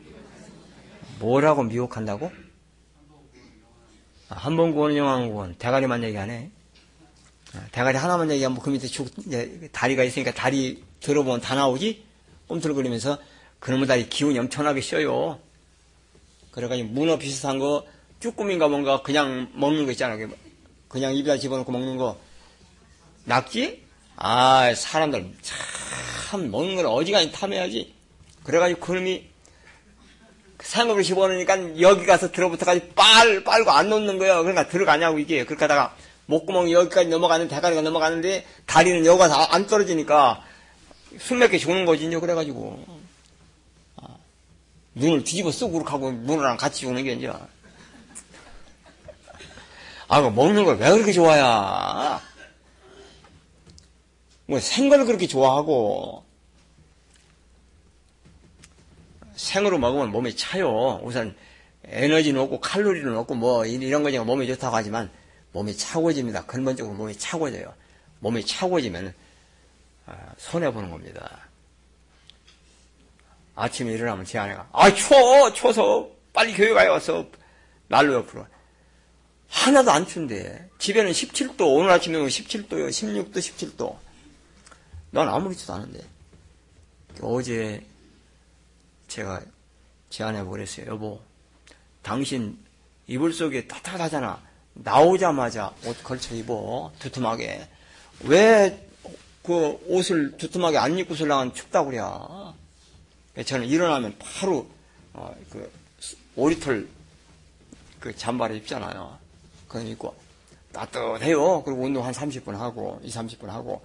[1.19, 2.31] 뭐라고 미혹한다고?
[4.29, 5.55] 한번 구원, 영원 구원.
[5.55, 6.51] 대가리만 얘기 안 해.
[7.71, 9.09] 대가리 하나만 얘기하면 그 밑에 죽,
[9.71, 12.03] 다리가 있으니까 다리 들어보면 다 나오지?
[12.47, 13.17] 꿈틀거리면서
[13.59, 15.39] 그놈의 다리 기운이 엄청나게 쉬어요.
[16.51, 17.85] 그래가지고 문어 비슷한 거,
[18.19, 20.29] 쭈꾸미인가 뭔가 그냥 먹는 거 있잖아요.
[20.87, 22.19] 그냥 입에다 집어넣고 먹는 거.
[23.25, 23.83] 낙지?
[24.15, 27.93] 아, 사람들 참 먹는 걸 어지간히 탐해야지.
[28.43, 29.29] 그래가지고 그놈이
[30.61, 34.43] 상업을 집어넣으니까 여기 가서 들어부터까지 빨, 빨고 안 놓는 거예요.
[34.43, 35.45] 그러니까 들어가냐고 이게.
[35.45, 35.95] 그렇게 하다가
[36.29, 40.43] 목구멍이 여기까지 넘어가는 대가리가 넘어가는데 다리는 여기가 다 안 떨어지니까
[41.17, 42.85] 숨몇개 죽는 거지, 이제 그래가지고.
[43.97, 44.03] 아,
[44.93, 47.31] 눈을 뒤집어 쓰고 하고 문어랑 같이 죽는 게 이제.
[50.07, 52.21] 아, 그 먹는 걸 왜 그렇게 좋아야?
[54.45, 56.23] 뭐 생걸 그렇게 좋아하고
[59.35, 60.99] 생으로 먹으면 몸이 차요.
[61.03, 61.35] 우선
[61.85, 65.09] 에너지는 없고 칼로리는 없고 뭐 이런 거지가 몸에 좋다고 하지만
[65.51, 66.45] 몸이 차고집니다.
[66.45, 67.73] 근본적으로 몸이 차고져요.
[68.19, 69.13] 몸이 차고지면
[70.05, 71.49] 아, 손해 보는 겁니다.
[73.55, 75.51] 아침에 일어나면 제 아내가 아 추워!
[75.51, 77.27] 추워서 빨리 교회 가야 와서.
[77.87, 78.45] 난로 옆으로.
[79.49, 80.69] 하나도 안 춘데.
[80.77, 82.89] 집에는 17도 오늘 아침에 17도요.
[82.89, 83.97] 16도 17도.
[85.11, 85.99] 난 아무렇지도 않은데
[87.21, 87.83] 어제
[89.07, 89.41] 제가
[90.09, 91.21] 제 아내 보냈어요 여보
[92.01, 92.57] 당신
[93.07, 94.41] 이불 속에 따뜻하잖아
[94.83, 97.67] 나오자마자 옷 걸쳐 입어 두툼하게.
[98.25, 98.89] 왜
[99.49, 104.67] 그 옷을 두툼하게 안 입고서 나간 춥다고 그래 저는 일어나면 바로
[105.13, 105.71] 어, 그
[106.35, 106.87] 오리털
[107.99, 109.17] 그 잠바를 입잖아요.
[109.67, 110.13] 그건 입고
[110.71, 111.63] 따뜻해요.
[111.63, 113.81] 그리고 운동 한 30분 하고 2, 30분 하고.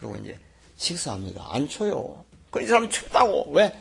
[0.00, 0.36] 그리고 이제
[0.76, 1.46] 식사합니다.
[1.48, 2.24] 안 쳐요.
[2.50, 3.52] 그이 사람 춥다고.
[3.52, 3.72] 왜?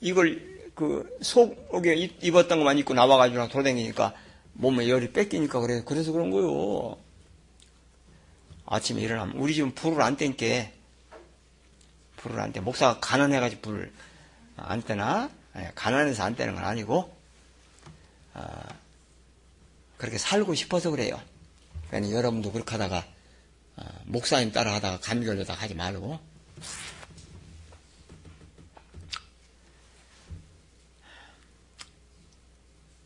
[0.00, 4.14] 이걸 그 속에 입었던 것만 입고 나와가지고 돌아다니니까
[4.58, 5.82] 몸에 열이 뺏기니까 그래.
[5.84, 6.98] 그래서 그런 거요.
[8.64, 10.72] 아침에 일어나면 우리 집은 불을 안 땡게
[12.16, 12.60] 불을 안 떼.
[12.60, 13.92] 목사가 가난해가지고 불을
[14.56, 15.30] 안 떼나?
[15.56, 17.14] 예, 가난해서 안 떼는 건 아니고
[18.34, 18.64] 아,
[19.98, 21.20] 그렇게 살고 싶어서 그래요.
[21.88, 23.06] 그러니까 여러분도 그렇게 하다가
[23.76, 26.18] 아, 목사님 따라 하다가 감기 걸려다 하지 말고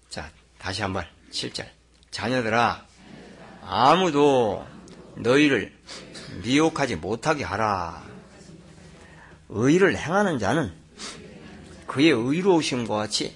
[0.08, 1.66] 자 다시 한번 7절.
[2.10, 2.84] 자녀들아,
[3.62, 4.64] 아무도
[5.16, 5.72] 너희를
[6.42, 8.04] 미혹하지 못하게 하라.
[9.48, 10.72] 의를 행하는 자는
[11.86, 13.34] 그의 의로우심과 같이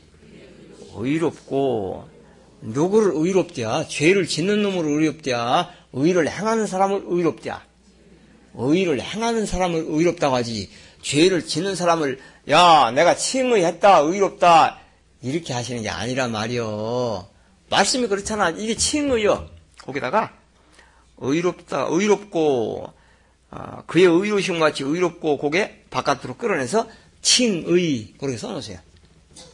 [0.94, 2.08] 의롭고,
[2.60, 3.86] 누구를 의롭대야?
[3.88, 5.70] 죄를 짓는 놈을 의롭대야?
[5.92, 7.62] 의를 행하는 사람을 의롭대야?
[8.54, 10.70] 의를 행하는 사람을 의롭다고 하지.
[11.02, 14.78] 죄를 짓는 사람을, 야, 내가 칭의했다, 의롭다,
[15.22, 17.33] 이렇게 하시는 게 아니란 말이요.
[17.70, 18.50] 말씀이 그렇잖아.
[18.50, 19.48] 이게 칭의요.
[19.78, 20.32] 거기다가
[21.18, 22.92] 의롭다, 의롭고
[23.50, 26.88] 어, 그의 의로우심 같이 의롭고 고개 바깥으로 끌어내서
[27.22, 28.78] 칭의 그렇게 써놓으세요.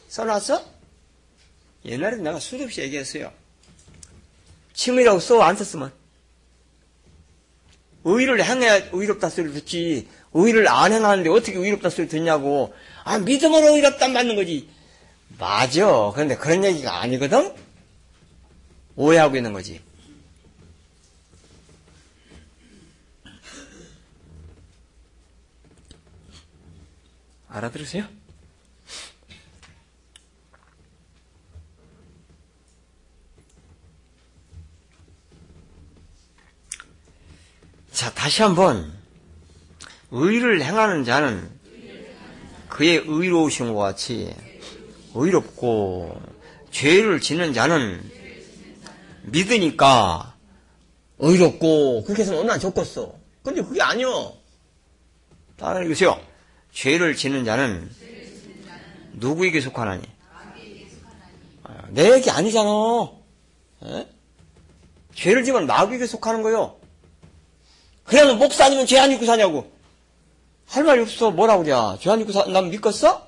[0.07, 0.61] 써놨어?
[1.85, 3.31] 옛날에 내가 수도 없이 얘기했어요.
[4.73, 5.91] 칭의라고 써 안 썼으면
[8.03, 12.73] 의를 행해야 의롭다 소리를 듣지 의를 안 행하는데 어떻게 의롭다 소리 듣냐고
[13.03, 14.67] 아 믿음으로 의롭다 맞는 거지
[15.37, 17.53] 맞아 그런데 그런 얘기가 아니거든
[19.01, 19.81] 오해하고 있는 거지.
[27.49, 28.05] 알아들으세요?
[37.91, 38.93] 자, 다시 한번.
[40.11, 41.49] 의를 행하는 자는
[42.69, 44.31] 그의 의로우심과 같이
[45.15, 46.21] 의롭고,
[46.69, 48.10] 죄를 짓는 자는
[49.23, 50.35] 믿으니까
[51.19, 53.13] 의롭고 그렇게 해서 얼마나 좋겠어.
[53.43, 54.33] 근데 그게 아니요.
[55.57, 56.19] 다른 읽으세요.
[56.71, 57.89] 죄를 짓는 자는
[59.13, 60.03] 누구에게 속하나니?
[61.63, 62.69] 아, 내 얘기 아니잖아.
[63.85, 64.07] 에?
[65.13, 66.77] 죄를 지면 마귀에게 속하는 거요.
[68.05, 69.71] 그러면 목사님은 죄안 입고 사냐고.
[70.67, 71.31] 할 말이 없어.
[71.31, 71.75] 뭐라고 그래.
[71.99, 73.27] 죄 안 입고 사, 난 믿겠어?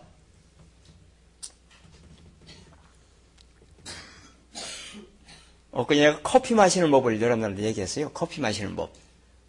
[5.73, 8.11] 엊그제 내가 커피 마시는 법을 여러분들한테 얘기했어요.
[8.11, 8.91] 커피 마시는 법.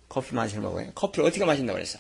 [0.09, 0.93] 커피 마시는 법을.
[0.95, 1.99] 커피를 어떻게 마신다고 그랬어?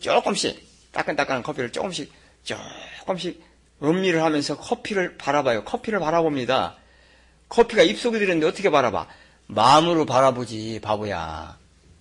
[0.00, 0.60] 조금씩,
[0.92, 3.42] 따끈따끈한 커피를 조금씩, 조금씩
[3.82, 5.64] 음미를 하면서 커피를 바라봐요.
[5.64, 6.76] 커피를 바라봅니다.
[7.48, 9.06] 커피가 입속에 들었는데 어떻게 바라봐?
[9.46, 11.56] 마음으로 바라보지, 바보야.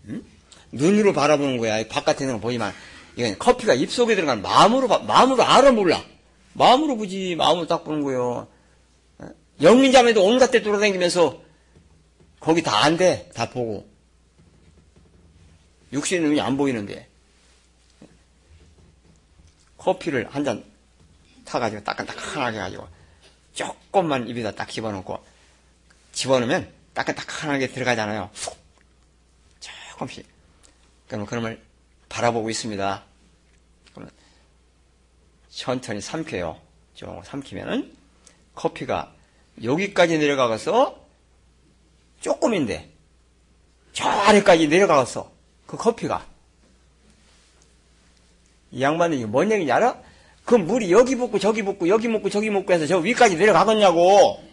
[0.10, 0.24] 응?
[0.72, 1.88] 눈으로 바라보는 거야.
[1.88, 2.74] 바깥에 있는 거 보지만,
[3.16, 6.04] 이건 커피가 입속에 들어간 마음으로, 마음으로 알아 몰라.
[6.54, 8.48] 마음으로 보지, 마음으로 딱 보는 거예요.
[9.64, 11.42] 영민자매도 온갖 데 돌아다니면서
[12.40, 13.30] 거기 다 안 돼.
[13.34, 13.90] 다 보고.
[15.94, 17.08] 육신의 눈이 안 보이는데.
[19.78, 20.64] 커피를 한 잔
[21.46, 22.88] 타가지고 따끈따끈하게 해가지고
[23.54, 25.22] 조금만 입에다 딱 집어넣고
[26.14, 28.30] 집어넣으면 따끈따끈하게 들어가잖아요.
[28.34, 28.58] 훅.
[29.92, 30.26] 조금씩.
[31.08, 31.62] 그러면 그놈을
[32.10, 33.04] 바라보고 있습니다.
[33.92, 34.12] 그러면
[35.50, 36.60] 천천히 삼켜요.
[36.96, 37.96] 좀 삼키면은
[38.56, 39.14] 커피가
[39.62, 41.00] 여기까지 내려가서
[42.22, 42.90] 조금인데
[43.92, 45.32] 저 아래까지 내려가서
[45.68, 46.26] 그 커피가
[48.72, 50.02] 이 양반이 뭔 얘기인지 알아?
[50.46, 54.44] 그 물이 여기 붓고 저기 붓고 여기 묻고 저기 묻고 해서 저 위까지 내려가겠냐고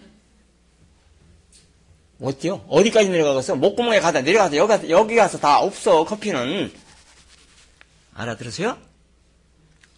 [2.20, 2.62] 어때요?
[2.68, 3.56] 어디까지 내려가겠어?
[3.56, 6.70] 목구멍에 가다 내려가서 여기, 가서, 여기 가서 다 없어 커피는
[8.14, 8.76] 알아들으세요?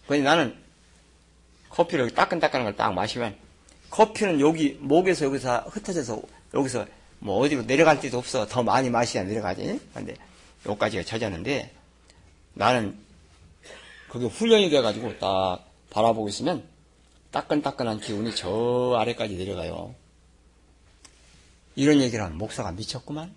[0.07, 0.55] 그래서 나는
[1.69, 3.35] 커피를 따끈따끈한 걸 딱 마시면
[3.93, 6.19] 커피는 여기 목에서 여기서 흩어져서
[6.55, 6.87] 여기서
[7.19, 8.47] 뭐 어디로 내려갈 데도 없어.
[8.47, 9.79] 더 많이 마셔야 내려가지.
[9.93, 10.15] 근데
[10.65, 11.71] 여기까지가 젖었는데
[12.55, 12.97] 나는
[14.09, 16.63] 그게 훈련이 돼가지고 딱 바라보고 있으면
[17.29, 19.93] 따끈따끈한 기운이 저 아래까지 내려가요.
[21.75, 23.31] 이런 얘기를 하면 목사가 미쳤구만.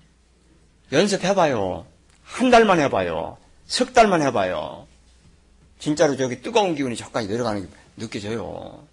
[0.91, 1.85] 연습해봐요.
[2.23, 3.37] 한 달만 해봐요.
[3.67, 4.87] 석 달만 해봐요.
[5.79, 7.69] 진짜로 저기 뜨거운 기운이 저까지 내려가는 게
[7.99, 8.86] 느껴져요.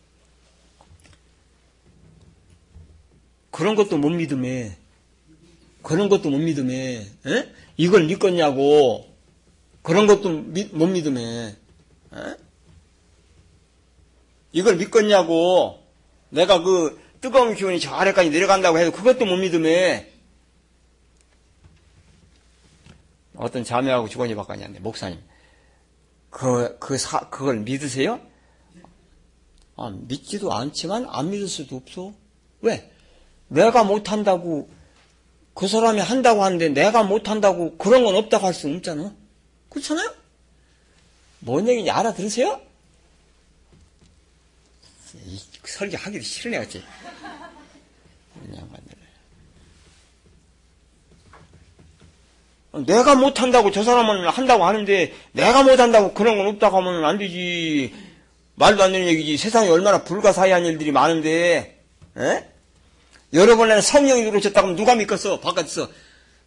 [3.53, 4.75] 그런 것도 못 믿음에,
[5.83, 7.53] 그런 것도 못 믿음에, 에?
[7.77, 9.07] 이걸 믿겠냐고,
[9.83, 11.55] 그런 것도 미, 못 믿음에,
[12.15, 12.37] 에?
[14.53, 15.83] 이걸 믿겠냐고,
[16.29, 20.11] 내가 그 뜨거운 기운이 저 아래까지 내려간다고 해도 그것도 못 믿음에,
[23.35, 25.19] 어떤 자매하고 직원이 바꿨냐는데, 목사님,
[26.31, 28.19] 그, 그 사, 그걸 믿으세요?
[29.75, 32.15] 아, 믿지도 않지만 안 믿을 수도 없어.
[32.61, 32.92] 왜?
[33.53, 34.69] 내가 못한다고,
[35.53, 39.13] 그 사람이 한다고 하는데 내가 못한다고 그런 건 없다고 할 수는 없잖아.
[39.69, 40.13] 그렇잖아요?
[41.39, 42.59] 뭔 얘기인지 알아들으세요?
[45.25, 46.83] 이 설교 하기도 싫으네, 어찌.
[52.87, 57.93] 내가 못한다고 저 사람은 한다고 하는데 내가 못한다고 그런 건 없다고 하면 안 되지.
[58.55, 59.37] 말도 안 되는 얘기지.
[59.37, 61.83] 세상에 얼마나 불가사의한 일들이 많은데,
[62.17, 62.52] 에?
[63.33, 65.39] 여러분에는 성령이 들어오셨다고 하면 누가 믿겠어?
[65.39, 65.89] 바깥에서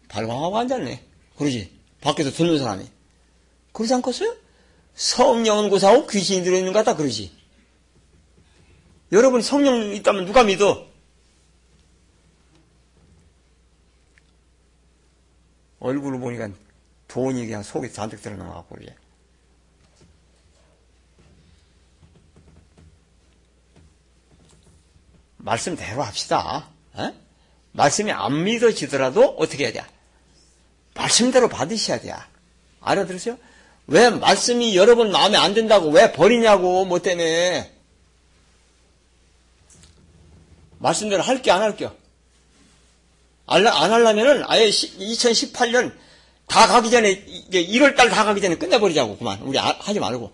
[0.07, 1.03] 발광하고 앉았네.
[1.37, 1.77] 그러지.
[2.01, 2.89] 밖에서 듣는 사람이.
[3.73, 4.35] 그러지 않겠어요?
[4.95, 6.95] 성령은 고사하고 귀신이 들어있는 것 같다.
[6.95, 7.31] 그러지.
[9.11, 10.87] 여러분 성령 있다면 누가 믿어?
[15.79, 16.49] 얼굴을 보니까
[17.07, 18.95] 돈이 그냥 속에 잔뜩 들어나가고 그래.
[25.37, 26.76] 말씀대로 합시다.
[26.99, 27.13] 에?
[27.71, 29.85] 말씀이 안 믿어지더라도 어떻게 해야 돼?
[30.95, 32.13] 말씀대로 받으셔야 돼.
[32.81, 33.37] 알아들으세요?
[33.87, 37.71] 왜 말씀이 여러분 마음에 안 든다고 왜 버리냐고 뭐 때문에
[40.79, 41.95] 말씀대로 할게 안 할게요?
[43.45, 45.95] 안 하려면은 아예 2018년
[46.47, 50.31] 다 가기 전에 이제 1월 달 다 가기 전에 끝내버리자고 그만 우리 아, 하지 말고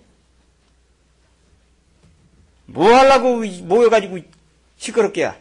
[2.65, 4.19] 뭐 하려고 모여가지고
[4.77, 5.31] 시끄럽게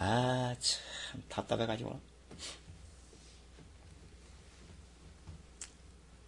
[0.00, 2.00] 아 참 답답해가지고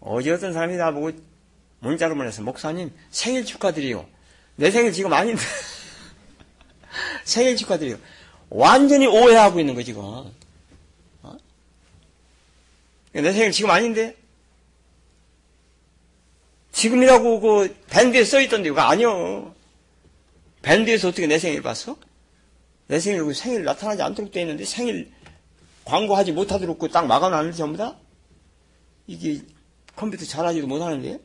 [0.00, 1.12] 어제 어떤 사람이 나보고
[1.80, 4.06] 문자로 보내서 목사님 생일 축하드리요
[4.56, 5.42] 내 생일 지금 아닌데.
[7.24, 7.98] 생일 축하드려요.
[8.50, 10.02] 완전히 오해하고 있는 거, 지금.
[10.04, 10.30] 어?
[13.12, 14.16] 내 생일 지금 아닌데?
[16.72, 19.54] 지금이라고 그 밴드에 써있던데, 이거 아니요.
[20.62, 21.96] 밴드에서 어떻게 내 생일 봤어?
[22.93, 25.10] 내 생일, 그 생일 나타나지 않도록 돼 있는데, 생일
[25.86, 27.97] 광고하지 못하도록 그딱 막아놨는데, 전부 다?
[29.06, 29.40] 이게
[29.97, 31.19] 컴퓨터 잘하지도 못하는데?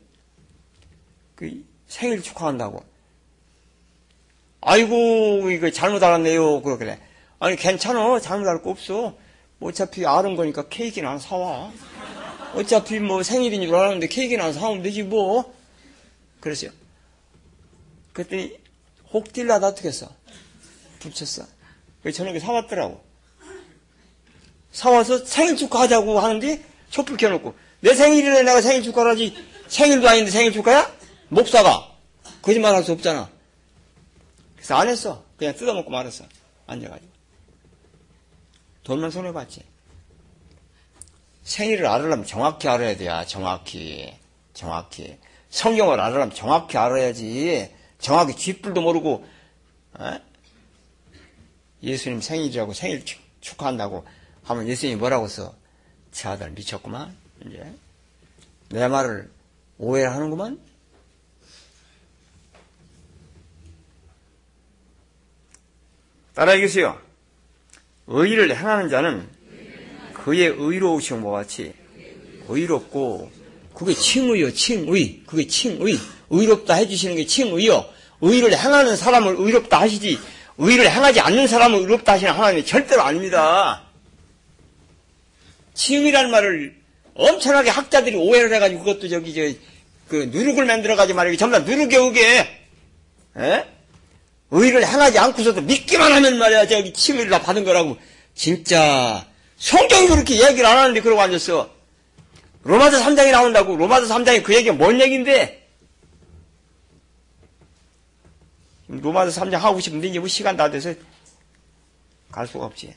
[1.36, 2.86] 그 생일 축하한다고.
[4.62, 6.62] 아이고, 이거 잘못 알았네요.
[6.62, 7.02] 그러길래.
[7.40, 8.18] 아니, 괜찮아.
[8.22, 9.18] 잘못 알 거 없어.
[9.60, 11.74] 어차피 아는 거니까 케이크는 안 사와.
[12.56, 15.54] 어차피 뭐 생일인 줄 알았는데 케이크는 안 사오면 되지 뭐.
[16.40, 16.72] 그랬어요.
[18.14, 18.58] 그랬더니
[19.12, 20.10] 혹 딜라다 어떻게 했어?
[21.00, 21.57] 붙였어.
[22.12, 23.04] 저녁에 사왔더라고.
[24.72, 29.36] 사와서 생일 축하하자고 하는데 촛불 켜놓고 내 생일이래 내가 생일 축하를 하지
[29.68, 30.92] 생일도 아닌데 생일 축하야?
[31.30, 31.92] 목사가
[32.42, 33.30] 거짓말 할 수 없잖아.
[34.56, 35.24] 그래서 안 했어.
[35.38, 36.26] 그냥 뜯어먹고 말았어.
[36.68, 37.12] 앉아가지고.
[38.84, 39.64] 돈만 손해봤지.
[41.44, 44.14] 생일을 알으려면 정확히 알아야 돼야, 정확히.
[44.54, 45.18] 정확히.
[45.50, 47.74] 성경을 알으려면 정확히 알아야지.
[48.00, 49.26] 정확히 쥐뿔도 모르고,
[50.00, 50.22] 에?
[51.84, 53.04] 예수님 생일이라고 생일
[53.42, 54.06] 축하한다고
[54.44, 55.56] 하면 예수님이 뭐라고 써?
[56.12, 57.16] 제 아들 미쳤구만.
[57.46, 57.64] 이제
[58.70, 59.30] 내 말을
[59.78, 60.60] 오해를 하는구만.
[66.34, 67.00] 따라하겠어요.
[68.08, 69.28] 의를 행하는 자는
[70.14, 71.74] 그의 의로우심과 같이
[72.48, 73.32] 의롭고
[73.74, 75.98] 그게 칭의요 칭의 그게 칭의
[76.30, 77.86] 의롭다 해주시는 게 칭의요
[78.22, 80.20] 의를 행하는 사람을 의롭다 하시지
[80.58, 83.84] 의를 행하지 않는 사람을 의롭다 하시는 하나님이 절대로 아닙니다.
[85.74, 86.76] 칭의라는 말을
[87.14, 92.48] 엄청나게 학자들이 오해를 해가지고 그것도 저기 저그 누룩을 만들어가지고 말이야 전부 다 누룩에 오게
[93.38, 93.66] 에?
[94.50, 97.98] 의를 행하지 않고서도 믿기만 하면 말이야 저기 칭의를 다 받은 거라고
[98.34, 99.26] 진짜
[99.58, 101.70] 성경이 그렇게 얘기를 안 하는데 그러고 앉았어.
[102.64, 105.67] 로마서 3장이 나온다고 로마서 3장이 그 얘기가 뭔 얘기인데
[108.88, 110.94] 로마서 3장 하고 싶은데 이제 뭐 시간 다 돼서
[112.32, 112.96] 갈 수가 없지.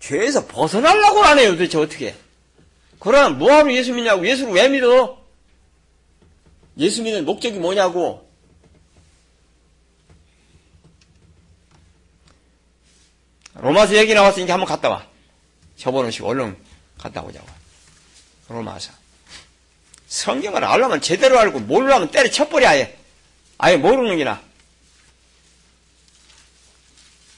[0.00, 2.14] 죄에서 벗어나려고 안 해요, 도대체 어떻게.
[2.98, 5.22] 그러나 뭐하러 예수 믿냐고, 예수를 왜 믿어?
[6.78, 8.28] 예수 믿는 목적이 뭐냐고.
[13.54, 15.06] 로마서 얘기 나왔으니까 한번 갔다 와.
[15.76, 16.56] 저번에 얼른
[16.98, 17.46] 갔다 오자고.
[18.48, 19.01] 로마서.
[20.12, 22.98] 성경을 알려면 제대로 알고 모르려면 때려쳐버려 아예.
[23.56, 24.42] 아예 모르는 게나.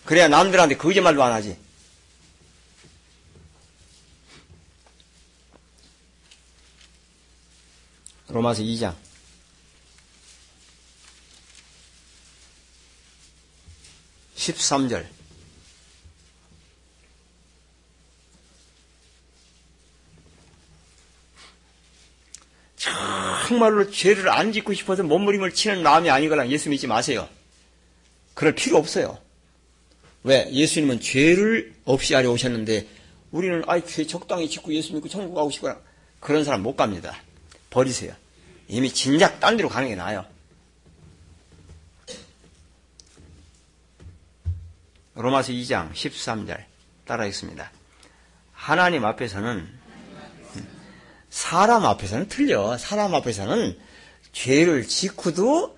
[0.04, 1.56] 그래야 남들한테 거짓말도 안 하지.
[8.26, 8.96] 로마서 2장.
[14.34, 15.08] 십삼절
[23.46, 27.28] 정말로 죄를 안 짓고 싶어서 몸부림을 치는 마음이 아니거나 예수 믿지 마세요.
[28.34, 29.18] 그럴 필요 없어요.
[30.22, 30.50] 왜?
[30.50, 32.86] 예수님은 죄를 없이 하려 오셨는데
[33.30, 35.78] 우리는 아이 죄 적당히 짓고 예수 믿고 천국 가고 싶거나
[36.20, 37.16] 그런 사람 못 갑니다.
[37.70, 38.14] 버리세요.
[38.68, 40.24] 이미 진작 딴 데로 가는 게 나아요.
[45.14, 46.64] 로마서 2장 13절
[47.06, 47.70] 따라하겠습니다.
[48.52, 49.68] 하나님 앞에서는
[51.34, 52.78] 사람 앞에서는 틀려.
[52.78, 53.76] 사람 앞에서는
[54.32, 55.76] 죄를 짓고도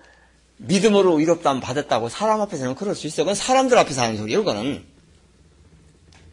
[0.57, 3.23] 믿음으로 의롭다면 받았다고 사람 앞에서는 그럴 수 있어.
[3.23, 4.85] 그건 사람들 앞에서 하는 소리예요, 그거는.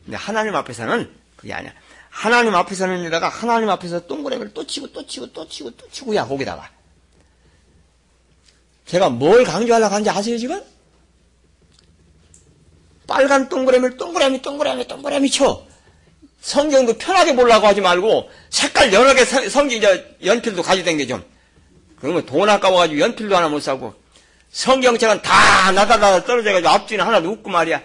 [0.04, 1.72] 근데 하나님 앞에서는 그게 아니야.
[2.10, 6.70] 하나님 앞에서는 이다가 하나님 앞에서 동그라미를 또 치고 또 치고 또 치고 또 치고야 거기다가
[8.84, 10.62] 제가 뭘 강조하려고 하는지 아세요 지금?
[13.08, 15.66] 빨간 동그라미를 동그라미 동그라미 동그라미 쳐
[16.44, 19.80] 성경도 편하게 보려고 하지 말고 색깔 여러 개 성경
[20.22, 21.24] 연필도 가지고 댕겨 좀.
[21.98, 23.94] 그러면 돈 아까워가지고 연필도 하나 못 사고
[24.50, 27.82] 성경책은 다 나다나다 떨어져가지고 앞뒤는 하나도 없고 말이야.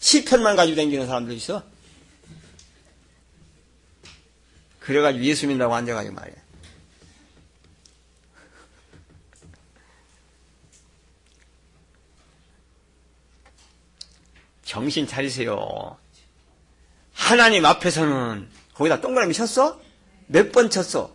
[0.00, 1.62] 시편만 가지고 댕기는 사람들 있어.
[4.80, 6.34] 그래가지고 예수 믿는다고 앉아가지고 말이야.
[14.64, 15.96] 정신 차리세요.
[17.24, 19.80] 하나님 앞에서는 거기다 동그라미 쳤어?
[20.26, 21.14] 몇 번 쳤어?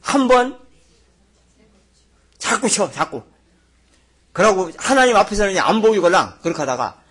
[0.00, 0.58] 한 번?
[2.38, 3.22] 자꾸 쳐, 자꾸.
[4.32, 7.02] 그러고 하나님 앞에서는 안 보이거나 그렇게 하다가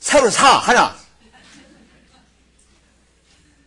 [0.00, 0.96] 새로 사, 하나.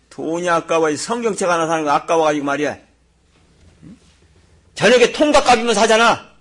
[0.09, 2.77] 돈이 아까워, 성경책 하나 사는 거 아까워가지고 말이야.
[4.73, 6.31] 저녁에 통닭값이면 사잖아.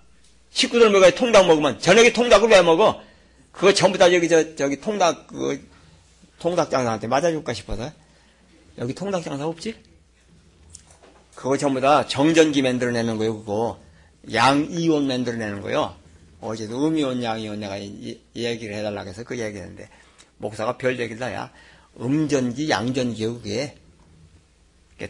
[0.51, 1.79] 식구들 먹어야 통닭 먹으면.
[1.79, 3.01] 저녁에 통닭을 왜 먹어?
[3.53, 5.65] 그거 전부 다 여기, 저, 저기 통닭, 그,
[6.39, 7.91] 통닭장사한테 맞아줄까 싶어서.
[8.77, 9.75] 여기 통닭장사 없지?
[11.35, 13.79] 그거 전부 다 정전기 만들어내는 거예요 그거.
[14.31, 15.95] 양이온 만들어내는 거요.
[16.41, 19.89] 어제도 음이온 양이온 내가 이, 얘기를 해달라고 해서 그 얘기했는데
[20.37, 21.51] 목사가 별 얘기를 다야.
[21.99, 23.77] 음전기 양전기요 그게.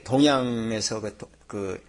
[0.03, 1.83] 동양에서 그, 그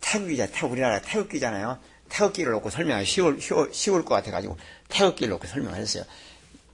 [0.00, 1.78] 태극기자 태국 우리나라 태극기잖아요.
[2.08, 4.56] 태극기를 놓고 설명하기 쉬울, 쉬울, 쉬울 것 같아가지고
[4.88, 6.04] 태극기를 놓고 설명했어요.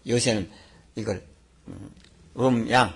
[0.06, 0.50] 요새는
[0.96, 1.24] 이걸
[1.68, 1.90] 음,
[2.38, 2.92] 음, 양,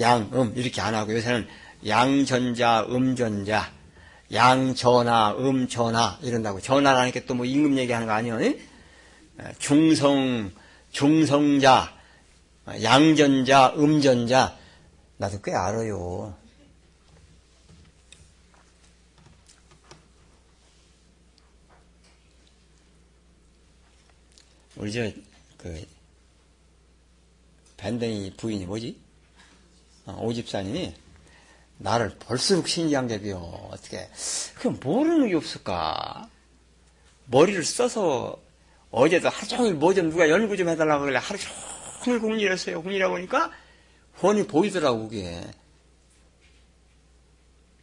[0.00, 1.48] 양, 음 이렇게 안 하고 요새는
[1.86, 3.72] 양전자, 음전자,
[4.32, 8.54] 양전하, 음전하 이런다고 전하라니까 또 뭐 임금 얘기하는 거 아니에요?
[9.58, 10.52] 중성,
[10.90, 11.92] 중성자,
[12.82, 14.56] 양전자, 음전자
[15.18, 16.34] 나도 꽤 알아요.
[24.76, 25.95] 우리 저그
[27.86, 28.98] 밴댕이 부인이 뭐지?
[30.06, 30.92] 어, 오집사님이
[31.78, 33.38] 나를 볼수록 신기한 게요.
[33.70, 34.08] 어떻게
[34.56, 36.28] 그냥 모르는 게 없을까?
[37.26, 38.40] 머리를 써서
[38.90, 41.38] 어제도 하루 종일 뭐 좀 누가 연구 좀 해달라고 그래 하루
[42.02, 42.82] 종일 궁리했어요.
[42.82, 43.52] 궁리하고 보니까
[44.20, 45.40] 훤히 보이더라고 그게.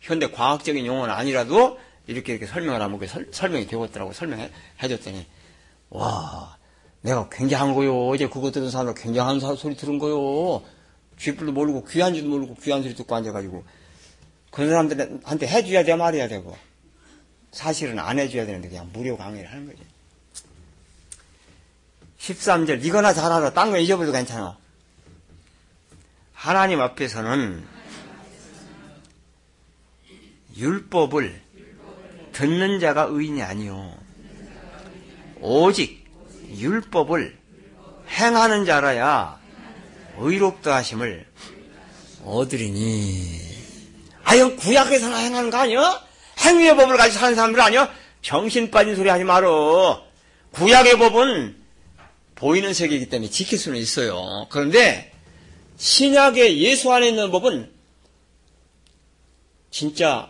[0.02, 4.52] 현대 과학적인 용어는 아니라도 이렇게 이렇게 설명을 하면 그 설명이 되었더라고 설명해
[4.82, 5.26] 줬더니
[5.92, 6.58] 와
[7.04, 8.08] 내가 굉장한 거요.
[8.08, 10.64] 어제 그거 들은 사람으로 굉장한 소리 들은 거요.
[11.20, 13.64] 쥐뿔도 모르고 귀한지도 모르고 귀한 소리 듣고 앉아가지고
[14.50, 16.56] 그런 사람들한테 해줘야 돼 말해야 되고
[17.52, 19.80] 사실은 안 해줘야 되는데 그냥 무료 강의를 하는 거지.
[22.20, 23.52] 13절 이거나 잘하라.
[23.52, 24.58] 딴거 잊어버려도 괜찮아.
[26.32, 27.66] 하나님 앞에서는
[30.56, 31.42] 율법을
[32.32, 33.94] 듣는 자가 의인이 아니요.
[35.42, 36.03] 오직
[36.58, 37.38] 율법을
[38.10, 39.40] 행하는 자라야
[40.18, 41.26] 의롭다 하심을
[42.24, 43.42] 얻으리니.
[44.24, 46.02] 아유, 구약에서나 행하는 거 아니야?
[46.40, 47.94] 행위의 법을 가지고 사는 사람들 아니야?
[48.22, 50.04] 정신 빠진 소리 하지 말어.
[50.52, 51.58] 구약의 법은
[52.36, 54.48] 보이는 세계이기 때문에 지킬 수는 있어요.
[54.50, 55.12] 그런데
[55.78, 57.72] 신약의 예수 안에 있는 법은
[59.72, 60.30] 진짜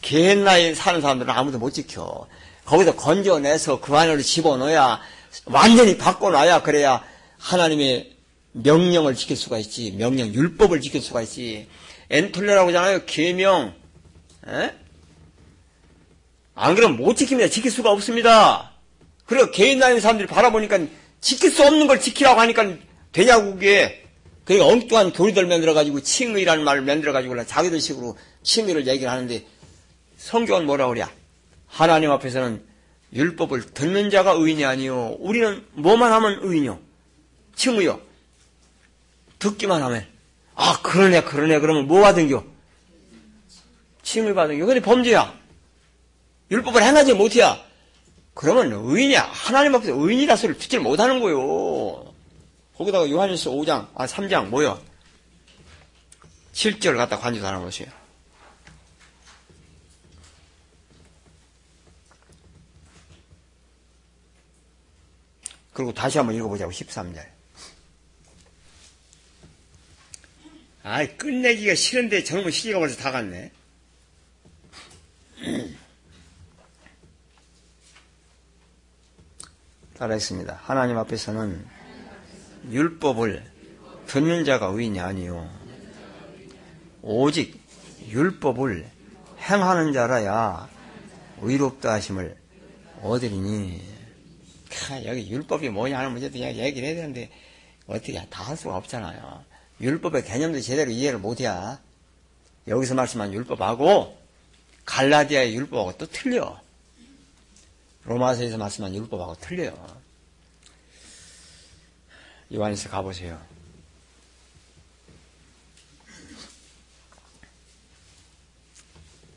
[0.00, 2.26] 개나에 사는 사람들은 아무도 못 지켜.
[2.68, 5.00] 거기서 건져내서 그 안으로 집어넣어야
[5.46, 7.02] 완전히 바꿔놔야 그래야
[7.38, 8.12] 하나님의
[8.52, 9.92] 명령을 지킬 수가 있지.
[9.92, 11.66] 명령, 율법을 지킬 수가 있지.
[12.10, 13.06] 엔톨레라고 하잖아요.
[13.06, 13.74] 계명.
[14.46, 14.74] 에?
[16.54, 17.50] 안 그러면 못 지킵니다.
[17.50, 18.72] 지킬 수가 없습니다.
[19.24, 20.80] 그리고 개인 나이 사람들이 바라보니까
[21.22, 22.74] 지킬 수 없는 걸 지키라고 하니까
[23.12, 24.04] 되냐고 그게.
[24.44, 29.44] 그러니까 엉뚱한 교리들 만들어가지고 칭의라는 말을 만들어가지고 자기들 식으로 칭의를 얘기를 하는데
[30.18, 31.04] 성경은 뭐라 그래?
[31.68, 32.66] 하나님 앞에서는
[33.12, 35.16] 율법을 듣는 자가 의인이 아니요.
[35.20, 36.78] 우리는 뭐만 하면 의인이요.
[37.54, 38.00] 칭의요.
[39.38, 40.06] 듣기만 하면.
[40.54, 41.60] 아, 그러네, 그러네.
[41.60, 42.44] 그러면 뭐 받은겨?
[44.02, 44.66] 칭의 받은겨.
[44.66, 45.32] 근데 범죄야.
[46.50, 47.58] 율법을 행하지 못해야.
[48.34, 49.22] 그러면 의인이야.
[49.22, 52.12] 하나님 앞에서 의인이라 소리를 듣지 못하는 거요.
[52.76, 54.80] 거기다가 요한일서 5장, 아, 3장, 뭐요?
[56.52, 57.88] 7절 갖다 관주 하나 보세요.
[65.78, 67.24] 그리고 다시 한번 읽어보자고 13절.
[70.82, 73.52] 아, 끝내기가 싫은데 저놈의 시기가 벌써 다 갔네.
[79.96, 80.58] 따라했습니다.
[80.64, 81.64] 하나님 앞에서는
[82.72, 83.48] 율법을
[84.08, 85.48] 듣는 자가 의인이 아니요.
[87.02, 87.56] 오직
[88.08, 88.84] 율법을
[89.42, 90.68] 행하는 자라야
[91.40, 92.36] 의롭다 하심을
[93.00, 93.97] 얻으리니
[95.04, 97.30] 여기 율법이 뭐냐 하는 문제도 얘기를 해야 되는데
[97.86, 99.44] 어떻게 다 할 수가 없잖아요.
[99.80, 101.80] 율법의 개념도 제대로 이해를 못해야
[102.66, 104.18] 여기서 말씀한 율법하고
[104.84, 106.60] 갈라디아의 율법하고 또 틀려.
[108.04, 110.00] 로마서에서 말씀한 율법하고 틀려요.
[112.54, 113.38] 요한에서 가보세요.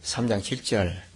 [0.02, 1.11] 삼장칠절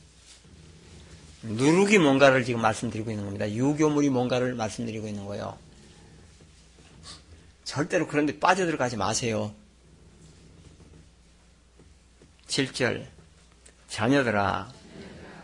[1.47, 3.49] 누룩이 뭔가를 지금 말씀드리고 있는 겁니다.
[3.49, 5.57] 유교물이 뭔가를 말씀드리고 있는 거예요.
[7.63, 9.53] 절대로 그런데 빠져들어가지 마세요.
[12.47, 13.05] 7절
[13.88, 14.72] 자녀들아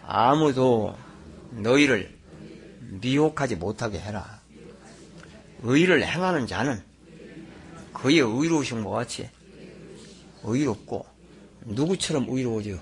[0.05, 0.97] 아무도
[1.51, 2.17] 너희를
[3.01, 4.39] 미혹하지 못하게 해라.
[5.63, 6.81] 의를 행하는 자는
[7.93, 9.29] 그의 의로우신 것 같이
[10.43, 11.05] 의롭고
[11.61, 12.79] 누구처럼 의로워져?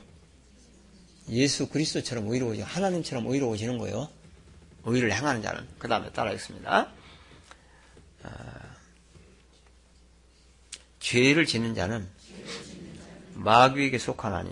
[1.30, 4.10] 예수 그리스도처럼 의로워지 하나님처럼 의로워지는 거예요.
[4.86, 6.92] 의를 행하는 자는 그 다음에 따라하겠습니다.
[8.24, 8.30] 아,
[11.00, 12.08] 죄를 짓는 자는
[13.36, 14.50] 마귀에게 속하나니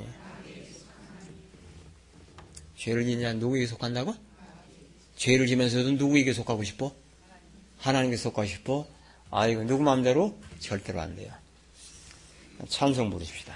[2.78, 4.16] 죄를 짓는 자는 누구에게 속한다고?
[5.16, 6.96] 죄를 지면서도 누구에게 속하고 싶어?
[7.80, 8.88] 하나님께 속하고 싶어?
[9.32, 10.40] 아 이거 누구 마음대로?
[10.60, 11.32] 절대로 안 돼요.
[12.70, 13.56] 찬송 부르십시다.